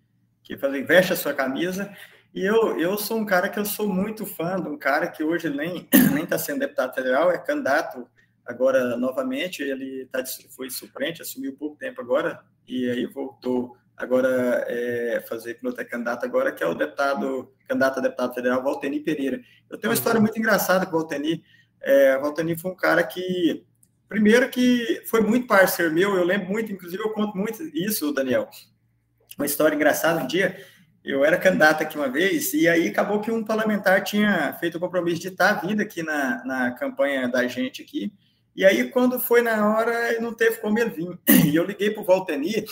[0.42, 1.94] que fazem, veste a sua camisa.
[2.34, 5.22] E eu, eu sou um cara que eu sou muito fã de um cara que
[5.22, 8.08] hoje nem nem está sendo deputado federal, é candidato
[8.46, 9.62] agora novamente.
[9.62, 10.24] Ele tá,
[10.56, 16.50] foi suplente, assumiu pouco tempo agora e aí voltou agora é, fazer piloto candidato agora,
[16.50, 19.40] que é o deputado, candidato a deputado federal, Valteni Pereira.
[19.70, 21.42] Eu tenho uma história muito engraçada com o Valteni.
[21.80, 23.64] É, Valteni foi um cara que,
[24.08, 28.48] primeiro que foi muito parceiro meu, eu lembro muito, inclusive eu conto muito isso, Daniel.
[29.38, 30.56] Uma história engraçada, um dia
[31.04, 34.80] eu era candidato aqui uma vez, e aí acabou que um parlamentar tinha feito o
[34.80, 38.12] compromisso de estar vindo aqui na, na campanha da gente aqui,
[38.54, 41.18] e aí quando foi na hora, não teve como ele vir.
[41.46, 42.64] E eu liguei para o Valteni,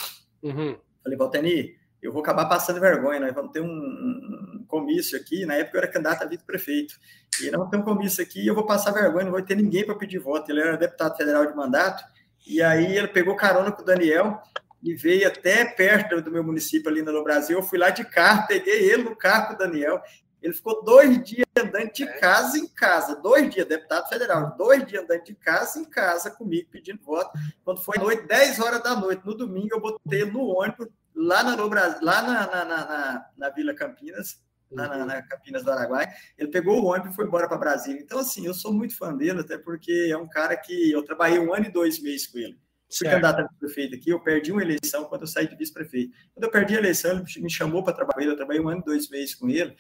[0.43, 5.45] uhum Falei, Valteni, eu vou acabar passando vergonha, nós vamos ter um, um comício aqui,
[5.45, 6.95] na época eu era candidato a vice-prefeito,
[7.43, 9.95] e vamos ter um comício aqui eu vou passar vergonha, não vou ter ninguém para
[9.95, 12.03] pedir voto, ele era deputado federal de mandato,
[12.47, 14.41] e aí ele pegou carona com o Daniel
[14.83, 18.47] e veio até perto do meu município ali no Brasil, eu fui lá de carro,
[18.47, 20.01] peguei ele no carro com o Daniel,
[20.43, 25.05] ele ficou dois dias andando de casa em casa, dois dias, deputado federal, dois dias
[25.05, 27.31] andando de casa em casa comigo, pedindo voto.
[27.65, 31.57] Quando foi noite, 10 horas da noite, no domingo, eu botei no ônibus, lá na,
[31.57, 34.41] no Brasil, lá na, na, na, na, Vila Campinas,
[34.71, 36.09] lá na, na, Campinas do Araguai.
[36.39, 38.01] Ele pegou o ônibus e foi embora para Brasília.
[38.01, 41.39] Então, assim, eu sou muito fã dele, até porque é um cara que eu trabalhei
[41.39, 42.59] um ano e dois meses com ele.
[42.93, 46.13] Fui candidato a prefeito aqui, eu perdi uma eleição quando eu saí de vice-prefeito.
[46.35, 48.85] Quando eu perdi a eleição, ele me chamou para trabalhar, eu trabalhei um ano e
[48.85, 49.77] dois meses com ele,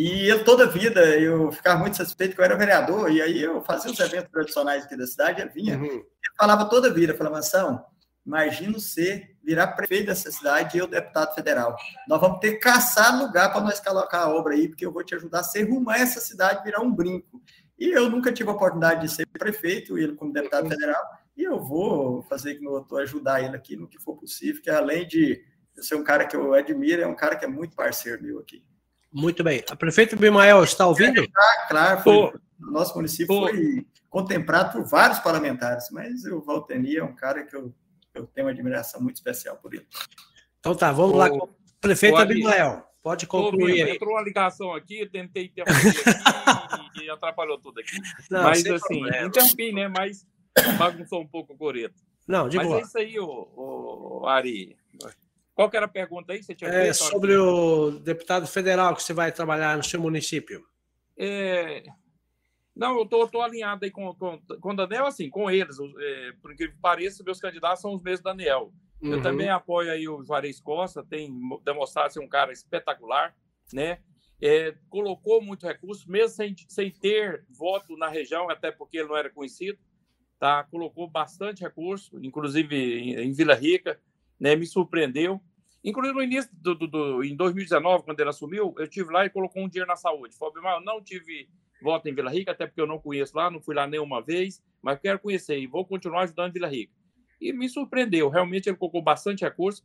[0.00, 3.42] e eu, toda a vida, eu ficava muito satisfeito que eu era vereador, e aí
[3.42, 5.86] eu fazia os eventos tradicionais aqui da cidade, eu vinha, uhum.
[5.86, 6.04] eu
[6.38, 7.84] falava toda a vida, falava, Mansão,
[8.24, 11.76] imagina você virar prefeito dessa cidade e eu deputado federal.
[12.06, 15.02] Nós vamos ter que caçar lugar para nós colocar a obra aí, porque eu vou
[15.02, 17.42] te ajudar a ser rumar essa cidade, virar um brinco.
[17.76, 20.70] E eu nunca tive a oportunidade de ser prefeito, ele como deputado uhum.
[20.70, 21.02] federal,
[21.36, 24.70] e eu vou fazer que eu vou ajudar ele aqui no que for possível, que
[24.70, 25.42] além de
[25.74, 28.62] ser um cara que eu admiro, é um cara que é muito parceiro meu aqui.
[29.12, 29.64] Muito bem.
[29.70, 31.26] A prefeito Bimael está ouvindo?
[31.36, 37.14] Ah, claro, foi, nosso município foi contemplado por vários parlamentares, mas o Valteni é um
[37.14, 37.74] cara que eu,
[38.14, 39.86] eu tenho uma admiração muito especial por ele.
[40.60, 41.48] Então tá, vamos lá o
[41.80, 42.84] prefeito Abimael.
[43.02, 43.84] Pode concluir.
[43.84, 47.96] Ô, entrou uma ligação aqui, eu tentei interromper aqui e atrapalhou tudo aqui.
[48.30, 49.26] Não, mas assim, problema.
[49.26, 49.88] interrompi, né?
[49.88, 50.26] Mas
[50.78, 51.94] bagunçou um pouco o coreto.
[52.26, 52.78] Não, de Mas boa.
[52.78, 54.76] é isso aí, o, Ari.
[55.58, 56.98] Qual que era a pergunta aí que você tinha É feito?
[56.98, 60.64] sobre o deputado federal que você vai trabalhar no seu município.
[61.18, 61.82] É,
[62.76, 65.76] Não, eu tô, tô alinhado aí com, com, com o Daniel, assim, com eles.
[65.80, 68.72] É, por incrível que pareça, meus candidatos são os mesmos Daniel.
[69.02, 69.20] Eu Uhum.
[69.20, 73.36] também apoio aí o Juarez Costa, tem mo- demonstrado ser um cara espetacular,
[73.72, 73.98] né?
[74.40, 79.16] É, colocou muito recurso, mesmo sem, sem ter voto na região, até porque ele não
[79.16, 79.76] era conhecido,
[80.38, 80.62] tá?
[80.70, 84.00] Colocou bastante recurso, inclusive em, em Vila Rica,
[84.40, 84.54] né?
[84.56, 85.40] Me surpreendeu.
[85.84, 89.30] Inclusive no início do, do, do- em 2019, quando ele assumiu, eu tive lá e
[89.30, 90.36] colocou um dinheiro na saúde.
[90.36, 91.48] Falei, "Mas eu não tive
[91.80, 94.60] voto em Vila Rica, até porque eu não conheço lá, não fui lá nenhuma vez,
[94.82, 96.92] mas quero conhecer e vou continuar ajudando Vila Rica
[97.40, 98.28] e me surpreendeu.
[98.28, 99.84] Realmente ele colocou bastante recurso.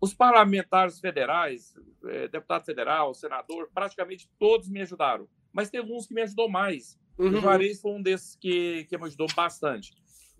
[0.00, 1.74] Os parlamentares federais,
[2.06, 5.28] eh, deputado federal, senador, praticamente todos me ajudaram.
[5.52, 6.98] Mas teve uns que me ajudou mais.
[7.16, 7.40] O Uhum.
[7.40, 9.92] Juarez foi um desses que, que me ajudou bastante.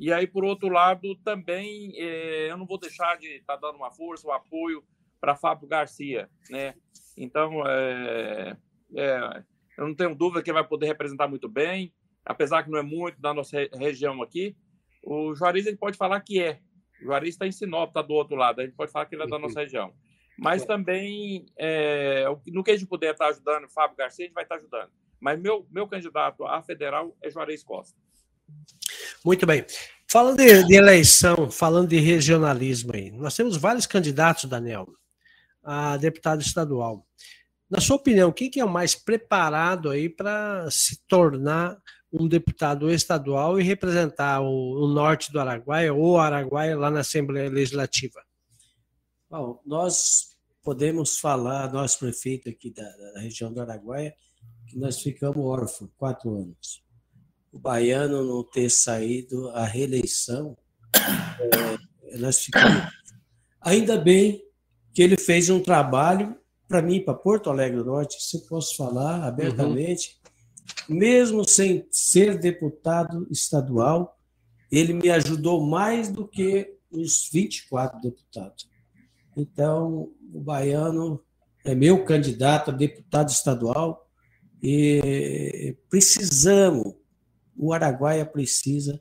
[0.04, 3.90] E aí, por outro lado, também eh, eu não vou deixar de estar dando uma
[3.92, 4.82] força, um apoio
[5.20, 6.74] para Fábio Garcia, né?
[7.16, 8.56] Então, eh,
[8.96, 9.42] eh,
[9.78, 12.82] eu não tenho dúvida que ele vai poder representar muito bem, apesar que não é
[12.82, 14.56] muito da nossa re- região aqui.
[15.04, 16.58] O Juarez ele pode falar que é.
[17.00, 18.60] O Juarez está em Sinop, está do outro lado.
[18.60, 19.92] A gente pode falar que ele é da nossa região.
[20.38, 24.24] Mas também, é, o que- no que a gente puder estar ajudando o Fábio Garcia,
[24.24, 24.90] a gente vai estar ajudando.
[25.20, 27.96] Mas meu, meu candidato a federal é Juarez Costa.
[29.24, 29.64] Muito bem.
[30.08, 34.86] Falando de, de eleição, falando de regionalismo aí, nós temos vários candidatos, Daniel,
[35.62, 37.06] a deputado estadual.
[37.70, 41.78] Na sua opinião, quem que é o mais preparado aí para se tornar
[42.12, 47.48] um deputado estadual e representar o, o norte do Araguaia ou Araguaia lá na Assembleia
[47.48, 48.22] Legislativa?
[49.30, 52.82] Bom, nós podemos falar, nós prefeito aqui da,
[53.14, 54.14] da região do Araguaia,
[54.66, 56.82] que nós ficamos órfãos quatro anos.
[57.52, 60.56] O baiano não ter saído à reeleição,
[62.10, 62.90] é, nós ficamos.
[63.60, 64.42] Ainda bem
[64.92, 66.36] que ele fez um trabalho
[66.72, 70.18] para mim, para Porto Alegre do Norte, isso eu posso falar abertamente,
[70.88, 74.18] mesmo sem ser deputado estadual,
[74.70, 78.66] ele me ajudou mais do que os 24 deputados.
[79.36, 81.22] Então, o baiano
[81.62, 84.08] é meu candidato a deputado estadual
[84.62, 86.94] e precisamos,
[87.62, 89.00] o Araguaia precisa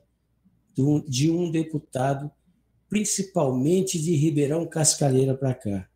[0.72, 2.30] de um, de deputado,
[2.88, 5.88] principalmente de Ribeirão Cascalheira para cá.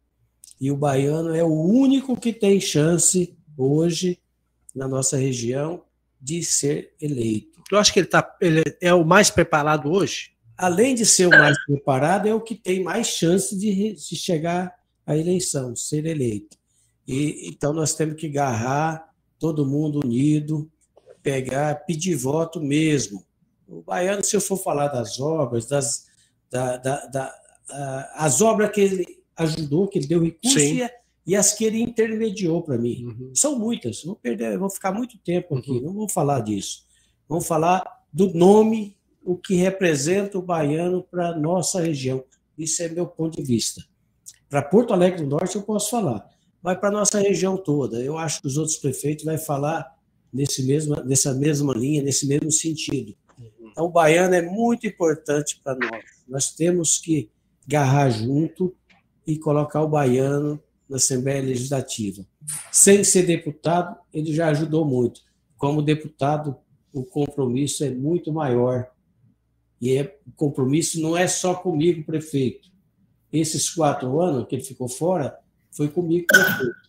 [0.61, 4.19] E o baiano é o único que tem chance hoje
[4.75, 5.85] na nossa região
[6.21, 7.63] de ser eleito.
[7.69, 10.33] Tu acha que ele, tá, ele é o mais preparado hoje?
[10.59, 14.75] Além de ser o mais preparado, é o que tem mais chance de, de chegar
[15.07, 16.57] à eleição, ser eleito.
[17.07, 20.69] E, então nós temos que agarrar todo mundo unido,
[21.27, 23.27] pegar, pedir voto mesmo.
[23.67, 26.07] O baiano, se eu for falar das obras, das,
[26.49, 27.35] da, da, da,
[28.15, 29.05] as obras que ele
[29.37, 30.89] ajudou, que ele deu recurso e,
[31.27, 33.07] e, as que ele intermediou para mim.
[33.07, 33.33] Uhum.
[33.35, 35.81] São muitas, vou perder, vou ficar muito tempo aqui, uhum.
[35.81, 36.87] não vou falar disso.
[37.29, 37.83] Vamos falar
[38.13, 42.23] do nome, o que representa o baiano para nossa região.
[42.57, 43.83] Isso é meu ponto de vista.
[44.49, 46.25] Para Porto Alegre do Norte eu posso falar,
[46.63, 49.96] mas para nossa região toda, eu acho que os outros prefeitos vão falar
[50.33, 50.67] nesse
[51.05, 53.15] nessa mesma linha, nesse mesmo sentido.
[53.61, 56.05] Então, o baiano é muito importante para nós.
[56.27, 57.31] Nós temos que
[57.67, 58.75] agarrar junto
[59.27, 62.25] e colocar o baiano na Assembleia Legislativa.
[62.71, 65.21] Sem ser deputado, ele já ajudou muito.
[65.57, 66.57] Como deputado,
[66.93, 68.89] o compromisso é muito maior.
[69.81, 72.71] E é, o compromisso não é só comigo, prefeito.
[73.33, 75.37] Esses quatro anos que ele ficou fora,
[75.71, 76.86] foi comigo, prefeito.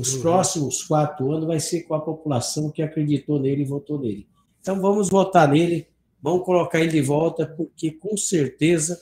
[0.00, 0.22] Os uhum.
[0.22, 4.26] próximos quatro anos vai ser com a população que acreditou nele e votou nele.
[4.60, 5.86] Então vamos votar nele,
[6.22, 8.98] vamos colocar ele de volta, porque com certeza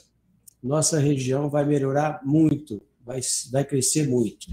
[0.60, 3.20] nossa região vai melhorar muito, vai,
[3.52, 4.48] vai crescer muito.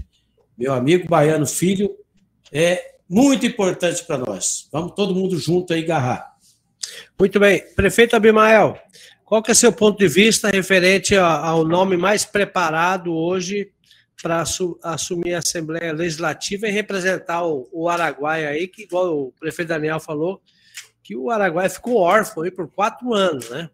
[0.56, 1.96] Meu amigo Baiano Filho
[2.52, 4.68] é muito importante para nós.
[4.70, 6.36] Vamos todo mundo junto aí agarrar.
[7.18, 7.62] Muito bem.
[7.74, 8.78] Prefeito Abimael,
[9.24, 13.72] qual que é seu ponto de vista referente ao nome mais preparado hoje
[14.22, 14.42] para
[14.82, 20.00] assumir a Assembleia Legislativa e representar o, o Araguaia aí, que igual o prefeito Daniel
[20.00, 20.42] falou,
[21.02, 23.70] que o Araguaia ficou órfão aí por quatro anos, né?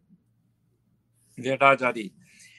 [1.36, 2.14] Verdade, Ari.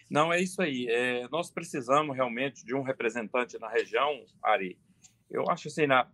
[0.10, 0.88] Não, é isso aí.
[0.90, 4.78] É, nós precisamos realmente de um representante na região, Ari.
[5.30, 6.08] Eu acho assim, na,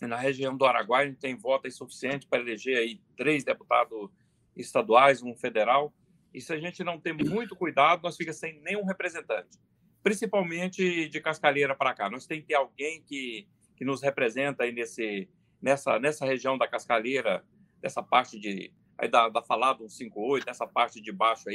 [0.00, 4.10] na região do Araguaia, a gente tem voto suficiente para eleger aí três deputados
[4.56, 5.92] estaduais, um federal.
[6.32, 9.58] E se a gente não tem muito cuidado, nós fica sem nenhum representante.
[10.02, 12.10] Principalmente de Cascalheira para cá.
[12.10, 13.46] Nós tem que ter alguém que,
[13.76, 15.28] que nos representa aí nesse,
[15.60, 17.44] nessa, nessa região da Cascalheira,
[17.80, 21.54] dessa parte de aí da, da Falado 158, nessa parte de baixo aí,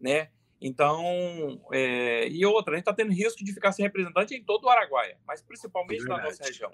[0.00, 0.30] né?
[0.60, 4.64] Então, é, e outra, a gente está tendo risco de ficar sem representante em todo
[4.64, 6.72] o Araguaia, mas principalmente é na nossa região.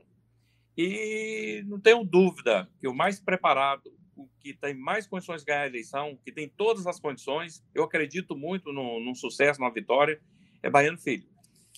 [0.76, 5.62] E não tenho dúvida que o mais preparado, o que tem mais condições de ganhar
[5.62, 10.20] a eleição, que tem todas as condições, eu acredito muito no, no sucesso, na vitória,
[10.62, 11.28] é Baiano Filho.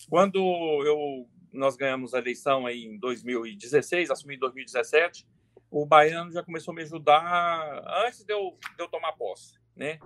[0.08, 0.38] Quando
[0.84, 5.26] eu, nós ganhamos a eleição aí em 2016, assumi em 2017,
[5.70, 9.98] o Baiano já começou a me ajudar antes de eu, de eu tomar posse, né?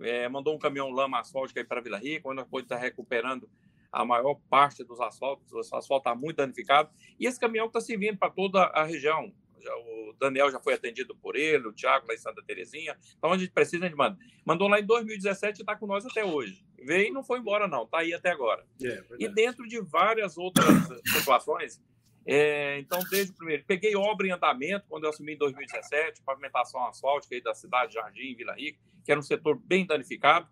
[0.00, 3.48] É, mandou um caminhão lama asfáltica aí para Vila Rica, onde nós podemos estar recuperando
[3.92, 6.90] a maior parte dos asfaltos, o asfalto está muito danificado,
[7.20, 9.32] e esse caminhão está servindo para toda a região.
[9.62, 12.96] Já, o Daniel já foi atendido por ele, o Thiago lá em Santa Terezinha.
[13.16, 14.18] Então, a gente precisa, a gente manda.
[14.44, 16.64] Mandou lá em 2017 e está com nós até hoje.
[16.84, 17.84] Veio e não foi embora, não.
[17.84, 18.66] Está aí até agora.
[18.82, 20.66] É, e dentro de várias outras
[21.06, 21.80] situações,
[22.24, 26.84] é, então, desde o primeiro, peguei obra em andamento quando eu assumi em 2017, pavimentação
[26.86, 30.48] asfáltica aí da cidade de Jardim, Vila Rica, que era um setor bem danificado.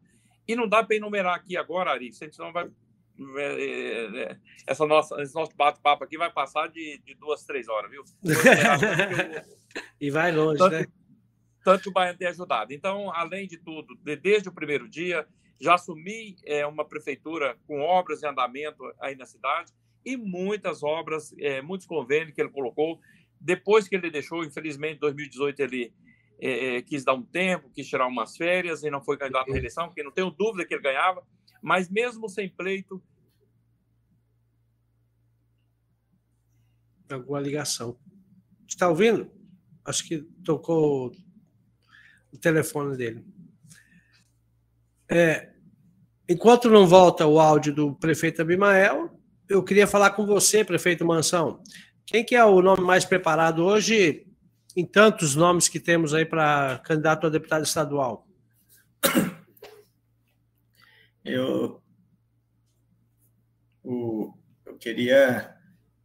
[0.46, 2.68] E não dá para enumerar aqui agora, Ari, senão vai.
[3.36, 4.36] É, é, é,
[4.66, 8.02] essa nossa, esse nosso bate-papo aqui vai passar de, de, duas, três horas, viu?
[10.00, 10.86] e vai longe, tanto, né?
[11.62, 12.72] Tanto o Baiano tem ajudado.
[12.72, 15.26] Então, além de tudo, de, desde o primeiro dia,
[15.60, 19.70] já assumi é, uma prefeitura com obras em andamento aí na cidade
[20.04, 22.98] e muitas obras, é, muitos convênios que ele colocou.
[23.38, 25.92] Depois que ele deixou, infelizmente, em 2018 ele
[26.40, 29.52] é, é, quis dar um tempo, quis tirar umas férias e não foi candidato à
[29.52, 31.22] reeleição, porque não tenho dúvida que ele ganhava,
[31.62, 33.02] mas mesmo sem pleito.
[37.10, 37.98] Alguma ligação.
[38.66, 39.30] Está ouvindo?
[39.84, 41.12] Acho que tocou
[42.32, 43.24] o telefone dele.
[45.08, 45.50] É,
[46.28, 51.60] enquanto não volta o áudio do prefeito Abimael, eu queria falar com você, prefeito Mansão.
[52.06, 54.26] Quem que é o nome mais preparado hoje,
[54.76, 58.26] em tantos nomes que temos aí para candidato a deputado estadual?
[61.24, 61.82] Eu,
[63.82, 64.32] o,
[64.64, 65.59] eu queria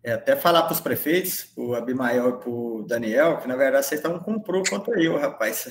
[0.05, 3.55] é, até falar para os prefeitos, para o Abimael e para o Daniel, que na
[3.55, 5.67] verdade vocês estão comprou contra eu, rapaz.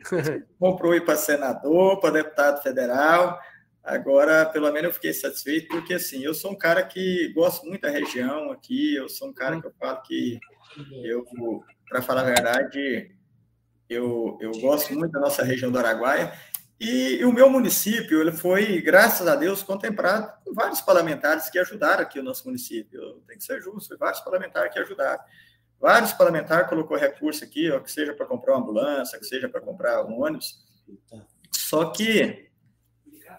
[0.60, 3.40] comprou ir para senador, para deputado federal.
[3.82, 7.80] Agora, pelo menos eu fiquei satisfeito, porque assim, eu sou um cara que gosto muito
[7.80, 10.38] da região aqui, eu sou um cara que eu falo que
[11.02, 11.24] eu,
[11.88, 13.10] para falar a verdade,
[13.88, 16.30] eu, eu gosto muito da nossa região do Araguaia,
[16.80, 22.02] e, o meu município, ele foi, graças a Deus, contemplado com vários parlamentares que ajudaram
[22.02, 23.22] aqui o nosso município.
[23.28, 25.22] Tem que ser justo, vários parlamentares que ajudaram.
[25.78, 29.60] Vários parlamentares colocou recurso aqui, ó, que seja para comprar uma ambulância, que seja para
[29.60, 30.64] comprar um ônibus.
[31.52, 32.50] Só que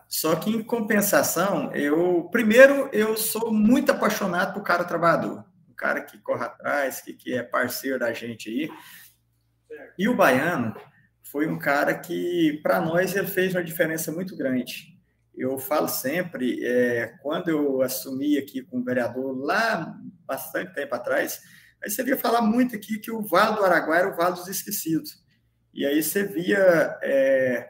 [0.07, 6.01] só que, em compensação, eu, primeiro, eu sou muito apaixonado por cara trabalhador, o cara
[6.01, 8.69] que corre atrás, que, que é parceiro da gente aí.
[9.97, 10.75] E o Baiano
[11.31, 14.99] foi um cara que, para nós, ele fez uma diferença muito grande.
[15.33, 19.97] Eu falo sempre, é, quando eu assumi aqui como vereador, lá
[20.27, 21.39] bastante tempo atrás,
[21.81, 24.49] aí você via falar muito aqui que o Vale do Araguaia era o Vale dos
[24.49, 25.23] Esquecidos.
[25.73, 27.69] E aí você via é,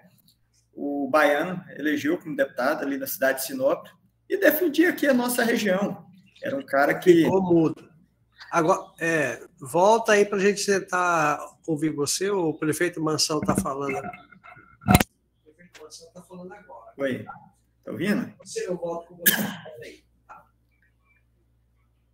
[0.73, 3.85] o Baiano elegeu como deputado ali na cidade de Sinop
[4.27, 6.03] e defendia aqui a nossa região.
[6.41, 7.25] Era um cara que.
[7.25, 7.87] Ficou mudo.
[8.51, 12.29] Agora, é, volta aí para a gente tentar ouvir você.
[12.29, 13.97] O prefeito Mansão está falando.
[15.45, 16.93] O prefeito Mansão está falando agora.
[16.97, 17.25] Oi.
[17.79, 18.33] Está ouvindo?
[18.39, 20.03] Você, eu volto com você.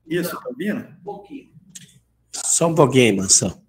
[0.06, 0.80] Isso, está ouvindo?
[0.80, 1.54] Um pouquinho.
[2.32, 3.68] Só um pouquinho, Mansão.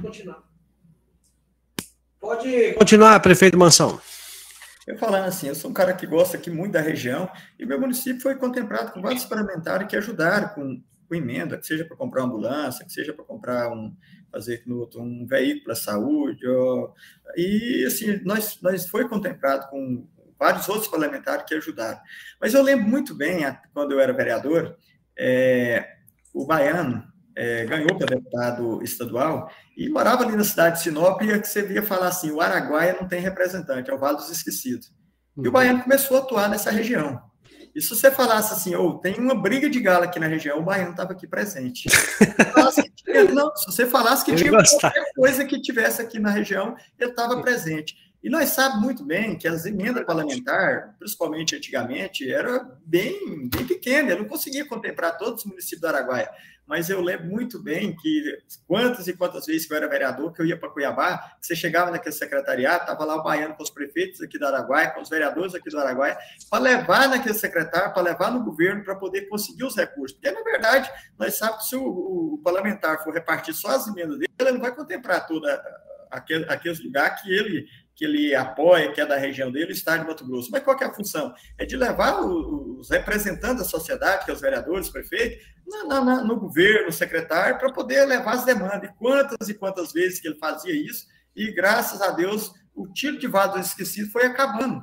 [0.00, 0.42] continuar.
[2.20, 4.00] Pode continuar, prefeito Mansão.
[4.90, 7.80] Eu falando assim, eu sou um cara que gosta aqui muito da região e meu
[7.80, 12.24] município foi contemplado com vários parlamentares que ajudaram com, com emenda, que seja para comprar
[12.24, 13.94] uma ambulância, que seja para comprar um
[14.32, 16.40] fazer um veículo para saúde,
[17.36, 20.08] e assim nós nós foi contemplado com
[20.38, 22.00] vários outros parlamentares que ajudaram.
[22.40, 23.40] Mas eu lembro muito bem
[23.72, 24.76] quando eu era vereador,
[25.16, 25.98] é,
[26.34, 27.04] o baiano
[27.40, 31.48] é, ganhou para deputado estadual e morava ali na cidade de Sinop e é que
[31.48, 34.88] você via falar assim, o Araguaia não tem representante, é o Vale dos Esquecidos.
[35.34, 35.44] Uhum.
[35.44, 35.52] E o uhum.
[35.52, 37.18] baiano começou a atuar nessa região.
[37.74, 40.58] E se você falasse assim, ou oh, tem uma briga de gala aqui na região,
[40.58, 41.88] o baiano estava aqui presente.
[41.88, 46.76] Se, tinha, não, se você falasse que tinha qualquer coisa que tivesse aqui na região,
[46.98, 47.96] ele estava presente.
[48.22, 54.10] E nós sabemos muito bem que as emendas parlamentares, principalmente antigamente, era bem, bem pequena,
[54.10, 56.28] eu não conseguia contemplar todos os municípios do Araguaia.
[56.70, 60.40] Mas eu lembro muito bem que quantas e quantas vezes que eu era vereador, que
[60.40, 64.20] eu ia para Cuiabá, você chegava naquele secretariado, estava lá o baiano com os prefeitos
[64.20, 66.16] aqui do Araguaia, com os vereadores aqui do Araguaia,
[66.48, 70.16] para levar naquele secretário, para levar no governo, para poder conseguir os recursos.
[70.16, 70.88] Porque, na verdade,
[71.18, 74.60] nós sabemos que se o, o parlamentar for repartir só as emendas dele, ele não
[74.60, 75.60] vai contemplar toda
[76.08, 77.66] aquele, aqueles lugares que ele
[78.00, 80.48] que ele apoia, que é da região dele, o Estado de Mato Grosso.
[80.50, 81.34] Mas qual é a função?
[81.58, 86.24] É de levar os representantes da sociedade, que é os vereadores, os prefeitos, na, na,
[86.24, 88.88] no governo, secretário, para poder levar as demandas.
[88.88, 93.18] E quantas e quantas vezes que ele fazia isso, e graças a Deus, o tiro
[93.18, 94.82] de vaso esquecido foi acabando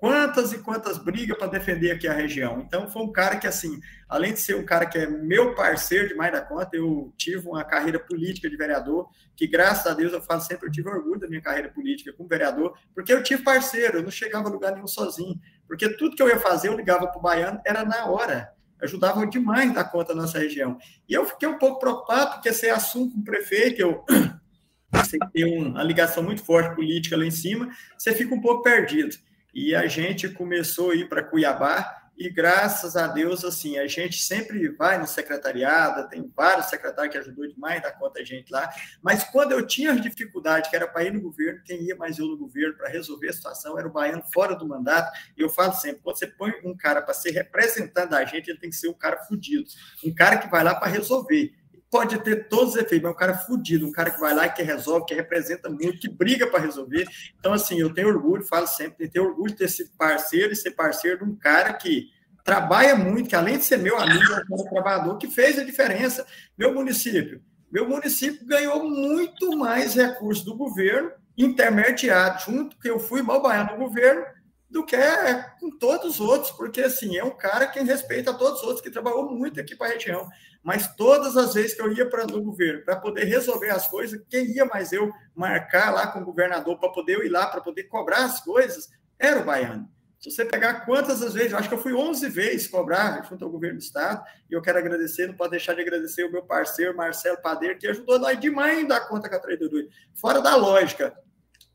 [0.00, 2.58] quantas e quantas brigas para defender aqui a região.
[2.60, 3.78] Então, foi um cara que, assim,
[4.08, 7.62] além de ser um cara que é meu parceiro demais da conta, eu tive uma
[7.62, 11.28] carreira política de vereador, que graças a Deus eu falo sempre, eu tive orgulho da
[11.28, 14.86] minha carreira política como vereador, porque eu tive parceiro, eu não chegava a lugar nenhum
[14.86, 18.54] sozinho, porque tudo que eu ia fazer, eu ligava para o baiano, era na hora,
[18.80, 20.78] ajudava demais da conta da nossa região.
[21.06, 24.02] E eu fiquei um pouco preocupado, porque esse assunto com o prefeito, eu
[24.92, 27.68] você tem uma ligação muito forte política lá em cima,
[27.98, 29.14] você fica um pouco perdido
[29.54, 34.22] e a gente começou a ir para Cuiabá e graças a Deus, assim, a gente
[34.22, 38.70] sempre vai no secretariado, tem vários secretários que ajudou demais da conta a gente lá,
[39.00, 42.26] mas quando eu tinha dificuldade, que era para ir no governo, quem ia mais eu
[42.26, 45.72] no governo para resolver a situação era o baiano fora do mandato, e eu falo
[45.72, 48.88] sempre, quando você põe um cara para ser representante da gente, ele tem que ser
[48.88, 49.64] um cara fudido,
[50.04, 51.54] um cara que vai lá para resolver,
[51.90, 54.46] pode ter todos os efeitos, mas é um cara fudido, um cara que vai lá
[54.46, 57.06] e que resolve, que representa muito, que briga para resolver.
[57.38, 60.70] Então, assim, eu tenho orgulho, falo sempre, tenho orgulho de ter sido parceiro e ser
[60.70, 62.08] parceiro de um cara que
[62.44, 66.24] trabalha muito, que além de ser meu amigo, é um trabalhador que fez a diferença.
[66.56, 73.22] Meu município, meu município ganhou muito mais recursos do governo, intermediado, junto, que eu fui
[73.22, 74.24] mal baiano no governo,
[74.70, 74.96] do que
[75.58, 78.90] com todos os outros, porque assim, é um cara que respeita todos os outros, que
[78.90, 80.28] trabalhou muito aqui para a região.
[80.62, 84.20] Mas todas as vezes que eu ia para o governo para poder resolver as coisas,
[84.28, 87.84] quem ia mais eu marcar lá com o governador para poder ir lá, para poder
[87.84, 88.88] cobrar as coisas,
[89.18, 89.88] era o baiano.
[90.20, 93.50] Se você pegar quantas as vezes, acho que eu fui 11 vezes cobrar junto ao
[93.50, 96.94] governo do Estado, e eu quero agradecer, não pode deixar de agradecer o meu parceiro,
[96.94, 99.70] Marcelo Padeiro, que ajudou nós demais em dar conta com a Traidor
[100.14, 101.16] Fora da lógica,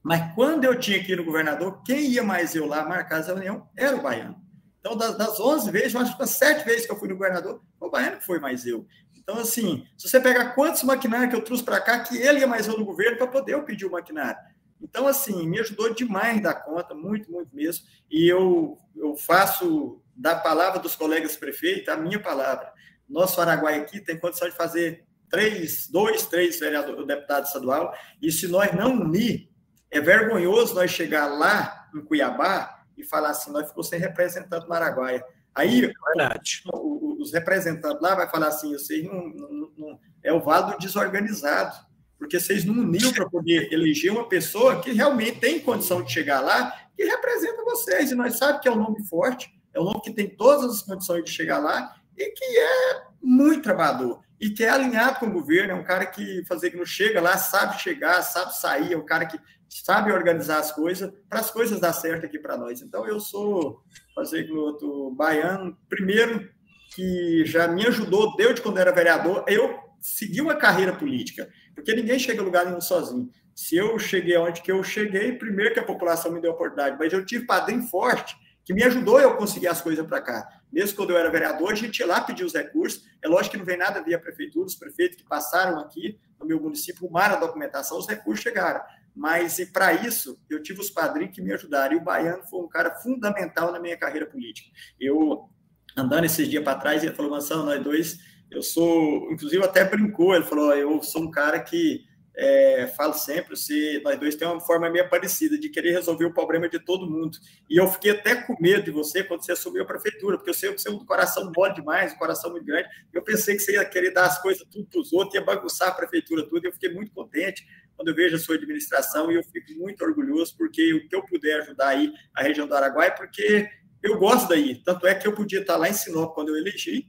[0.06, 3.34] mas quando eu tinha que ir no governador, quem ia mais eu lá marcar essa
[3.34, 4.40] reunião era o baiano.
[4.80, 7.16] Então, das, das 11 vezes, eu acho que as 7 vezes que eu fui no
[7.16, 8.86] governador, o baiano que foi mais eu.
[9.18, 12.46] Então, assim, se você pegar quantos maquinários que eu trouxe para cá, que ele ia
[12.46, 14.40] mais eu no governo para poder eu pedir o maquinário.
[14.80, 17.84] Então, assim, me ajudou demais da conta, muito, muito mesmo.
[18.08, 22.72] E eu, eu faço da palavra dos colegas prefeitos a minha palavra.
[23.10, 27.92] Nosso Araguai aqui tem condição de fazer três, dois, três vereadores, deputados estadual,
[28.22, 29.50] e se nós não unir
[29.92, 34.74] é vergonhoso nós chegar lá em Cuiabá e falar assim, nós ficamos sem representante no
[34.74, 35.24] Araguaia.
[35.54, 36.64] Aí Verdade.
[36.74, 41.76] os representantes lá vai falar assim, vocês não, não, não é o vado desorganizado,
[42.18, 46.42] porque vocês não uniram para poder eleger uma pessoa que realmente tem condição de chegar
[46.42, 48.12] lá e representa vocês.
[48.12, 50.82] E nós sabemos que é um nome forte, é um nome que tem todas as
[50.82, 55.32] condições de chegar lá e que é muito trabalhador e que é alinhado com o
[55.32, 58.98] governo, é um cara que fazer que não chega lá, sabe chegar, sabe sair, é
[58.98, 59.40] um cara que
[59.70, 62.82] sabe organizar as coisas para as coisas dar certo aqui para nós.
[62.82, 63.82] Então, eu sou,
[64.14, 66.50] fazer outro baiano, primeiro,
[66.96, 72.20] que já me ajudou, desde quando era vereador, eu segui uma carreira política, porque ninguém
[72.20, 73.30] chega a lugar nenhum sozinho.
[73.56, 76.98] Se eu cheguei onde que eu cheguei, primeiro que a população me deu a oportunidade,
[77.00, 80.48] mas eu tive padrinho forte que me ajudou eu conseguir as coisas para cá.
[80.72, 83.04] Mesmo quando eu era vereador, a gente ia lá pedir os recursos.
[83.22, 86.60] É lógico que não vem nada via prefeitura, os prefeitos que passaram aqui no meu
[86.60, 88.82] município, rumaram a documentação, os recursos chegaram.
[89.16, 91.94] Mas, e para isso, eu tive os padrinhos que me ajudaram.
[91.96, 94.70] E o Baiano foi um cara fundamental na minha carreira política.
[95.00, 95.50] Eu,
[95.96, 98.20] andando esses dias para trás, ele falou, Mansão, nós dois,
[98.52, 102.04] eu sou, inclusive até brincou, ele falou, eu sou um cara que
[102.38, 106.34] é, falo sempre, se nós dois temos uma forma meio parecida de querer resolver o
[106.34, 107.38] problema de todo mundo.
[107.70, 110.54] E eu fiquei até com medo de você quando você assumiu a prefeitura, porque eu
[110.54, 112.90] sei que você é um coração mole demais, um coração muito grande.
[113.14, 115.90] Eu pensei que você ia querer dar as coisas tudo para os outros, ia bagunçar
[115.90, 116.66] a prefeitura tudo.
[116.66, 117.66] E eu fiquei muito contente
[117.96, 121.26] quando eu vejo a sua administração e eu fico muito orgulhoso porque o que eu
[121.26, 123.70] puder ajudar aí a região do Araguai, porque
[124.04, 124.82] eu gosto daí.
[124.84, 127.08] Tanto é que eu podia estar lá em Sinop quando eu elegi,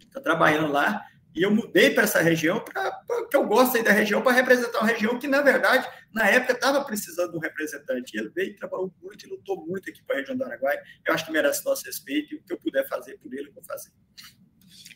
[0.00, 1.04] estar trabalhando lá,
[1.34, 2.64] e eu mudei para essa região,
[3.06, 6.54] porque eu gosto aí da região, para representar uma região que, na verdade, na época
[6.54, 8.16] estava precisando de um representante.
[8.16, 10.76] E ele veio, trabalhou muito e lutou muito aqui para a região do Araguai.
[11.06, 13.52] Eu acho que merece nosso respeito e o que eu puder fazer por ele, eu
[13.52, 13.90] vou fazer.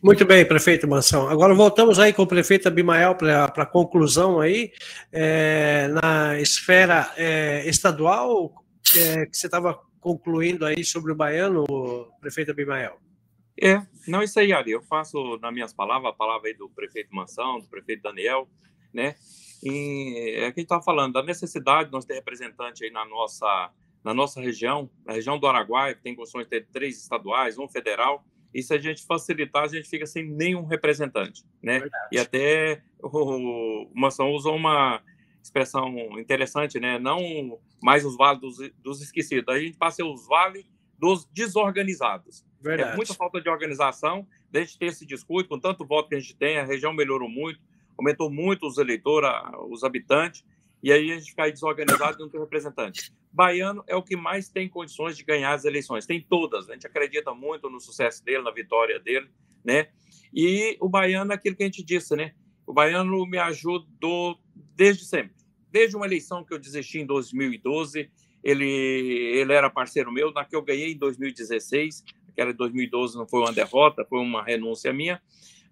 [0.03, 1.29] Muito bem, prefeito Mansão.
[1.29, 4.73] Agora voltamos aí com o prefeito Abimael para a conclusão aí,
[5.13, 8.53] é, na esfera é, estadual,
[8.97, 11.65] é, que você estava concluindo aí sobre o baiano,
[12.21, 12.99] prefeito Abimael.
[13.57, 14.73] É, não, isso aí, Ari.
[14.73, 18.49] Eu faço, nas minhas palavras, a palavra aí do prefeito Mansão, do prefeito Daniel,
[18.93, 19.15] né?
[19.63, 23.05] E é que a gente estava falando da necessidade de nós ter representante aí na
[23.05, 23.71] nossa,
[24.03, 27.69] na nossa região, na região do Araguaia, que tem condições de ter três estaduais, um
[27.69, 28.25] federal,
[28.55, 31.81] e se a gente facilitar, a gente fica sem nenhum representante, né?
[31.81, 32.09] Verdade.
[32.13, 35.03] E até o, o Mansão usou uma
[35.43, 36.99] expressão interessante, né?
[36.99, 40.65] Não mais os vales dos, dos esquecidos, a gente passa os vales
[40.99, 42.45] dos desorganizados.
[42.61, 42.93] É Verdade.
[42.93, 46.37] É muita falta de organização, gente ter esse discurso, com tanto voto que a gente
[46.37, 47.59] tem, a região melhorou muito,
[47.99, 49.29] aumentou muito os eleitores,
[49.69, 50.45] os habitantes,
[50.83, 53.13] e aí a gente fica desorganizado e não tem representante.
[53.33, 56.87] Baiano é o que mais tem condições de ganhar as eleições, tem todas, a gente
[56.87, 59.31] acredita muito no sucesso dele, na vitória dele,
[59.65, 59.89] né?
[60.35, 62.35] E o baiano é aquilo que a gente disse, né?
[62.67, 65.37] O baiano me ajudou desde sempre.
[65.71, 68.11] Desde uma eleição que eu desisti em 2012,
[68.43, 73.27] ele, ele era parceiro meu, na que eu ganhei em 2016, aquela de 2012 não
[73.27, 75.23] foi uma derrota, foi uma renúncia minha,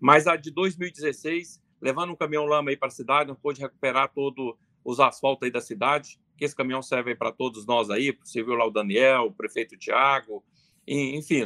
[0.00, 4.12] mas a de 2016 levando um caminhão lama aí para a cidade, não pôde recuperar
[4.12, 4.54] todos
[4.84, 8.54] os asfaltos aí da cidade, que esse caminhão serve para todos nós aí, você viu
[8.54, 10.42] lá o Daniel, o prefeito Tiago,
[10.86, 11.44] enfim.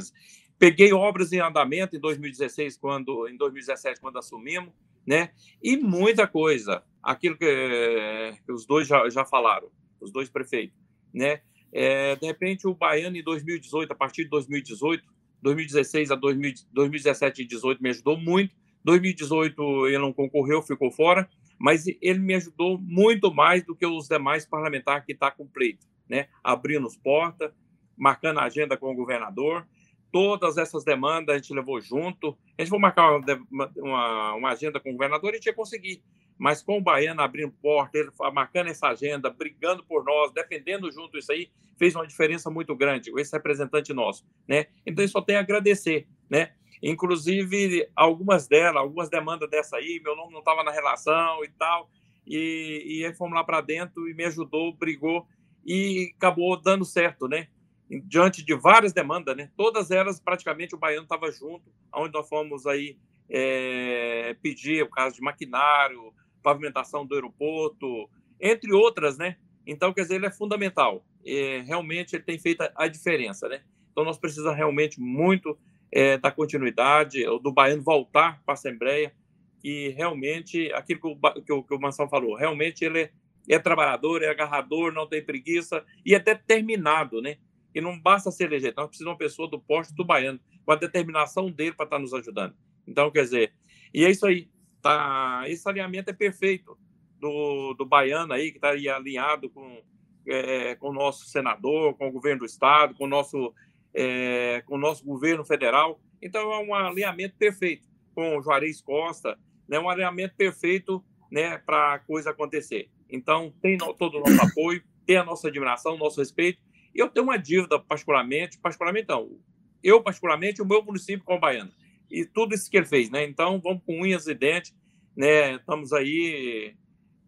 [0.59, 4.73] Peguei obras em andamento em 2016, quando, em 2017, quando assumimos,
[5.07, 5.31] né?
[5.63, 9.69] E muita coisa, aquilo que, que os dois já, já falaram,
[10.01, 10.79] os dois prefeitos,
[11.13, 11.41] né?
[11.73, 15.05] É, de repente, o Baiano em 2018, a partir de 2018,
[15.43, 18.55] 2016 a 2017 e 2018 me ajudou muito,
[18.85, 21.29] 2018 ele não concorreu, ficou fora,
[21.59, 25.47] mas ele me ajudou muito mais do que os demais parlamentares que estão tá com
[25.47, 26.29] pleito, né?
[26.43, 27.53] Abrindo as portas,
[27.97, 29.67] marcando a agenda com o governador.
[30.11, 32.37] Todas essas demandas a gente levou junto.
[32.57, 35.55] A gente foi marcar uma, uma, uma agenda com o governador e a gente ia
[35.55, 36.03] conseguir.
[36.39, 41.17] Mas com o Baiano abrindo porta, ele marcando essa agenda, brigando por nós, defendendo junto
[41.17, 44.67] isso aí, fez uma diferença muito grande, esse representante nosso, né?
[44.87, 46.53] Então, eu só tenho a agradecer, né?
[46.87, 51.89] Inclusive, algumas delas, algumas demandas dessa aí, meu nome não estava na relação e tal.
[52.27, 55.27] E, e aí fomos lá para dentro e me ajudou, brigou
[55.65, 57.49] e acabou dando certo, né?
[57.89, 59.51] Diante de várias demandas, né?
[59.57, 62.99] Todas elas, praticamente, o baiano estava junto, onde nós fomos aí
[63.31, 66.13] é, pedir o caso de maquinário,
[66.43, 69.39] pavimentação do aeroporto, entre outras, né?
[69.67, 71.03] Então, quer dizer, ele é fundamental.
[71.25, 73.63] É, realmente, ele tem feito a diferença, né?
[73.91, 75.59] Então, nós precisamos realmente muito
[75.95, 79.15] é, da continuidade, do baiano voltar para a Assembleia
[79.63, 83.11] e realmente, aquilo que o, que o, que o Mansão falou, realmente ele é,
[83.49, 87.37] é, trabalhador, é agarrador, não tem preguiça e é determinado, né?
[87.73, 90.73] E não basta ser eleger, nós precisamos de uma pessoa do posto do baiano, com
[90.73, 92.57] a determinação dele para estar nos ajudando.
[92.87, 93.53] Então, quer dizer,
[93.93, 94.51] e é isso aí,
[94.83, 96.77] tá, esse alinhamento é perfeito
[97.21, 99.81] do, do baiano aí, que está alinhado com,
[100.27, 103.55] é, com o nosso senador, com o governo do estado, com o nosso
[103.95, 106.01] é, com o nosso governo federal.
[106.21, 109.39] Então, é um alinhamento perfeito com o Juarez Costa,
[109.69, 112.91] né, um alinhamento perfeito né, para a coisa acontecer.
[113.11, 116.61] Então, tem no, todo o nosso apoio, tem a nossa admiração, o nosso respeito.
[116.95, 119.39] E eu tenho uma dívida, particularmente, particularmente não,
[119.83, 121.71] eu, particularmente, o meu município com o Baiano.
[122.11, 123.25] E tudo isso que ele fez, né?
[123.25, 124.75] Então, vamos com unhas e dentes,
[125.15, 125.57] né?
[125.57, 126.75] Estamos aí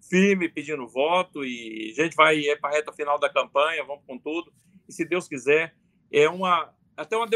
[0.08, 4.16] firme pedindo voto e a gente vai para a reta final da campanha, vamos com
[4.18, 4.52] tudo.
[4.88, 5.74] E se Deus quiser,
[6.10, 7.28] é uma até uma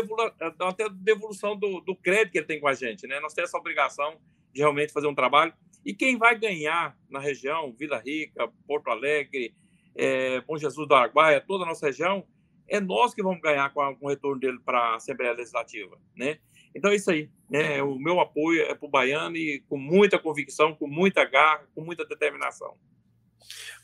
[0.61, 3.21] até devolução do, do crédito que ele tem com a gente, né?
[3.21, 4.19] Nós temos essa obrigação
[4.53, 5.53] de realmente fazer um trabalho.
[5.85, 9.55] E quem vai ganhar na região, Vila Rica, Porto Alegre,
[9.95, 12.27] é, Bom Jesus do Araguaia, toda a nossa região,
[12.69, 15.99] é nós que vamos ganhar com, a, com o retorno dele para a Assembleia Legislativa,
[16.17, 16.39] né?
[16.75, 17.83] Então é isso aí, né?
[17.83, 21.83] O meu apoio é para o Baiano e com muita convicção, com muita garra, com
[21.83, 22.77] muita determinação.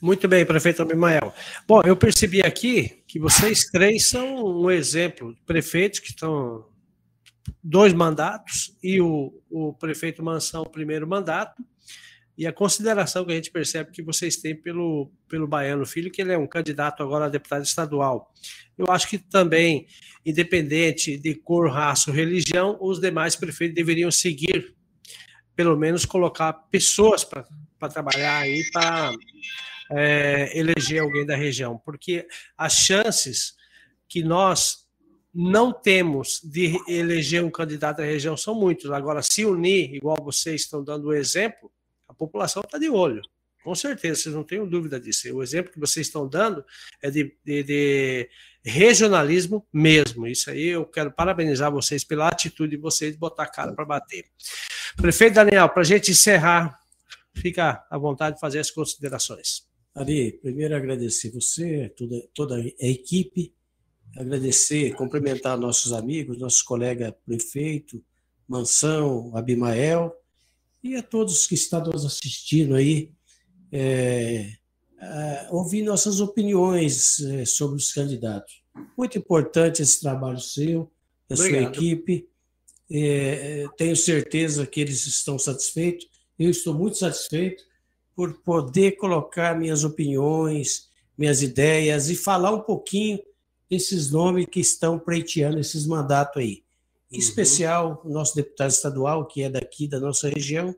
[0.00, 1.32] Muito bem, prefeito Abimael.
[1.66, 6.66] Bom, eu percebi aqui que vocês três são um exemplo de prefeitos que estão
[7.62, 11.62] dois mandatos e o, o prefeito Mansão o primeiro mandato
[12.38, 16.20] e a consideração que a gente percebe que vocês têm pelo, pelo Baiano Filho, que
[16.20, 18.30] ele é um candidato agora a deputado estadual.
[18.76, 19.86] Eu acho que também,
[20.24, 24.74] independente de cor, raça ou religião, os demais prefeitos deveriam seguir,
[25.54, 27.46] pelo menos colocar pessoas para
[27.88, 29.12] trabalhar aí, para
[29.90, 32.26] é, eleger alguém da região, porque
[32.56, 33.54] as chances
[34.08, 34.86] que nós
[35.34, 38.90] não temos de eleger um candidato da região são muitos.
[38.90, 41.70] Agora, se unir, igual vocês estão dando o exemplo,
[42.08, 43.20] a população está de olho.
[43.62, 45.28] Com certeza, vocês não tenham dúvida disso.
[45.34, 46.64] O exemplo que vocês estão dando
[47.02, 48.30] é de, de, de
[48.64, 50.26] regionalismo mesmo.
[50.26, 53.84] Isso aí eu quero parabenizar vocês pela atitude de vocês de botar a cara para
[53.84, 54.24] bater.
[54.96, 56.78] Prefeito Daniel, para a gente encerrar,
[57.36, 59.66] fica à vontade de fazer as considerações.
[59.94, 63.54] Ari, primeiro agradecer você, toda, toda a equipe,
[64.16, 68.02] agradecer, cumprimentar nossos amigos, nossos colegas prefeito,
[68.48, 70.14] Mansão, Abimael,
[70.82, 73.10] e a todos que estão nos assistindo aí,
[73.72, 74.52] é,
[75.00, 78.62] é, ouvir nossas opiniões é, sobre os candidatos.
[78.96, 80.90] Muito importante esse trabalho seu,
[81.28, 81.74] da Obrigado.
[81.74, 82.28] sua equipe.
[82.90, 86.06] É, é, tenho certeza que eles estão satisfeitos.
[86.38, 87.64] Eu estou muito satisfeito
[88.14, 93.18] por poder colocar minhas opiniões, minhas ideias e falar um pouquinho
[93.68, 96.64] desses nomes que estão preteando esses mandatos aí.
[97.10, 97.20] Em uhum.
[97.20, 100.74] especial o nosso deputado estadual, que é daqui da nossa região,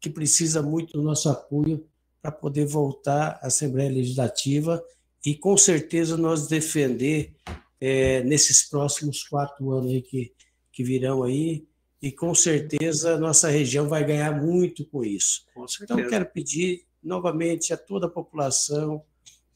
[0.00, 1.86] que precisa muito do nosso apoio
[2.20, 4.82] para poder voltar à Assembleia Legislativa
[5.24, 7.34] e com certeza nós defender
[7.80, 10.32] é, nesses próximos quatro anos aí que,
[10.72, 11.66] que virão aí
[12.06, 15.44] e com certeza nossa região vai ganhar muito com isso.
[15.52, 19.02] Com então quero pedir novamente a toda a população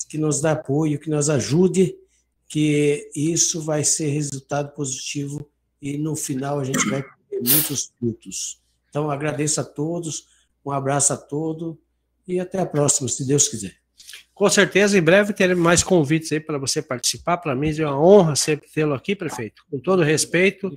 [0.09, 1.97] que nos dá apoio, que nos ajude,
[2.49, 5.49] que isso vai ser resultado positivo
[5.81, 8.61] e no final a gente vai ter muitos frutos.
[8.89, 10.27] Então agradeço a todos,
[10.67, 11.77] um abraço a todos
[12.27, 13.77] e até a próxima, se Deus quiser.
[14.35, 17.37] Com certeza, em breve teremos mais convites aí para você participar.
[17.37, 19.63] Para mim é uma honra sempre tê-lo aqui, prefeito.
[19.71, 20.75] Com todo respeito,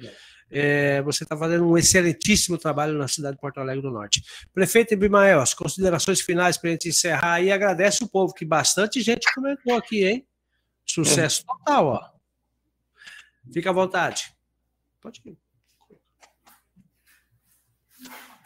[0.56, 4.24] é, você está fazendo um excelentíssimo trabalho na cidade de Porto Alegre do Norte.
[4.54, 7.52] Prefeito Ibimael, as considerações finais para a gente encerrar aí.
[7.52, 10.28] Agradece o povo, que bastante gente comentou aqui, hein?
[10.86, 12.14] Sucesso total, ó.
[13.52, 14.32] Fica à vontade.
[15.02, 15.38] Pode ir.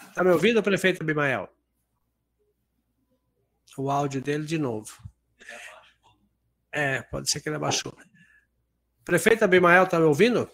[0.08, 1.50] Está me ouvindo, prefeito Abimael?
[3.78, 4.98] O áudio dele de novo.
[6.72, 7.96] É, pode ser que ele abaixou.
[9.04, 10.50] Prefeito Abimael, está me ouvindo?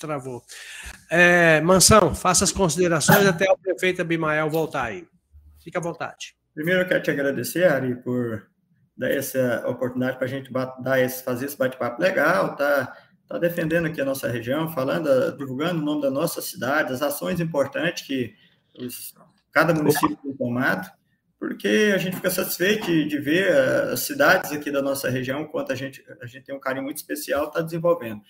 [0.00, 0.42] Travou.
[1.10, 5.06] É, Mansão, faça as considerações até o prefeito Abimael voltar aí.
[5.62, 6.34] Fique à vontade.
[6.54, 8.48] Primeiro, eu quero te agradecer, Ari, por
[8.96, 10.50] dar essa oportunidade para a gente
[10.82, 12.96] dar esse, fazer esse bate-papo legal, tá,
[13.28, 17.38] tá defendendo aqui a nossa região, falando, divulgando o nome da nossa cidade, as ações
[17.38, 18.34] importantes que
[18.78, 19.14] os,
[19.52, 20.90] cada município tem tomado,
[21.38, 23.52] porque a gente fica satisfeito de, de, ver
[23.92, 26.98] as cidades aqui da nossa região, quanto a gente, a gente tem um carinho muito
[26.98, 28.20] especial, está desenvolvendo.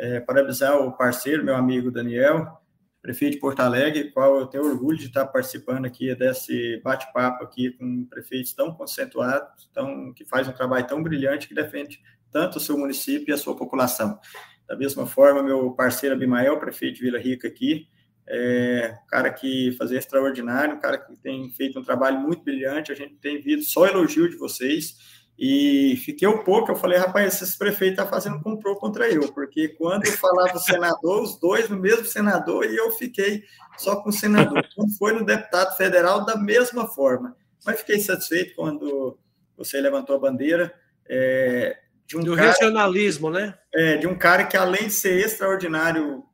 [0.00, 2.62] É, parabenizar o parceiro, meu amigo Daniel,
[3.02, 7.72] prefeito de Porto Alegre, qual eu tenho orgulho de estar participando aqui desse bate-papo aqui
[7.72, 12.00] com prefeitos tão concentrados, tão, que faz um trabalho tão brilhante que defende
[12.30, 14.20] tanto o seu município e a sua população.
[14.68, 17.88] Da mesma forma, meu parceiro Abimael, prefeito de Vila Rica aqui,
[18.24, 22.92] é um cara que fazia extraordinário, um cara que tem feito um trabalho muito brilhante,
[22.92, 24.96] a gente tem visto só elogio de vocês,
[25.38, 29.68] e fiquei um pouco, eu falei, rapaz, esse prefeito está fazendo comprou contra eu, porque
[29.68, 33.44] quando eu falava senador, os dois no mesmo senador, e eu fiquei
[33.76, 34.66] só com o senador.
[34.74, 37.36] Quando foi no deputado federal, da mesma forma.
[37.64, 39.16] Mas fiquei satisfeito quando
[39.56, 40.74] você levantou a bandeira.
[41.08, 43.56] É, de um Do cara, regionalismo, né?
[43.72, 46.24] É, de um cara que, além de ser extraordinário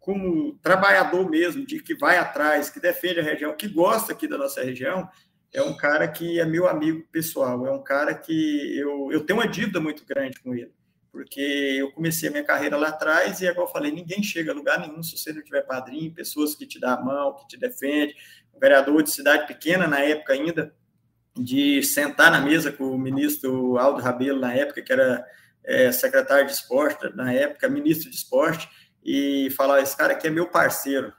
[0.00, 4.38] como trabalhador mesmo, de que vai atrás, que defende a região, que gosta aqui da
[4.38, 5.08] nossa região,
[5.52, 9.38] é um cara que é meu amigo pessoal, é um cara que eu, eu tenho
[9.38, 10.72] uma dívida muito grande com ele,
[11.10, 14.54] porque eu comecei a minha carreira lá atrás e, igual eu falei, ninguém chega a
[14.54, 15.02] lugar nenhum.
[15.02, 18.14] Se você não tiver padrinho, pessoas que te dão a mão, que te defende,
[18.54, 20.74] um vereador de cidade pequena na época ainda,
[21.34, 25.24] de sentar na mesa com o ministro Aldo Rabelo, na época, que era
[25.64, 28.68] é, secretário de esporte, na época, ministro de esporte,
[29.02, 31.12] e falar, esse cara aqui é meu parceiro,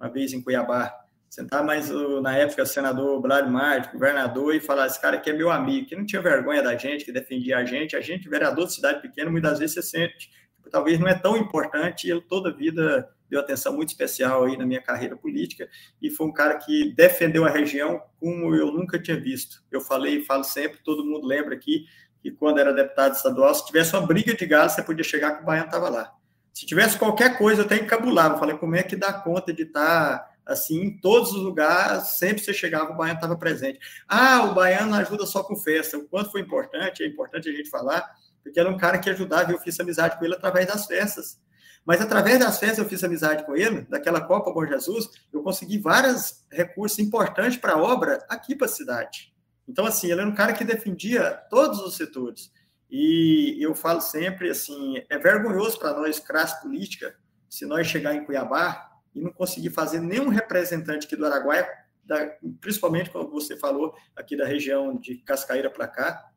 [0.00, 1.05] uma vez em Cuiabá,
[1.36, 1.90] sentar mais
[2.22, 5.94] na época senador Blário Marte, governador, e falar: esse cara aqui é meu amigo, que
[5.94, 7.94] não tinha vergonha da gente, que defendia a gente.
[7.94, 10.30] A gente, vereador de cidade pequena, muitas vezes você sente,
[10.70, 14.64] talvez não é tão importante, ele toda a vida deu atenção muito especial aí na
[14.64, 15.68] minha carreira política,
[16.00, 19.62] e foi um cara que defendeu a região como eu nunca tinha visto.
[19.70, 21.84] Eu falei e falo sempre, todo mundo lembra aqui,
[22.22, 25.42] que quando era deputado estadual, se tivesse uma briga de galo, você podia chegar que
[25.42, 26.14] o Baiano estava lá.
[26.54, 28.38] Se tivesse qualquer coisa, eu até encabulava.
[28.38, 32.42] Falei, como é que dá conta de estar tá assim, em todos os lugares, sempre
[32.42, 33.80] você chegava, o baiano estava presente.
[34.08, 35.98] Ah, o baiano ajuda só com festa.
[35.98, 38.08] O quanto foi importante, é importante a gente falar,
[38.42, 41.40] porque era um cara que ajudava e eu fiz amizade com ele através das festas.
[41.84, 45.78] Mas através das festas eu fiz amizade com ele, daquela Copa Bom Jesus, eu consegui
[45.78, 49.32] vários recursos importantes para a obra aqui para a cidade.
[49.68, 52.52] Então, assim, ele era um cara que defendia todos os setores.
[52.88, 57.16] E eu falo sempre, assim, é vergonhoso para nós, classe política,
[57.48, 58.85] se nós chegar em Cuiabá
[59.16, 61.66] e não conseguir fazer nenhum representante aqui do Araguaia,
[62.04, 62.30] da,
[62.60, 66.30] principalmente como você falou aqui da região de Cascaíra para cá,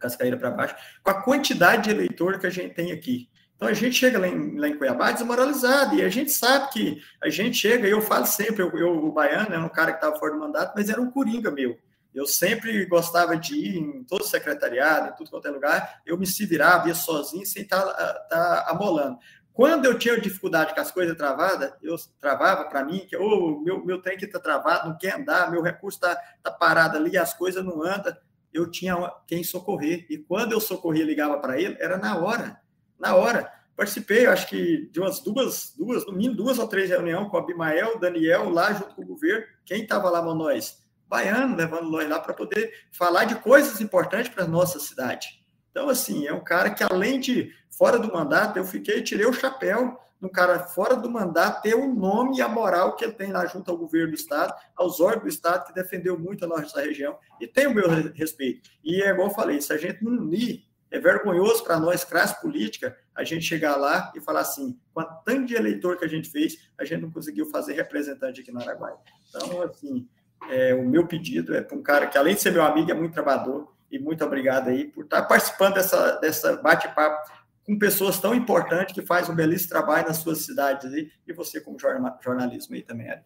[0.00, 3.28] Cascaíra para baixo, com a quantidade de eleitor que a gente tem aqui.
[3.56, 7.02] Então a gente chega lá em, lá em Cuiabá desmoralizado, e a gente sabe que
[7.22, 9.98] a gente chega, e eu falo sempre, eu, eu o Baiano era um cara que
[9.98, 11.78] estava fora do mandato, mas era um coringa meu.
[12.12, 16.26] Eu sempre gostava de ir em todo secretariado, em tudo quanto é lugar, eu me
[16.26, 19.18] se virava, ia sozinho, sem estar tá, tá amolando.
[19.54, 23.84] Quando eu tinha dificuldade com as coisas travadas, eu travava para mim que oh, meu,
[23.84, 27.32] meu trem que está travado, não quer andar, meu recurso está tá parado ali, as
[27.32, 28.14] coisas não andam.
[28.52, 28.96] Eu tinha
[29.28, 30.06] quem socorrer.
[30.10, 32.60] E quando eu socorria ligava para ele, era na hora.
[32.98, 33.52] Na hora.
[33.76, 37.40] Participei, acho que, de umas duas, duas, no mínimo duas ou três reuniões com o
[37.40, 39.46] Abimael, Daniel, lá junto com o governo.
[39.64, 40.84] Quem estava lá, nós?
[41.08, 45.43] Baiano, levando nós lá para poder falar de coisas importantes para a nossa cidade.
[45.74, 49.32] Então, assim, é um cara que, além de fora do mandato, eu fiquei, tirei o
[49.32, 53.32] chapéu no cara fora do mandato ter o nome e a moral que ele tem
[53.32, 56.80] lá junto ao governo do Estado, aos órgãos do Estado, que defendeu muito a nossa
[56.80, 58.70] região, e tem o meu respeito.
[58.84, 62.40] E é igual eu falei, se a gente não unir é vergonhoso para nós, classe
[62.40, 66.08] política, a gente chegar lá e falar assim, com a tanto de eleitor que a
[66.08, 68.94] gente fez, a gente não conseguiu fazer representante aqui no Araguaia.
[69.28, 70.08] Então, assim,
[70.48, 72.94] é, o meu pedido é para um cara que, além de ser meu amigo, é
[72.94, 77.30] muito trabalhador, e muito obrigado aí por estar participando dessa, dessa bate-papo
[77.62, 81.60] com pessoas tão importantes que fazem um belíssimo trabalho nas suas cidades aí, e você
[81.60, 83.22] como jornalismo aí também, Ari.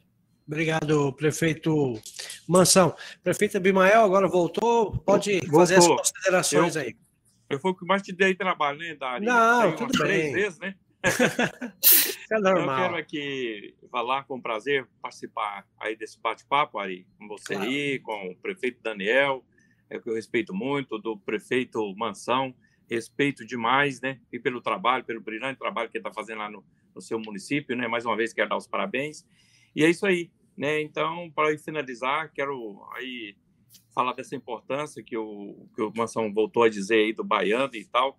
[0.46, 2.00] Obrigado, prefeito
[2.46, 2.94] Mansão.
[3.22, 5.60] Prefeito Abimael, agora voltou, pode voltou.
[5.60, 6.96] fazer as considerações eu, aí.
[7.50, 9.24] Eu fui o que mais te dei trabalho, né, Dari?
[9.24, 10.32] Não, tudo bem.
[10.32, 10.74] Três vezes, né?
[12.30, 12.76] é normal.
[12.76, 17.70] Eu quero aqui falar com prazer, participar aí desse bate-papo, Ari, com você claro.
[17.70, 19.44] aí, com o prefeito Daniel,
[19.90, 22.54] é que eu respeito muito, do prefeito Mansão,
[22.88, 24.20] respeito demais, né?
[24.32, 27.76] E pelo trabalho, pelo brilhante trabalho que ele está fazendo lá no, no, seu município,
[27.76, 27.86] né?
[27.86, 29.26] Mais uma vez, quero dar os parabéns.
[29.74, 30.80] E é isso aí, né?
[30.80, 33.36] Então, para finalizar, quero aí
[33.94, 37.84] falar dessa importância que o, que o Mansão voltou a dizer aí do Baiano e
[37.84, 38.16] tal,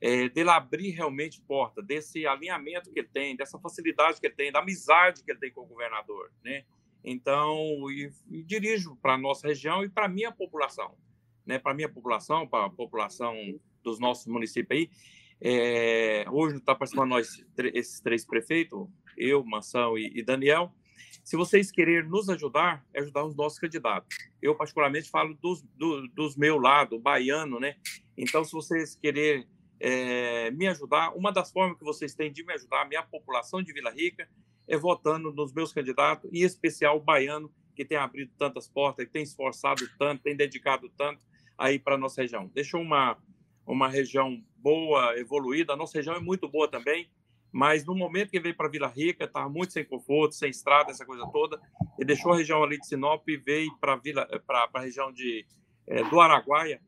[0.00, 4.52] é, dele abrir realmente porta, desse alinhamento que ele tem, dessa facilidade que ele tem,
[4.52, 6.64] da amizade que ele tem com o governador, né?
[7.04, 7.56] Então,
[7.90, 10.96] e, e dirijo para a nossa região e para a minha população,
[11.46, 11.58] né?
[11.58, 13.34] Para a minha população, para a população
[13.82, 14.90] dos nossos municípios aí.
[15.40, 17.44] É, hoje está participando nós,
[17.74, 20.72] esses três prefeitos, eu, Mansão e, e Daniel,
[21.22, 24.16] se vocês quererem nos ajudar, é ajudar os nossos candidatos.
[24.40, 27.76] Eu, particularmente, falo dos, do, dos meu lado, baiano, né?
[28.16, 29.46] Então, se vocês quererem
[29.80, 33.62] é, me ajudar, uma das formas que vocês têm de me ajudar, a minha população
[33.62, 34.28] de Vila Rica,
[34.68, 39.12] é votando nos meus candidatos, em especial o baiano, que tem abrido tantas portas, que
[39.12, 41.20] tem esforçado tanto, tem dedicado tanto
[41.56, 42.50] aí para nossa região.
[42.54, 43.16] Deixou uma,
[43.66, 47.08] uma região boa, evoluída, a nossa região é muito boa também,
[47.52, 51.06] mas no momento que veio para Vila Rica, estava muito sem conforto, sem estrada, essa
[51.06, 51.60] coisa toda,
[51.98, 53.98] e deixou a região ali de Sinop e veio para
[54.74, 55.46] a região de,
[55.86, 56.80] é, do Araguaia,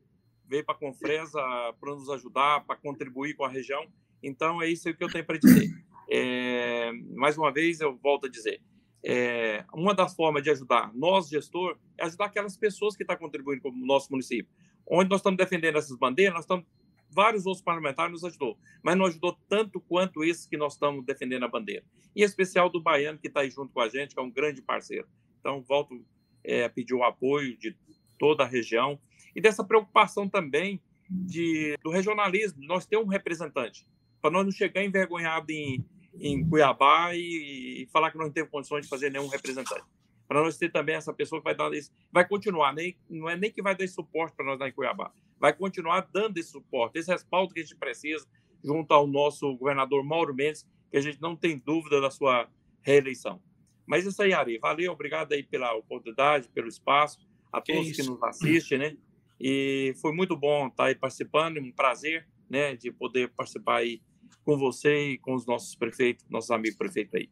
[0.45, 1.41] veio para a Confresa
[1.79, 3.85] para nos ajudar, para contribuir com a região.
[4.21, 5.69] Então, é isso que eu tenho para dizer.
[6.11, 8.61] É, mais uma vez, eu volto a dizer,
[9.03, 13.21] é, uma das formas de ajudar nós, gestor, é ajudar aquelas pessoas que estão tá
[13.21, 14.51] contribuindo com o nosso município.
[14.85, 16.65] Onde nós estamos defendendo essas bandeiras, nós estamos
[17.11, 21.43] vários outros parlamentares nos ajudou, mas não ajudou tanto quanto esses que nós estamos defendendo
[21.43, 21.83] a bandeira.
[22.15, 24.61] Em especial do Baiano, que está aí junto com a gente, que é um grande
[24.61, 25.07] parceiro.
[25.39, 26.05] Então, volto
[26.43, 27.75] é, a pedir o apoio de
[28.17, 28.99] toda a região
[29.35, 32.63] e dessa preocupação também de, do regionalismo.
[32.65, 33.87] Nós temos um representante,
[34.21, 35.83] para nós não chegar envergonhado em,
[36.19, 39.83] em Cuiabá e, e, falar que não temos condições de fazer nenhum representante.
[40.27, 43.35] Para nós ter também essa pessoa que vai dar esse, vai continuar, nem, não é
[43.35, 46.51] nem que vai dar esse suporte para nós lá em Cuiabá, vai continuar dando esse
[46.51, 48.27] suporte, esse respaldo que a gente precisa,
[48.63, 52.49] junto ao nosso governador Mauro Mendes, que a gente não tem dúvida da sua
[52.81, 53.41] reeleição.
[53.87, 57.19] Mas isso aí, Ari, valeu, obrigado aí pela oportunidade, pelo espaço,
[57.51, 58.97] a todos que, que nos assistem, né?
[59.39, 64.01] E foi muito bom estar aí participando, um prazer, né, de poder participar aí
[64.43, 67.29] com você e com os nossos prefeitos, nossos amigos prefeitos aí.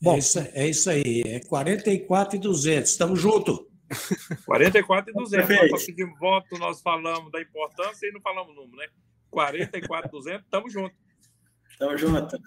[0.00, 3.60] Bom, é isso, é isso aí, é 44 e 200, estamos juntos.
[4.46, 5.46] 44 e 200.
[5.46, 5.72] Perfeito.
[5.72, 8.86] Nós pedimos voto, nós falamos da importância e não falamos número, né?
[9.30, 10.96] 44 e 200, estamos juntos.
[11.80, 12.38] Tamo junto.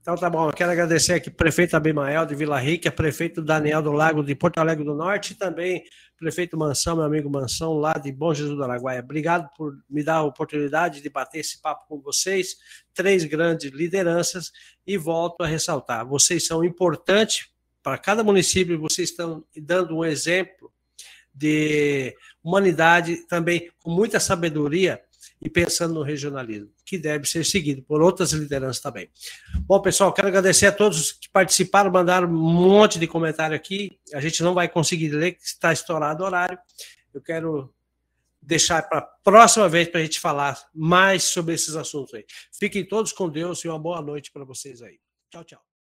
[0.00, 3.92] Então tá bom, eu quero agradecer aqui prefeito Abimael de Vila Rica, prefeito Daniel do
[3.92, 5.84] Lago de Porto Alegre do Norte e também
[6.16, 8.98] prefeito Mansão, meu amigo Mansão, lá de Bom Jesus do Araguaia.
[8.98, 12.56] Obrigado por me dar a oportunidade de bater esse papo com vocês,
[12.92, 14.50] três grandes lideranças,
[14.84, 17.48] e volto a ressaltar, vocês são importantes
[17.80, 20.72] para cada município, vocês estão dando um exemplo
[21.32, 22.12] de
[22.42, 25.00] humanidade também com muita sabedoria
[25.40, 29.08] e pensando no regionalismo, que deve ser seguido por outras lideranças também.
[29.60, 33.98] Bom, pessoal, quero agradecer a todos que participaram, mandaram um monte de comentário aqui.
[34.12, 36.58] A gente não vai conseguir ler, que está estourado o horário.
[37.14, 37.72] Eu quero
[38.40, 42.24] deixar para a próxima vez para a gente falar mais sobre esses assuntos aí.
[42.52, 44.98] Fiquem todos com Deus e uma boa noite para vocês aí.
[45.30, 45.67] Tchau, tchau.